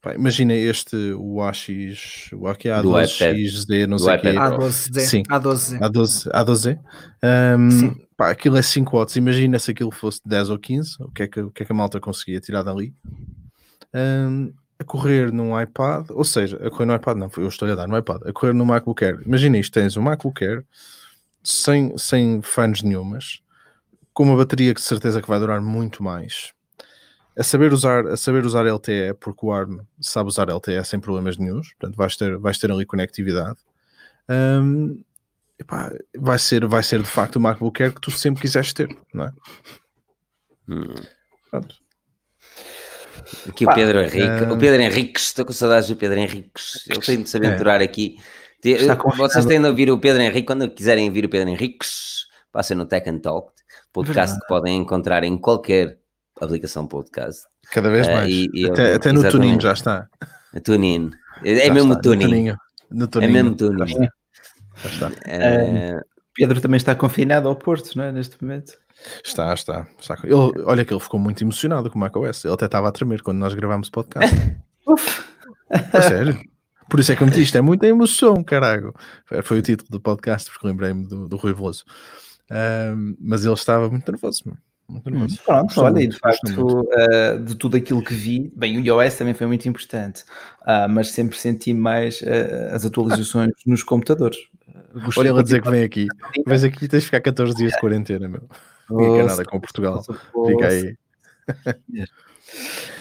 [0.00, 1.68] Pá, imagina este, o AX,
[2.32, 4.28] o A12XZ, não sei o que.
[4.28, 5.00] A12Z.
[5.00, 5.78] Sim, A12Z.
[5.80, 6.78] A12, A12Z.
[7.58, 7.96] Um, Sim.
[8.16, 9.16] Pá, aquilo é 5 watts.
[9.16, 11.72] Imagina se aquilo fosse 10 ou 15, o que é que, o que, é que
[11.72, 12.94] a malta conseguia tirar dali?
[13.94, 17.74] Um, a correr num iPad, ou seja, a correr no iPad, não, eu estou a
[17.74, 19.20] dar no iPad, a correr no MacBook Air.
[19.26, 20.64] Imagina isto: tens um MacBook Air
[21.42, 23.40] sem, sem fãs nenhumas,
[24.12, 26.52] com uma bateria que de certeza que vai durar muito mais.
[27.38, 31.36] A saber usar, a saber usar LTE, porque o ARM sabe usar LTE sem problemas
[31.36, 33.58] nenhums, portanto vais ter, vais ter ali conectividade.
[34.28, 35.02] Um,
[35.58, 38.96] epá, vai, ser, vai ser de facto o MacBook Air que tu sempre quiseste ter,
[39.14, 39.32] não é?
[40.68, 40.94] Hum.
[41.50, 41.76] Pronto.
[43.48, 44.52] Aqui Pá, o Pedro Henrique, uh...
[44.52, 46.50] o Pedro Henrique, estou com saudades do Pedro Henrique,
[46.88, 47.84] ele tem de se aventurar é.
[47.84, 48.18] aqui
[49.16, 51.86] Vocês têm de ouvir o Pedro Henrique, quando quiserem ouvir o Pedro Henrique,
[52.50, 53.52] passem no Tech and Talk,
[53.92, 54.40] podcast Verdade.
[54.40, 55.97] que podem encontrar em qualquer
[56.40, 57.42] aplicação podcast.
[57.72, 58.26] Cada vez mais.
[58.26, 60.08] Uh, e, e até, até no Tuninho já está.
[60.64, 61.10] Tunin.
[61.44, 62.54] É, é mesmo Tunin.
[62.90, 64.08] No É mesmo Tunin.
[64.82, 65.08] Já está.
[65.08, 66.00] Uh,
[66.34, 68.12] Pedro também está confinado ao Porto, não é?
[68.12, 68.72] Neste momento.
[69.24, 69.86] Está, está.
[70.00, 70.16] está.
[70.24, 70.34] Ele,
[70.64, 72.44] olha que ele ficou muito emocionado com o macOS.
[72.44, 74.34] Ele até estava a tremer quando nós gravámos o podcast.
[74.86, 75.24] Uf.
[75.92, 76.40] A sério.
[76.88, 78.94] Por isso é que eu me disse, é muita emoção, caralho.
[79.42, 81.84] Foi o título do podcast, porque lembrei-me do, do Rui Veloso.
[82.50, 84.58] Um, mas ele estava muito nervoso, mano.
[84.88, 85.34] Muito nervoso.
[85.34, 89.16] Hum, pronto, olha, e de facto, uh, de tudo aquilo que vi, bem, o iOS
[89.16, 90.22] também foi muito importante,
[90.62, 94.38] uh, mas sempre senti mais uh, as atualizações nos computadores.
[95.16, 96.06] Olha ele a dizer que vem aqui.
[96.46, 98.42] Vens aqui e tens de ficar 14 dias de quarentena, meu.
[98.88, 100.02] Fica nada com Portugal.
[100.02, 100.96] Fica aí.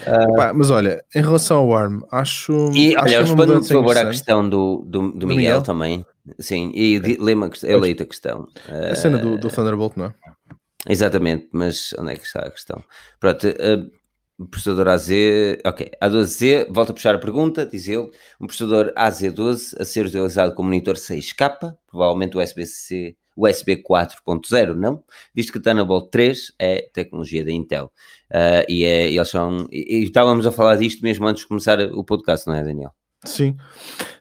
[0.06, 2.72] Uh, mas olha, em relação ao ARM, acho.
[2.74, 6.06] E acho olha, responde por favor à questão do, do, do Miguel, Miguel, também.
[6.38, 8.50] Sim, e lê-me eu leio a questão.
[8.68, 10.14] A cena do, do, Thunderbolt, não é?
[10.90, 12.84] Exatamente, mas onde é que está a questão?
[13.20, 15.10] Pronto, uh, processador AZ,
[15.66, 18.10] ok, A12Z, volta a puxar a pergunta, diz ele,
[18.40, 25.04] um processador AZ12 a ser utilizado com monitor 6K, provavelmente USB-C USB 4.0, não?
[25.34, 27.92] Visto que o Thunderbolt 3 é tecnologia da Intel.
[28.32, 29.68] Uh, e, é, eles são.
[29.72, 32.92] E, e, estávamos a falar disto mesmo antes de começar o podcast, não é, Daniel?
[33.24, 33.56] Sim,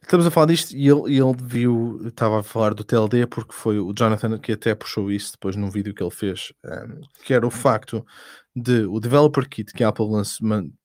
[0.06, 3.78] estamos a falar disto e ele, ele viu, estava a falar do TLD porque foi
[3.78, 7.46] o Jonathan que até puxou isso depois num vídeo que ele fez, um, que era
[7.46, 8.06] o facto
[8.54, 10.06] de o developer kit que a Apple,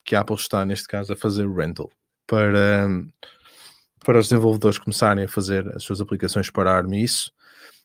[0.04, 1.90] que a Apple está neste caso a fazer rental
[2.26, 3.10] para, um,
[4.04, 7.32] para os desenvolvedores começarem a fazer as suas aplicações para ARM e isso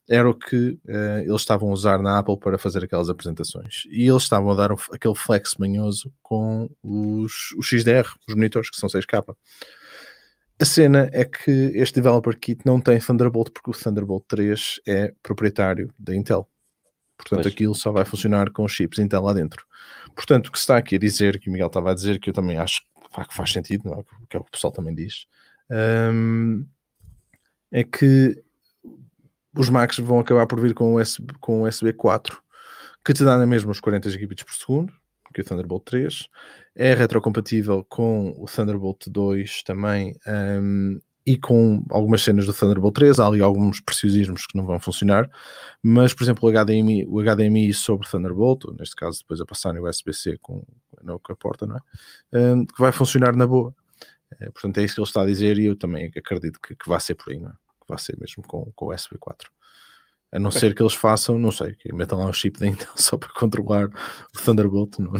[0.08, 3.82] era o que uh, eles estavam a usar na Apple para fazer aquelas apresentações.
[3.90, 8.76] E eles estavam a dar aquele flex manhoso com os, os XDR, os monitores que
[8.76, 9.34] são 6K.
[10.58, 15.12] A cena é que este developer kit não tem Thunderbolt porque o Thunderbolt 3 é
[15.22, 16.48] proprietário da Intel.
[17.16, 17.54] Portanto, pois.
[17.54, 19.64] aquilo só vai funcionar com chips Intel lá dentro.
[20.14, 22.30] Portanto, o que se está aqui a dizer, que o Miguel estava a dizer, que
[22.30, 22.82] eu também acho
[23.28, 24.04] que faz sentido, não é?
[24.28, 25.26] que é o que o pessoal também diz,
[25.70, 26.66] um,
[27.70, 28.42] é que
[29.56, 32.42] os Macs vão acabar por vir com o USB, com USB 4,
[33.04, 34.92] que te dá na mesma os 40 gigabits por segundo,
[35.32, 36.28] que o Thunderbolt 3.
[36.78, 43.18] É retrocompatível com o Thunderbolt 2 também um, e com algumas cenas do Thunderbolt 3.
[43.18, 45.28] Há ali alguns preciosismos que não vão funcionar,
[45.82, 49.88] mas, por exemplo, o HDMI, o HDMI sobre Thunderbolt, neste caso depois a passar no
[49.88, 50.62] USB-C com,
[51.02, 51.80] não, com a porta, não é?
[52.38, 53.74] Um, que vai funcionar na boa.
[54.38, 56.88] É, portanto, é isso que ele está a dizer e eu também acredito que, que
[56.88, 57.54] vai ser por aí, não é?
[57.88, 59.50] vai ser mesmo com, com o USB 4.
[60.32, 62.88] A não ser que eles façam, não sei, que metam lá um chip da Intel
[62.96, 65.12] só para controlar o Thunderbolt, não,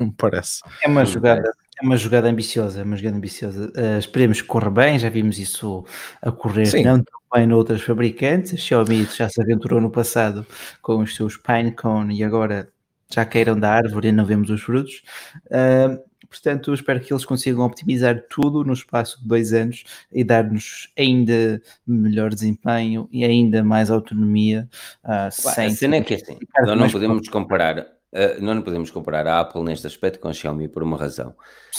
[0.00, 0.62] não me parece.
[0.82, 3.70] É uma jogada, é uma jogada ambiciosa, é uma jogada ambiciosa.
[3.76, 5.84] Uh, esperemos que corra bem, já vimos isso
[6.22, 6.84] a correr Sim.
[6.84, 8.54] não tão bem noutras fabricantes.
[8.54, 10.46] A Xiaomi já se aventurou no passado
[10.80, 12.68] com os seus Pinecone e agora
[13.12, 15.02] já caíram da árvore e não vemos os frutos.
[15.46, 20.90] Uh, Portanto, espero que eles consigam optimizar tudo no espaço de dois anos e dar-nos
[20.98, 24.68] ainda melhor desempenho e ainda mais autonomia.
[25.04, 28.62] Uh, sem a cena é que é assim, nós não podemos comparar uh, nós não
[28.62, 31.34] podemos comparar a Apple neste aspecto com a Xiaomi por uma razão.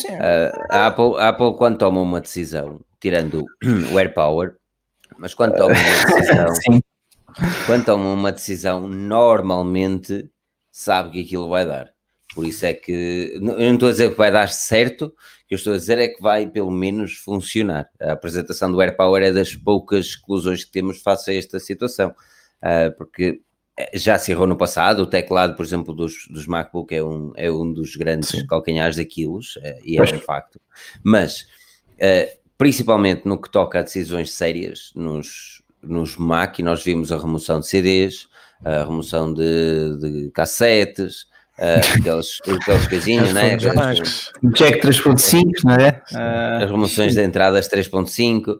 [0.05, 3.45] Uh, a, Apple, a Apple, quando toma uma decisão, tirando
[3.93, 4.55] o AirPower,
[5.17, 5.73] mas quando toma uma
[6.19, 6.81] decisão,
[7.65, 10.29] quando toma uma decisão, normalmente
[10.71, 11.96] sabe que aquilo vai dar.
[12.37, 15.11] Por isso é que eu não estou a dizer que vai dar certo, o
[15.47, 17.89] que eu estou a dizer é que vai pelo menos funcionar.
[17.99, 22.09] A apresentação do AirPower é das poucas exclusões que temos face a esta situação,
[22.61, 23.41] uh, porque
[23.91, 27.51] já se errou no passado, o teclado, por exemplo, dos, dos MacBook é um, é
[27.51, 28.45] um dos grandes Sim.
[28.45, 30.61] calcanhares daquilos, uh, e é um facto.
[31.03, 31.41] Mas,
[31.93, 37.59] uh, principalmente no que toca a decisões sérias, nos, nos Mac, nós vimos a remoção
[37.59, 38.27] de CDs,
[38.63, 41.25] a remoção de, de cassetes,
[41.57, 43.57] uh, aqueles, aqueles coisinhos, né?
[43.57, 46.01] Jack 3.5, não é?
[46.11, 48.59] Uh, as remoções de entradas 3.5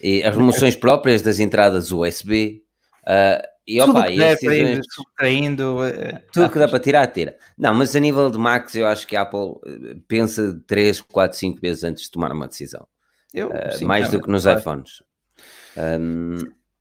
[0.00, 2.62] e as remoções próprias das entradas USB.
[3.02, 5.76] Uh, e opa, tudo que dá decisões, subtraindo,
[6.32, 7.36] tudo que dá para tirar, tira.
[7.56, 9.56] Não, mas a nível de Max, eu acho que a Apple
[10.06, 12.86] pensa 3, 4, 5 vezes antes de tomar uma decisão.
[13.34, 14.60] Eu, uh, sim, mais do que nos claro.
[14.60, 15.02] iPhones.
[15.76, 16.38] Um,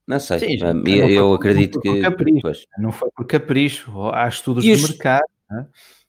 [0.08, 2.02] não sei, sim, um, eu, eu acredito que.
[2.02, 5.26] Capricho, não foi por capricho, há estudos de mercado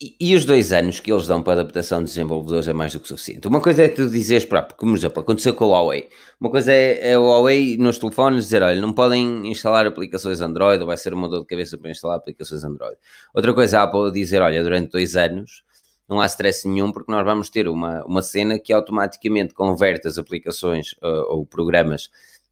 [0.01, 2.98] e, e, os dois anos que eles dão para adaptação de desenvolvedores é mais do
[2.98, 3.47] que suficiente.
[3.47, 6.09] Uma coisa é tu dizeres, próprio, como exemplo, aconteceu com o Huawei.
[6.40, 10.81] Uma coisa é, é o Huawei nos telefones dizer, olha, não podem instalar aplicações Android,
[10.81, 12.97] ou vai ser uma dor de cabeça para instalar aplicações Android.
[13.32, 15.62] Outra coisa é a Apple dizer, olha, durante dois anos
[16.09, 20.19] não há stress nenhum, porque nós vamos ter uma, uma cena que automaticamente converte as
[20.19, 22.09] aplicações uh, ou programas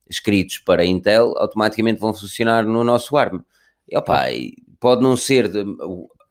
[0.08, 3.40] escritos para Intel automaticamente vão funcionar no nosso ARM.
[3.88, 4.26] E, opa,
[4.78, 5.64] pode não ser de,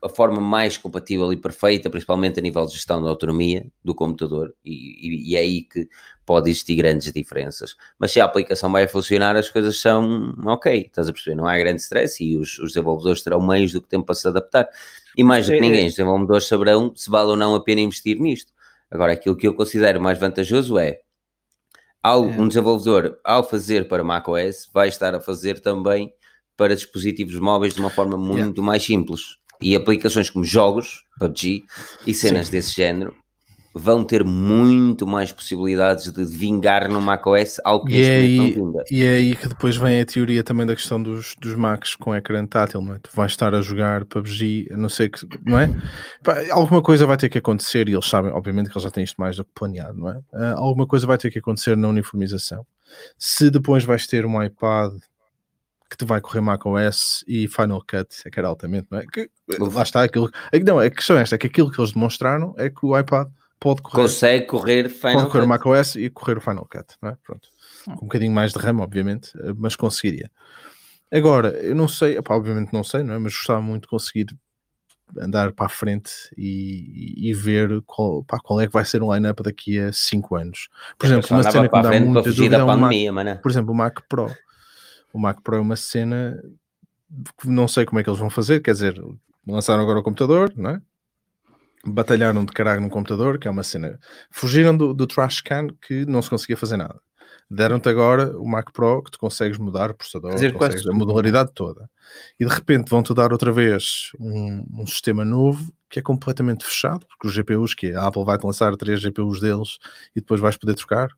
[0.05, 4.53] a forma mais compatível e perfeita, principalmente a nível de gestão da autonomia do computador,
[4.63, 5.89] e, e, e, é aí que
[6.23, 7.75] pode existir grandes diferenças.
[7.97, 11.35] Mas se a aplicação vai funcionar, as coisas são ok, estás a perceber?
[11.35, 14.27] Não há grande stress e os, os desenvolvedores terão meios do que tempo para se
[14.27, 14.69] adaptar.
[15.17, 18.19] E mais do que ninguém, os desenvolvedores saberão se vale ou não a pena investir
[18.19, 18.53] nisto.
[18.91, 20.99] Agora, aquilo que eu considero mais vantajoso é
[22.03, 26.13] ao, um desenvolvedor, ao fazer para macOS, vai estar a fazer também
[26.55, 28.61] para dispositivos móveis de uma forma muito yeah.
[28.61, 29.37] mais simples.
[29.61, 31.63] E aplicações como jogos, PUBG
[32.05, 32.51] e cenas Sim.
[32.51, 33.15] desse género
[33.77, 38.55] vão ter muito mais possibilidades de vingar no macOS algo que e é aí,
[38.89, 42.15] E é aí que depois vem a teoria também da questão dos, dos Macs com
[42.15, 42.99] ecrã tátil, não é?
[42.99, 45.69] Tu vais estar a jogar PUBG, a não sei que, não é?
[46.51, 49.19] alguma coisa vai ter que acontecer e eles sabem, obviamente que eles já têm isto
[49.19, 50.17] mais do que planeado, não é?
[50.31, 52.65] Uh, alguma coisa vai ter que acontecer na uniformização.
[53.17, 54.93] Se depois vais ter um iPad
[55.95, 59.05] que te vai correr macOS e Final Cut, é que era altamente, não é?
[59.05, 60.29] Que, lá está aquilo.
[60.65, 63.29] Não, a questão é esta: é que aquilo que eles demonstraram é que o iPad
[63.59, 64.03] pode correr.
[64.03, 65.47] Consegue correr Final pode correr Cut.
[65.47, 67.17] macOS e correr o Final Cut, não é?
[67.23, 67.47] Pronto.
[67.87, 67.95] Hum.
[67.95, 70.29] Com um bocadinho mais de RAM, obviamente, eh, mas conseguiria.
[71.11, 73.19] Agora, eu não sei, opa, obviamente não sei, não é?
[73.19, 74.27] Mas gostava muito de conseguir
[75.19, 79.13] andar para a frente e, e ver qual, pá, qual é que vai ser o
[79.13, 80.67] line-up daqui a 5 anos.
[80.97, 83.75] Por exemplo, uma cena que me dá muita dúvida é o Mac, por exemplo, o
[83.75, 84.35] Mac Pro
[85.15, 86.43] o Mac Pro é uma cena
[87.39, 89.01] que não sei como é que eles vão fazer, quer dizer,
[89.47, 90.81] lançaram agora o computador, não é?
[91.85, 93.97] Batalharam de caralho no computador, que é uma cena.
[94.29, 96.99] Fugiram do, do trash can que não se conseguia fazer nada.
[97.49, 101.89] Deram-te agora o Mac Pro que tu consegues mudar o processador, consegues, a modularidade toda.
[102.37, 107.05] E de repente vão-te dar outra vez um, um, sistema novo que é completamente fechado,
[107.07, 109.77] porque os GPUs, que a Apple vai-te lançar três GPUs deles
[110.13, 111.09] e depois vais poder trocar,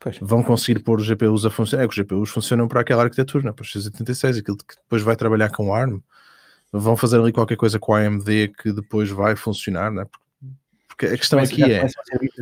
[0.00, 0.16] Pois.
[0.20, 1.84] vão conseguir pôr os GPUs a funcionar.
[1.84, 3.52] É que os GPUs funcionam para aquela arquitetura, é?
[3.52, 6.00] para os x86, aquilo que depois vai trabalhar com ARM.
[6.72, 10.06] Vão fazer ali qualquer coisa com a AMD que depois vai funcionar, não é?
[10.86, 11.86] Porque a questão aqui é.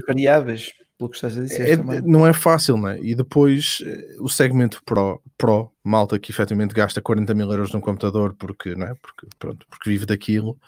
[0.06, 1.68] variáveis, pelo que estás a dizer.
[1.68, 2.98] É, não é fácil, não é?
[3.00, 7.80] E depois eh, o segmento Pro, Pro, malta que efetivamente gasta 40 mil euros num
[7.80, 8.94] computador porque, não é?
[8.94, 10.58] porque, pronto, porque vive daquilo,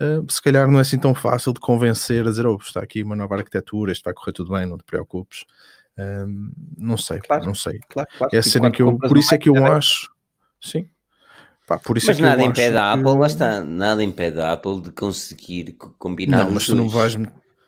[0.00, 3.02] uh, se calhar não é assim tão fácil de convencer a dizer: oh, está aqui
[3.02, 5.44] uma nova arquitetura, isto vai correr tudo bem, não te preocupes.
[5.98, 7.80] Um, não sei, claro, não sei.
[7.88, 8.36] Claro, claro.
[8.36, 10.10] É a cena que eu, por isso é que eu acho,
[10.60, 10.88] sim.
[11.66, 14.80] Pá, por isso mas é nada impede a Apple, lá está, nada impede a Apple
[14.80, 16.44] de conseguir combinar.
[16.44, 17.14] Não, mas tu não vais,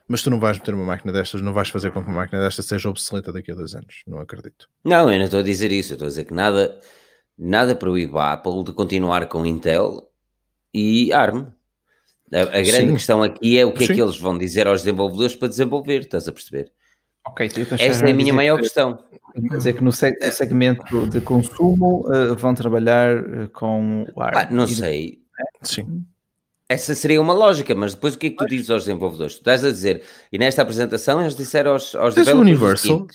[0.08, 2.40] mas tu não vais meter uma máquina destas, não vais fazer com que uma máquina
[2.40, 4.70] destas seja obsoleta daqui a dois anos, não acredito.
[4.84, 6.80] Não, eu não estou a dizer isso, eu estou a dizer que nada,
[7.36, 10.08] nada proíbe a Apple de continuar com Intel
[10.72, 11.48] e ARM.
[12.32, 12.92] A, a grande Sim.
[12.92, 13.92] questão aqui é o que Sim.
[13.92, 16.72] é que eles vão dizer aos desenvolvedores para desenvolver, estás a perceber?
[17.30, 18.98] Ok, então Essa é a minha maior que, questão.
[19.32, 24.36] Quer dizer que no segmento de consumo uh, vão trabalhar uh, com o ar.
[24.36, 25.20] Ah, não sei.
[25.62, 26.04] Sim.
[26.68, 29.34] Essa seria uma lógica, mas depois o que é que tu dizes aos desenvolvedores?
[29.34, 32.84] Tu estás a dizer, e nesta apresentação eles disseram aos, aos desenvolvedores.
[32.84, 33.06] Universal,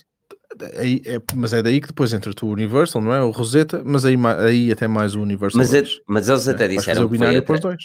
[0.78, 3.22] aí, é, mas é daí que depois entra tu o Universal, não é?
[3.22, 4.16] O Rosetta, mas aí,
[4.46, 5.58] aí até mais o Universal.
[5.58, 7.08] Mas, é, mas eles até é, disseram.
[7.08, 7.78] Que foi até,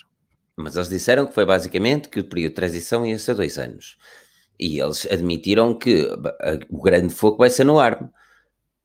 [0.57, 3.97] mas eles disseram que foi basicamente que o período de transição ia ser dois anos.
[4.61, 6.07] E eles admitiram que
[6.69, 8.11] o grande foco vai ser no ARM.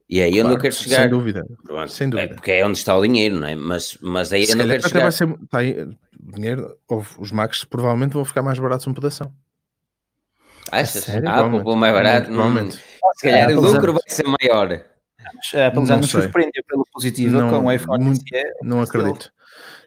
[0.10, 1.02] E é aí claro, onde eu quero chegar.
[1.02, 1.45] Sem dúvida.
[1.64, 2.31] Pronto, sem dúvida.
[2.31, 3.56] É porque é onde está o dinheiro, não é?
[3.56, 5.02] Mas, mas aí é onde eu quero chegar.
[5.02, 6.77] Vai ser, tá aí, dinheiro,
[7.19, 9.34] os Macs provavelmente vão ficar mais baratos uma pedação.
[10.72, 11.03] Achas?
[11.03, 11.27] Sério?
[11.27, 12.27] Ah, vou mais barato.
[12.27, 12.77] Provavelmente.
[12.77, 14.72] Hum, se calhar é, o lucro vai ser maior.
[15.53, 18.03] É, pelo menos surpreendeu pelo positivo não, com o iPhone.
[18.06, 18.23] Muito,
[18.64, 19.31] não acredito.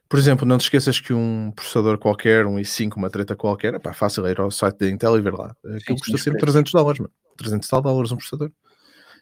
[0.08, 3.78] Por exemplo, não te esqueças que um processador qualquer, um i5, uma treta qualquer, é
[3.78, 5.54] pá, fácil ir ao site da Intel e ver lá.
[5.76, 7.12] Aquilo custa sempre 300 dólares, mano.
[7.36, 8.50] 300 tal dólares um processador.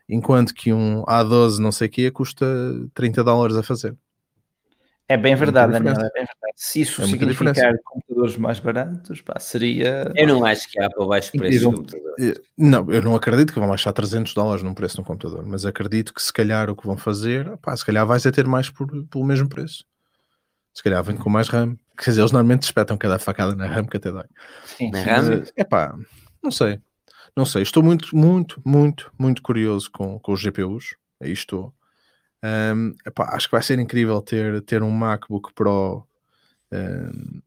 [0.08, 2.46] Enquanto que um A12 não sei o que custa
[2.94, 3.96] 30 dólares a fazer.
[5.08, 6.52] É bem verdade, Daniel, é bem verdade.
[6.54, 7.80] Se isso é significar diferença.
[7.84, 10.12] computadores mais baratos, pá, seria...
[10.14, 12.14] Eu não acho que a Apple baixe o preço do computador.
[12.56, 15.66] Não, eu não acredito que vão baixar 300 dólares num preço de um computador, mas
[15.66, 18.70] acredito que se calhar o que vão fazer, pá, se calhar vais a ter mais
[18.70, 19.84] por, pelo mesmo preço
[20.76, 21.74] se calhar vem com mais RAM.
[21.96, 24.26] Quer dizer, eles normalmente espetam cada facada na RAM que até dói.
[24.66, 25.42] Sim, na RAM?
[25.56, 25.96] É pá,
[26.42, 26.78] não sei.
[27.34, 27.62] Não sei.
[27.62, 30.94] Estou muito, muito, muito, muito curioso com, com os GPUs.
[31.18, 31.72] Aí estou.
[32.44, 36.06] Um, epá, acho que vai ser incrível ter, ter um MacBook Pro
[36.70, 37.40] um,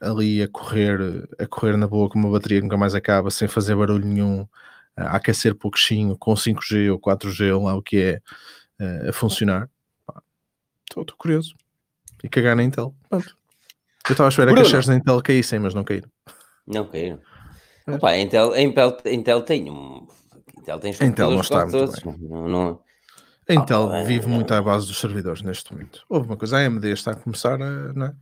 [0.00, 3.48] ali a correr, a correr na boa com uma bateria que nunca mais acaba, sem
[3.48, 4.46] fazer barulho nenhum,
[4.96, 8.20] a aquecer pouquinho, com 5G ou 4G, ou lá o que é,
[8.80, 9.68] uh, a funcionar.
[10.88, 11.56] Estou curioso
[12.26, 12.94] e cagar na Intel.
[13.08, 13.36] Pronto.
[14.08, 14.60] Eu estava a esperar Bruno.
[14.60, 16.10] que as shares da Intel caíssem, mas não caíram.
[16.66, 17.20] Não caíram.
[17.86, 17.94] É.
[17.94, 20.06] Opa, a Intel, a Intel, a Intel tem um.
[20.58, 22.04] Intel tem Intel não está muito todos.
[22.04, 22.80] Não, não...
[23.48, 24.28] A Intel oh, vive é...
[24.28, 26.04] muito à base dos servidores neste momento.
[26.08, 27.92] Houve uma coisa, a AMD está a começar a.
[27.92, 28.14] Não é?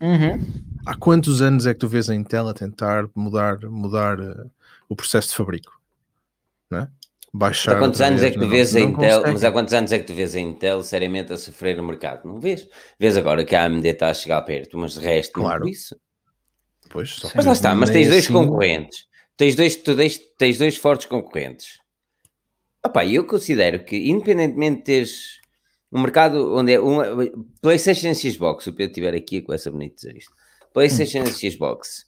[0.00, 0.46] Uhum.
[0.86, 4.50] Há quantos anos é que tu vês a Intel a tentar mudar, mudar uh,
[4.88, 5.80] o processo de fabrico?
[6.70, 6.88] Não é?
[7.32, 9.98] Baixar há quantos anos é que tu vês a Intel, mas há quantos anos é
[9.98, 12.26] que tu vês a Intel seriamente a sofrer no mercado?
[12.26, 12.66] Não vês?
[12.98, 15.60] Vês agora que a AMD está a chegar perto, mas de resto claro.
[15.60, 15.96] não isso.
[16.88, 18.32] Pois, mas lá está, mas tens dois assim...
[18.32, 19.06] concorrentes.
[19.36, 21.78] Tens dois, tu tens, tens dois fortes concorrentes.
[22.84, 25.38] Opa, eu considero que, independentemente de teres
[25.92, 27.04] um mercado onde é uma
[27.60, 30.32] PlayStation e Xbox, se o Pedro estiver aqui com essa bonita dizer isto,
[30.72, 32.06] PlayStation e Xbox,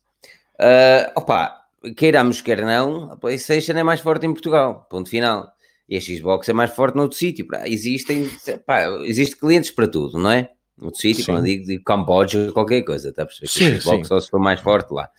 [0.61, 1.60] uh, opa,
[1.97, 5.51] queiramos quer não, a PlayStation é mais forte em Portugal, ponto final.
[5.89, 7.47] E a Xbox é mais forte noutro sítio.
[7.65, 8.31] Existem,
[8.65, 10.51] pá, existe clientes para tudo, não é?
[10.79, 13.49] Noutro sítio, quando digo, digo Camboja, qualquer coisa, está a perceber?
[13.49, 14.05] Sim, a Xbox sim.
[14.05, 15.11] só se for mais forte lá.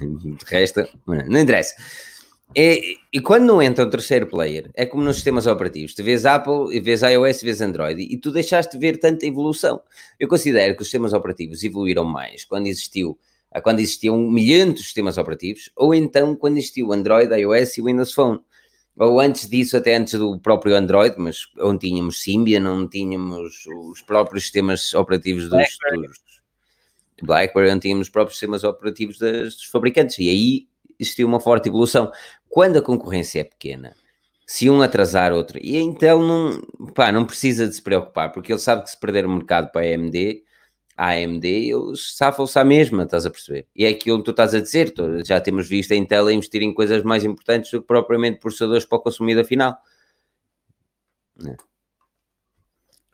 [0.00, 1.74] De resto, não interessa.
[2.54, 5.94] E, e, quando não entra um terceiro player, é como nos sistemas operativos.
[5.94, 9.80] Tu vês Apple, vês iOS, vês Android, e tu deixaste de ver tanta evolução.
[10.18, 13.16] Eu considero que os sistemas operativos evoluíram mais quando existiu
[13.62, 18.40] quando existiam milhares de sistemas operativos, ou então quando existiu Android, iOS e Windows Phone.
[18.96, 24.02] Ou antes disso, até antes do próprio Android, mas onde tínhamos Symbian, não tínhamos os
[24.02, 26.18] próprios sistemas operativos dos BlackBerry, dos
[27.22, 30.18] BlackBerry onde tínhamos os próprios sistemas operativos das, dos fabricantes.
[30.18, 30.68] E aí
[30.98, 32.12] existiu uma forte evolução.
[32.48, 33.94] Quando a concorrência é pequena,
[34.46, 36.60] se um atrasar outro, e Intel não,
[36.92, 39.82] pá, não precisa de se preocupar, porque ele sabe que se perder o mercado para
[39.82, 40.42] a AMD,
[41.00, 43.66] a AMD, eles safam-se à mesma, estás a perceber?
[43.74, 44.92] E é aquilo que tu estás a dizer,
[45.24, 48.84] já temos visto a Intel a investir em coisas mais importantes do que propriamente processadores
[48.84, 49.78] para o consumidor final.
[51.42, 51.56] É.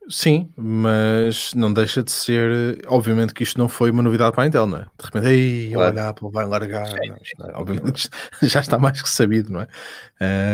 [0.09, 2.85] Sim, mas não deixa de ser.
[2.89, 4.83] Obviamente que isto não foi uma novidade para a Intel, não é?
[4.83, 5.93] De repente, ei, claro.
[5.93, 6.91] olha, a Apple vai largar.
[7.39, 7.55] Não, é?
[7.55, 8.11] obviamente
[8.43, 9.69] já está mais que sabido, não é?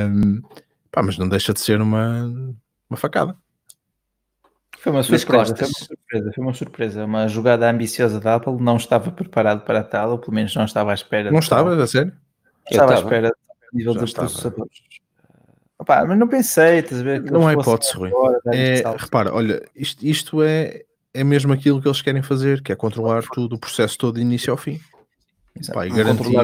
[0.07, 0.43] Um,
[0.91, 2.27] pá, mas não deixa de ser uma,
[2.91, 3.35] uma facada.
[4.83, 8.77] Foi uma surpresa, foi uma surpresa, foi uma surpresa, uma jogada ambiciosa da Apple, não
[8.77, 11.31] estava preparado para tal, ou pelo menos não estava à espera.
[11.31, 12.13] Não estava, a sério?
[12.69, 14.81] Estava à espera do nível dos processadores.
[15.79, 17.23] Opa, mas não pensei, estás a ver?
[17.23, 18.11] Não é hipótese, Rui.
[18.53, 20.83] É, repara, olha, isto, isto é,
[21.15, 24.21] é mesmo aquilo que eles querem fazer, que é controlar tudo, o processo todo de
[24.21, 24.81] início ao fim.
[25.73, 26.37] Pá, e garantir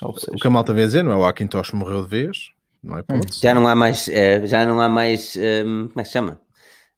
[0.00, 1.16] o que a malta vê dizer, não é?
[1.16, 2.50] O Hackintosh morreu de vez,
[2.84, 3.40] não é hipótese.
[3.40, 6.45] Já não há mais, é, já não há mais, um, como é que se chama?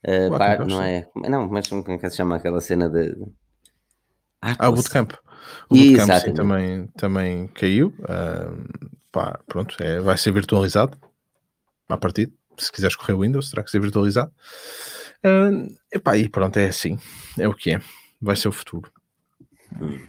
[0.06, 1.08] Uh, bar, não é?
[1.28, 3.16] Não, mas como é que se chama aquela cena de.
[4.40, 5.12] Ah, ah o Bootcamp.
[5.68, 7.88] O Bootcamp sim, também, também caiu.
[8.00, 10.96] Uh, pá, pronto, é, vai ser virtualizado
[11.88, 12.32] a partir.
[12.56, 14.32] Se quiseres correr o Windows, terá que ser virtualizado.
[15.24, 16.98] Uh, epá, e pronto, é assim.
[17.38, 17.80] É o que é.
[18.20, 18.90] Vai ser o futuro.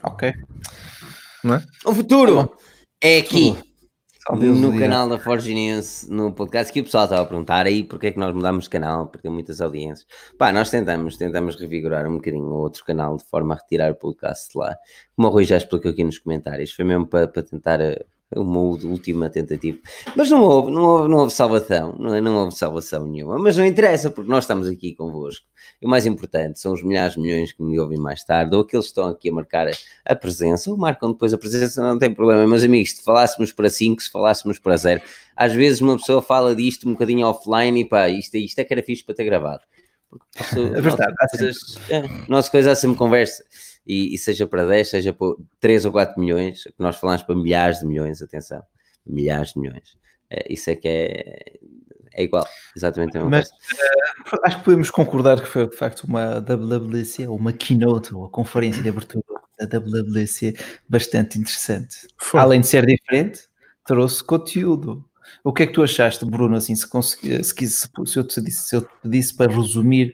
[0.04, 0.34] Ok.
[1.44, 1.66] Não é?
[1.86, 2.58] O futuro tá
[3.02, 3.56] é aqui
[4.36, 8.08] no canal da Forge News, no podcast, que o pessoal estava a perguntar aí porque
[8.08, 10.06] é que nós mudamos de canal, porque tem muitas audiências.
[10.38, 13.96] Pá, nós tentamos, tentamos revigorar um bocadinho o outro canal de forma a retirar o
[13.96, 14.78] podcast lá.
[15.16, 18.60] Como o Rui já explicou aqui nos comentários, foi mesmo para, para tentar eh, uma
[18.60, 19.80] última tentativa.
[20.16, 23.40] Mas não houve, não houve, não houve salvação, não, não houve salvação nenhuma.
[23.40, 25.46] Mas não interessa, porque nós estamos aqui convosco.
[25.82, 28.62] E o mais importante são os milhares de milhões que me ouvem mais tarde, ou
[28.62, 29.68] aqueles que estão aqui a marcar
[30.06, 32.46] a, presença, ou marcam depois a presença, não tem problema.
[32.46, 35.02] Meus amigos, se falássemos para 5, se falássemos para 0,
[35.36, 38.74] às vezes uma pessoa fala disto um bocadinho offline e pá, isto, isto é que
[38.74, 39.62] era fixe para ter gravado.
[40.10, 40.28] Porque,
[40.60, 41.14] é verdade.
[41.20, 43.44] Nossa, coisas, é, nossa coisa há sempre conversa
[43.90, 47.34] e, e, seja para 10, seja para 3 ou 4 milhões, que nós falamos para
[47.34, 48.62] milhares de milhões, atenção,
[49.04, 49.98] milhares de milhões.
[50.30, 51.58] É, isso é que é,
[52.14, 52.48] é igual,
[52.78, 57.28] exatamente a mesma Mas, uh, acho que podemos concordar que foi de facto uma WWDC,
[57.28, 59.24] ou uma keynote, ou a conferência de abertura
[59.60, 60.56] da WWDC
[60.88, 62.08] bastante interessante.
[62.16, 62.40] Foi.
[62.40, 63.42] Além de ser diferente,
[63.84, 65.04] trouxe conteúdo.
[65.44, 68.40] O que é que tu achaste, Bruno, assim, se, consegui, se, se, se, eu te
[68.40, 70.14] disse, se eu te pedisse para resumir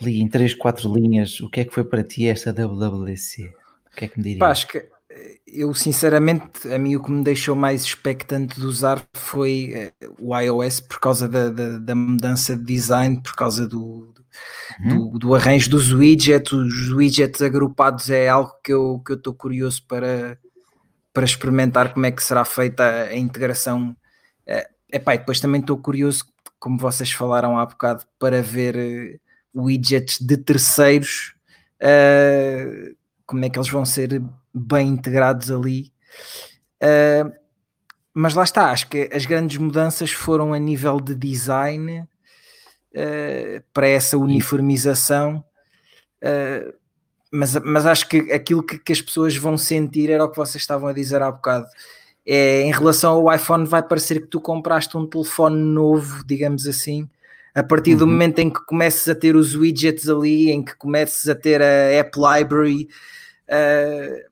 [0.00, 3.52] ali em três, quatro linhas, o que é que foi para ti esta WWDC?
[3.92, 4.40] O que é que me dirias?
[4.40, 8.66] Pá, acho que eh, eu sinceramente, a mim o que me deixou mais expectante de
[8.66, 13.68] usar foi eh, o iOS por causa da, da, da mudança de design, por causa
[13.68, 14.12] do,
[14.80, 15.10] uhum.
[15.12, 19.84] do, do, arranjo dos widgets, os widgets agrupados é algo que eu que estou curioso
[19.86, 20.38] para,
[21.12, 23.96] para experimentar como é que será feita a integração.
[24.46, 26.26] É, epá, e depois também estou curioso,
[26.58, 29.20] como vocês falaram há bocado, para ver
[29.54, 31.34] widgets de terceiros,
[31.80, 34.22] uh, como é que eles vão ser
[34.52, 35.92] bem integrados ali.
[36.82, 37.32] Uh,
[38.12, 43.88] mas lá está, acho que as grandes mudanças foram a nível de design uh, para
[43.88, 45.44] essa uniformização.
[47.30, 50.62] mas, mas acho que aquilo que, que, as pessoas vão sentir era o que vocês
[50.62, 51.66] estavam a dizer há bocado.
[52.26, 57.08] é, em relação ao iPhone, vai parecer que tu compraste um telefone novo, digamos assim,
[57.54, 58.10] a partir do uhum.
[58.10, 61.92] momento em que comeces a ter os widgets ali, em que comeces a ter a
[61.92, 62.88] App Library,
[63.48, 64.28] uh,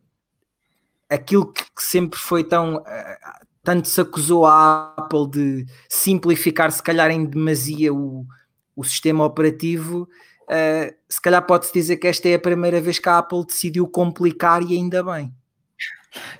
[1.08, 2.76] aquilo que, que, sempre foi tão.
[2.78, 8.26] Uh, tanto se acusou a Apple de simplificar, se calhar, em demasia o,
[8.74, 10.08] o sistema operativo.
[10.42, 13.86] Uh, se calhar pode-se dizer que esta é a primeira vez que a Apple decidiu
[13.86, 15.32] complicar e ainda bem.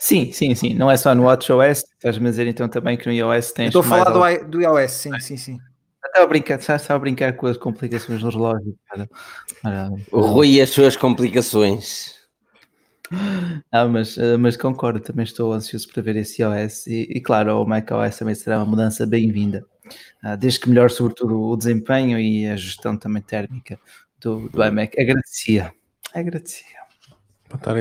[0.01, 0.75] Sim, sim, sim.
[0.75, 3.69] Não é só no WatchOS, estás-me a dizer então também que no iOS tens.
[3.69, 5.61] Estou a falar do, do iOS, sim, sim, sim.
[6.05, 8.77] Estava a brincar, estava a brincar com as complicações do relógio.
[10.11, 12.21] O Rui e as suas complicações.
[13.71, 17.61] Ah, mas, eh, mas concordo, também estou ansioso para ver esse iOS e, e claro,
[17.61, 19.67] o macOS também será uma mudança bem-vinda,
[20.23, 23.79] ah, desde que melhore sobretudo o desempenho e a gestão também térmica
[24.19, 24.99] do, do iMac.
[24.99, 25.75] Agradecia,
[26.15, 26.83] agradecia.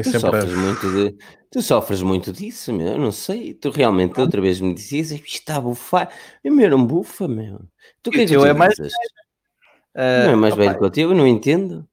[0.04, 1.18] Tu sofres, muito de,
[1.50, 2.88] tu sofres muito disso, meu.
[2.88, 3.54] Eu não sei.
[3.54, 6.10] Tu realmente outra vez me dizias isto está a bufar.
[6.44, 7.62] Eu meu não bufa, meu.
[8.04, 8.78] Tu que é que tu é mais.
[8.78, 11.88] Uh, não é mais opa, velho que o teu, eu não entendo.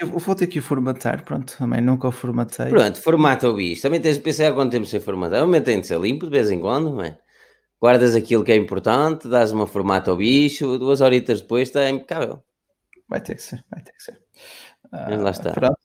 [0.00, 2.66] Eu vou ter que o formatar, pronto, também nunca o formatei.
[2.66, 3.82] Pronto, formata o bicho.
[3.82, 5.40] Também tens de pensar quanto tempo sem formatar.
[5.40, 7.16] Também tem de ser limpo de vez em quando, não é?
[7.80, 12.42] Guardas aquilo que é importante, dás uma formata ao bicho, duas horitas depois está impecável.
[13.08, 14.20] Vai ter que ser, vai ter que ser.
[14.86, 15.52] Uh, lá está.
[15.52, 15.83] Pronto.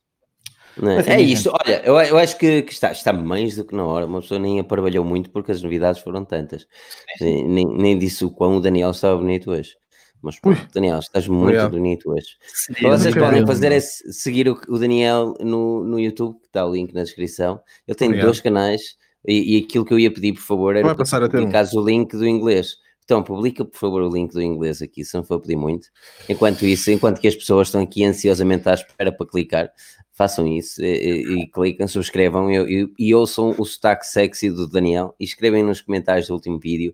[1.08, 1.16] É?
[1.16, 4.06] é isso, olha, eu, eu acho que, que, está, está mais do que na hora,
[4.06, 6.66] uma pessoa nem aparvalhou muito porque as novidades foram tantas.
[7.20, 9.76] Nem, nem, nem disse o quão o Daniel estava bonito hoje.
[10.22, 11.72] Mas pô, Daniel, estás muito Obrigado.
[11.72, 12.28] bonito hoje.
[12.54, 16.74] Sim, vocês podem fazer é seguir o, o, Daniel no, no YouTube, que está o
[16.74, 17.60] link na descrição.
[17.88, 18.26] Ele tem Obrigado.
[18.28, 18.82] dois canais
[19.26, 21.80] e, e, aquilo que eu ia pedir, por favor, era a ter um.
[21.80, 22.76] o link do inglês.
[23.10, 25.88] Então, publica, por favor, o link do inglês aqui, se não for pedir muito.
[26.28, 29.72] Enquanto isso, enquanto que as pessoas estão aqui ansiosamente à espera para clicar,
[30.20, 35.24] façam isso e, e clicam, subscrevam e, e, ouçam o sotaque sexy do Daniel e
[35.24, 36.94] escrevem nos comentários do último vídeo,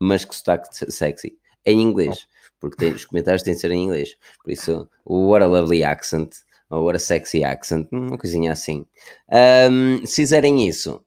[0.00, 2.26] mas que sotaque sexy, em inglês,
[2.58, 4.16] porque tem, os comentários têm de ser em inglês.
[4.42, 6.32] Por isso, o What a Lovely Accent,
[6.68, 8.84] ou What a Sexy Accent, uma coisinha assim.
[9.70, 11.04] Um, se fizerem isso,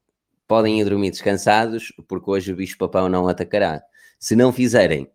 [0.47, 3.83] podem ir dormir descansados, porque hoje o bicho-papão não atacará.
[4.17, 5.11] Se não fizerem,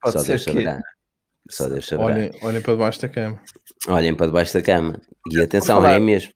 [0.00, 0.80] Pode só Deus saberá.
[1.50, 2.06] Só Deus saberá.
[2.06, 3.40] Olhem, olhem para debaixo da cama.
[3.88, 5.00] Olhem para debaixo da cama.
[5.30, 6.32] E atenção, falar, é mesmo.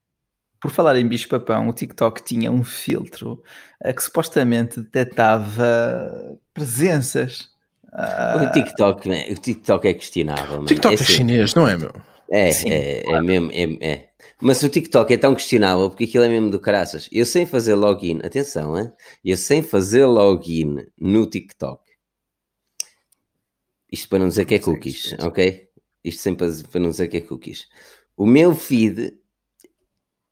[0.60, 3.42] Por falar em bicho-papão, o TikTok tinha um filtro
[3.82, 7.48] a que supostamente detectava presenças.
[7.90, 10.60] O ah, TikTok, o TikTok é questionável.
[10.60, 11.92] O TikTok é, é chinês, não é, meu?
[12.30, 13.18] É, Sim, é, é claro.
[13.18, 14.08] é mesmo, é, é.
[14.40, 17.08] Mas o TikTok é tão questionável porque aquilo é mesmo do caraças.
[17.10, 18.92] Eu sem fazer login, atenção, hein?
[19.24, 21.87] eu sem fazer login no TikTok.
[23.90, 25.68] Isto para não dizer que é cookies, ok?
[26.04, 27.66] Isto sempre para não dizer que é cookies.
[28.16, 29.14] O meu feed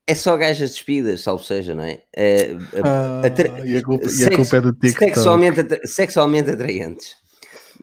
[0.07, 2.03] é só gajas despidas, salvo seja, não é?
[2.15, 3.23] é ah,
[3.65, 5.15] e, a culpa, e a culpa é do TikTok.
[5.15, 7.17] Sexualmente, atra sexualmente atraentes.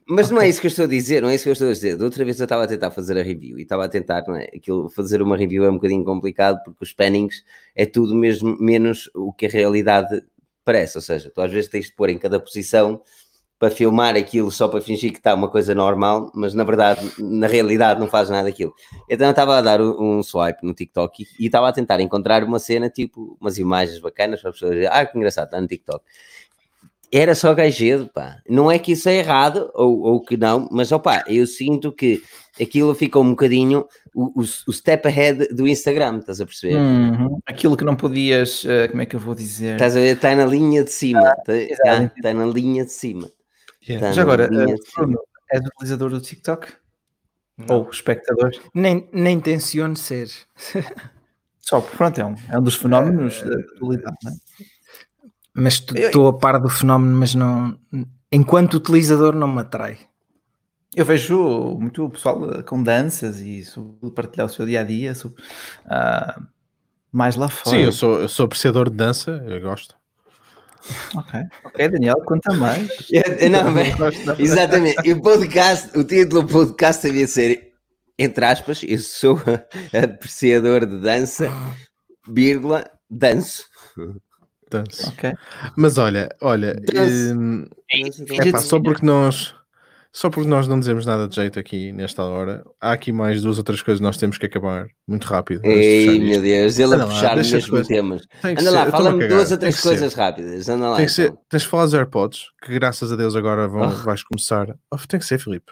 [0.07, 0.35] Mas okay.
[0.35, 1.73] não é isso que eu estou a dizer, não é isso que eu estou a
[1.73, 1.97] dizer.
[1.97, 4.35] Da outra vez eu estava a tentar fazer a review e estava a tentar, não
[4.35, 4.49] é?
[4.55, 7.43] Aquilo, fazer uma review é um bocadinho complicado porque os pannings
[7.75, 10.23] é tudo mesmo menos o que a realidade
[10.65, 10.97] parece.
[10.97, 13.01] Ou seja, tu às vezes tens de pôr em cada posição
[13.63, 17.47] para filmar aquilo só para fingir que está uma coisa normal, mas na verdade, na
[17.47, 18.73] realidade, não faz nada daquilo.
[19.09, 22.59] Então eu estava a dar um swipe no TikTok e, estava a tentar encontrar uma
[22.59, 26.03] cena, tipo, umas imagens bacanas para as pessoas dizer, ah, que engraçado, está no TikTok.
[27.09, 28.39] Era só gajedo, pá.
[28.49, 32.21] Não é que isso é errado, ou, ou que não, mas opá, eu sinto que
[32.61, 36.75] aquilo ficou um bocadinho o, o, o step ahead do Instagram, estás a perceber?
[36.75, 37.39] Uhum.
[37.45, 39.75] Aquilo que não podias, uh, como é que eu vou dizer?
[39.75, 41.53] Estás a ver, está na linha de cima, está,
[41.87, 43.31] ah, está na linha de cima.
[43.87, 44.13] Yeah.
[44.13, 45.19] Já agora, uh, Bruno,
[45.51, 46.73] és utilizador do TikTok?
[47.57, 47.77] Não.
[47.77, 48.51] Ou espectador?
[48.73, 50.29] Nem, nem tenciono ser.
[51.59, 54.35] Só, pronto, é um, é um dos fenómenos da atualidade, não é?
[55.55, 57.77] Mas estou a par do fenómeno, mas não.
[58.31, 59.99] Enquanto utilizador, não me atrai.
[60.95, 63.63] Eu vejo muito pessoal eh, com danças e
[64.15, 65.41] partilhar o seu dia a dia, sobre,
[65.85, 66.43] uh,
[67.11, 67.77] mais lá fora.
[67.77, 69.95] Sim, eu sou, eu sou apreciador de dança, eu gosto.
[71.15, 72.89] Ok, ok, Daniel, conta mais.
[73.09, 73.93] Eu, não, bem,
[74.37, 75.11] exatamente.
[75.11, 77.73] O podcast, o título do podcast devia ser,
[78.17, 79.39] entre aspas, eu sou
[79.93, 81.49] apreciador de dança,
[82.27, 83.65] vírgula, danço.
[84.69, 85.07] Danço.
[85.09, 85.33] Ok.
[85.75, 86.75] Mas olha, olha,
[87.35, 89.55] hum, é, pá, só porque nós
[90.15, 93.57] só porque nós não dizemos nada de jeito aqui nesta hora, há aqui mais duas
[93.57, 95.65] outras coisas que nós temos que acabar muito rápido.
[95.65, 98.27] Ei, meu Deus, ele a puxar os mesmos temas.
[98.43, 100.19] Anda lá, fala-me duas ou três coisas ser.
[100.19, 100.69] rápidas.
[100.69, 100.97] Anda lá.
[100.97, 101.25] Tem que então.
[101.33, 104.03] ser, tens de falar dos AirPods, que graças a Deus agora vão, oh.
[104.03, 104.75] vais começar.
[104.91, 105.71] Oh, tem que ser, Filipe.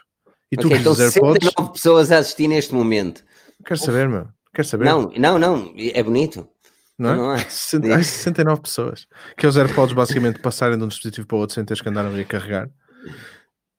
[0.52, 1.54] E tu okay, então, AirPods.
[1.72, 3.24] pessoas a assistir neste momento.
[3.64, 4.28] Quero saber, meu.
[4.56, 4.86] Quero saber.
[4.86, 5.72] Não, não, não.
[5.78, 6.48] É bonito.
[6.98, 7.16] não é?
[7.16, 7.38] Não é?
[8.02, 9.06] 69 pessoas.
[9.38, 11.90] Que é os AirPods basicamente passarem de um dispositivo para o outro sem teres que
[11.90, 12.70] andar a carregar.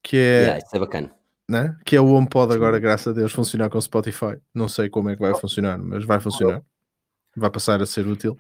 [0.03, 0.41] Que é.
[0.41, 1.11] Yeah, isso é bacana.
[1.49, 1.77] Né?
[1.85, 4.37] Que é o HomePod agora, graças a Deus, funcionar com Spotify.
[4.55, 6.63] Não sei como é que vai funcionar, mas vai funcionar.
[7.37, 8.37] Vai passar a ser útil.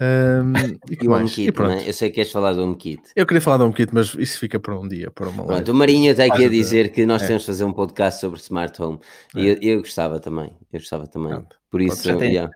[0.00, 0.52] Um,
[0.90, 1.88] e, e o HomeKit, é?
[1.88, 3.02] Eu sei que queres falar do HomeKit.
[3.14, 5.74] Eu queria falar do HomeKit, mas isso fica para um dia, para uma Pronto, o
[5.74, 7.26] Marinho está aqui a dizer que nós é.
[7.28, 8.98] temos de fazer um podcast sobre Smart Home.
[9.36, 9.52] E é.
[9.52, 10.52] eu, eu, gostava também.
[10.72, 11.30] Eu gostava também.
[11.30, 11.56] Pronto.
[11.70, 12.52] Por isso, já, tem, yeah.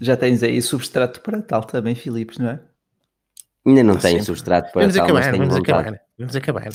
[0.00, 2.60] já tens aí substrato para tal também, Filipes, não é?
[3.66, 6.68] Ainda não ah, tenho substrato para vamos tal, acabar, mas vamos acabar, vamos acabar.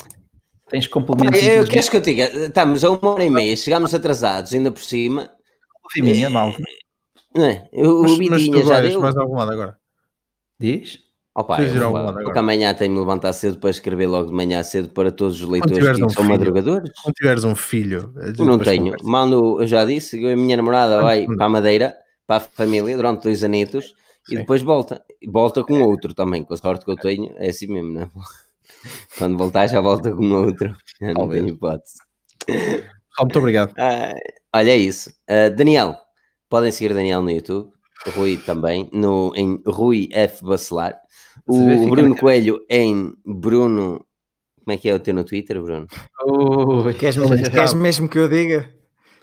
[0.70, 1.42] Tens complementos.
[1.42, 2.26] Eu, queres que eu diga?
[2.46, 5.30] Estamos a uma hora e meia, chegámos atrasados, ainda por cima.
[5.92, 6.54] Fiminha, é, mal.
[7.36, 7.68] Não é?
[7.74, 9.02] Eu, mas, mas tu já deu...
[9.02, 9.78] mais algum lado agora.
[10.60, 11.00] Diz?
[11.36, 15.12] Opa, eu, porque amanhã tenho de levantar cedo para escrever logo de manhã cedo para
[15.12, 16.92] todos os leitores que um são filho, madrugadores.
[17.02, 18.96] Quando tiveres um filho, não tenho.
[19.04, 21.96] Mando, eu já disse, a minha namorada vai para a Madeira,
[22.28, 23.94] para a família, durante dois anitos
[24.30, 25.02] e depois volta.
[25.28, 28.10] Volta com outro também, com a sorte que eu tenho, é assim mesmo, não é?
[29.18, 30.76] Quando voltar, já volta com outro.
[31.02, 31.98] não tenho hipótese.
[33.20, 33.74] Muito obrigado.
[33.78, 34.14] Ah,
[34.56, 35.10] olha, é isso.
[35.30, 35.98] Uh, Daniel,
[36.50, 37.72] podem seguir Daniel no YouTube.
[38.16, 40.44] Rui também, no, em Rui F.
[40.44, 40.98] Bacelar.
[41.46, 44.06] O Bruno Coelho em Bruno.
[44.64, 45.88] Como é que é o teu no Twitter, Bruno?
[46.24, 48.70] Oh, queres, mesmo, queres mesmo que eu diga?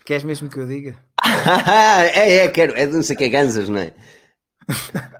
[0.05, 0.95] Queres mesmo que eu diga?
[2.13, 2.73] é, é, quero.
[2.75, 3.93] É de não sei que é Gansas, não é?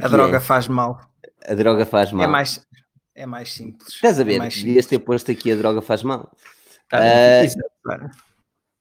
[0.00, 0.40] A droga é?
[0.40, 1.00] faz mal.
[1.46, 2.24] A droga faz mal.
[2.24, 2.64] É mais,
[3.14, 3.94] é mais simples.
[3.94, 4.40] Estás a ver?
[4.40, 6.30] É Devias ter posto aqui a droga faz mal.
[6.92, 7.42] Ah,
[7.86, 8.10] uh,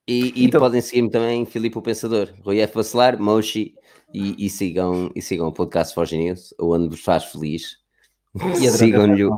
[0.07, 2.73] e, e então, podem seguir-me também, Filipe o Pensador, Rui F.
[2.73, 3.75] Bacelar, Moshi,
[4.13, 7.77] e, e, sigam, e sigam o podcast Forge News, onde vos faz feliz.
[8.75, 9.29] Sigam-lhe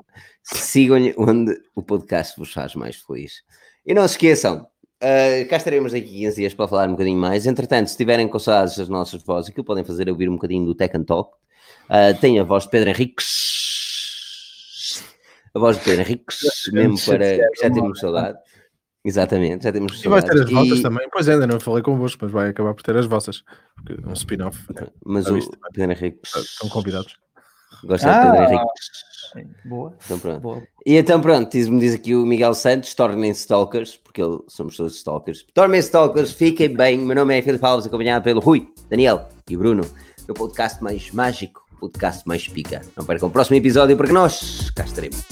[0.44, 3.44] sigam onde o podcast vos faz mais feliz.
[3.86, 7.46] E não se esqueçam, uh, cá estaremos daqui 15 dias para falar um bocadinho mais.
[7.46, 10.66] Entretanto, se tiverem com saudades das nossas vozes, aquilo podem fazer é ouvir um bocadinho
[10.66, 11.36] do Tech and Talk.
[11.90, 13.71] Uh, tem a voz de Pedro Henriques,
[15.54, 16.40] a voz de Pedro Henriques,
[16.72, 18.38] mesmo para já temos saudade.
[19.04, 20.04] Exatamente, já temos.
[20.04, 20.54] E vai ter as e...
[20.54, 21.08] vossas também.
[21.12, 23.44] Pois é, ainda não falei convosco, mas vai acabar por ter as vossas.
[24.06, 24.60] Um spin-off.
[25.04, 25.40] Mas o
[25.74, 26.20] Pedro Henrique.
[26.24, 27.18] Estão convidados.
[27.84, 29.68] Gosta ah, de Pedro Henrique.
[29.68, 29.98] Boa.
[30.06, 30.42] Então pronto.
[30.42, 30.64] Boa.
[30.86, 35.46] E então pronto, diz-me diz aqui o Miguel Santos, tornem-se stalkers, porque somos todos stalkers.
[35.54, 36.98] Tornem-se stalkers, fiquem bem.
[36.98, 39.84] Meu nome é Filipe Alves, acompanhado pelo Rui, Daniel e Bruno,
[40.28, 42.82] no podcast mais mágico, podcast mais pica.
[42.96, 45.26] Não percam o próximo episódio porque nós cá estaremos.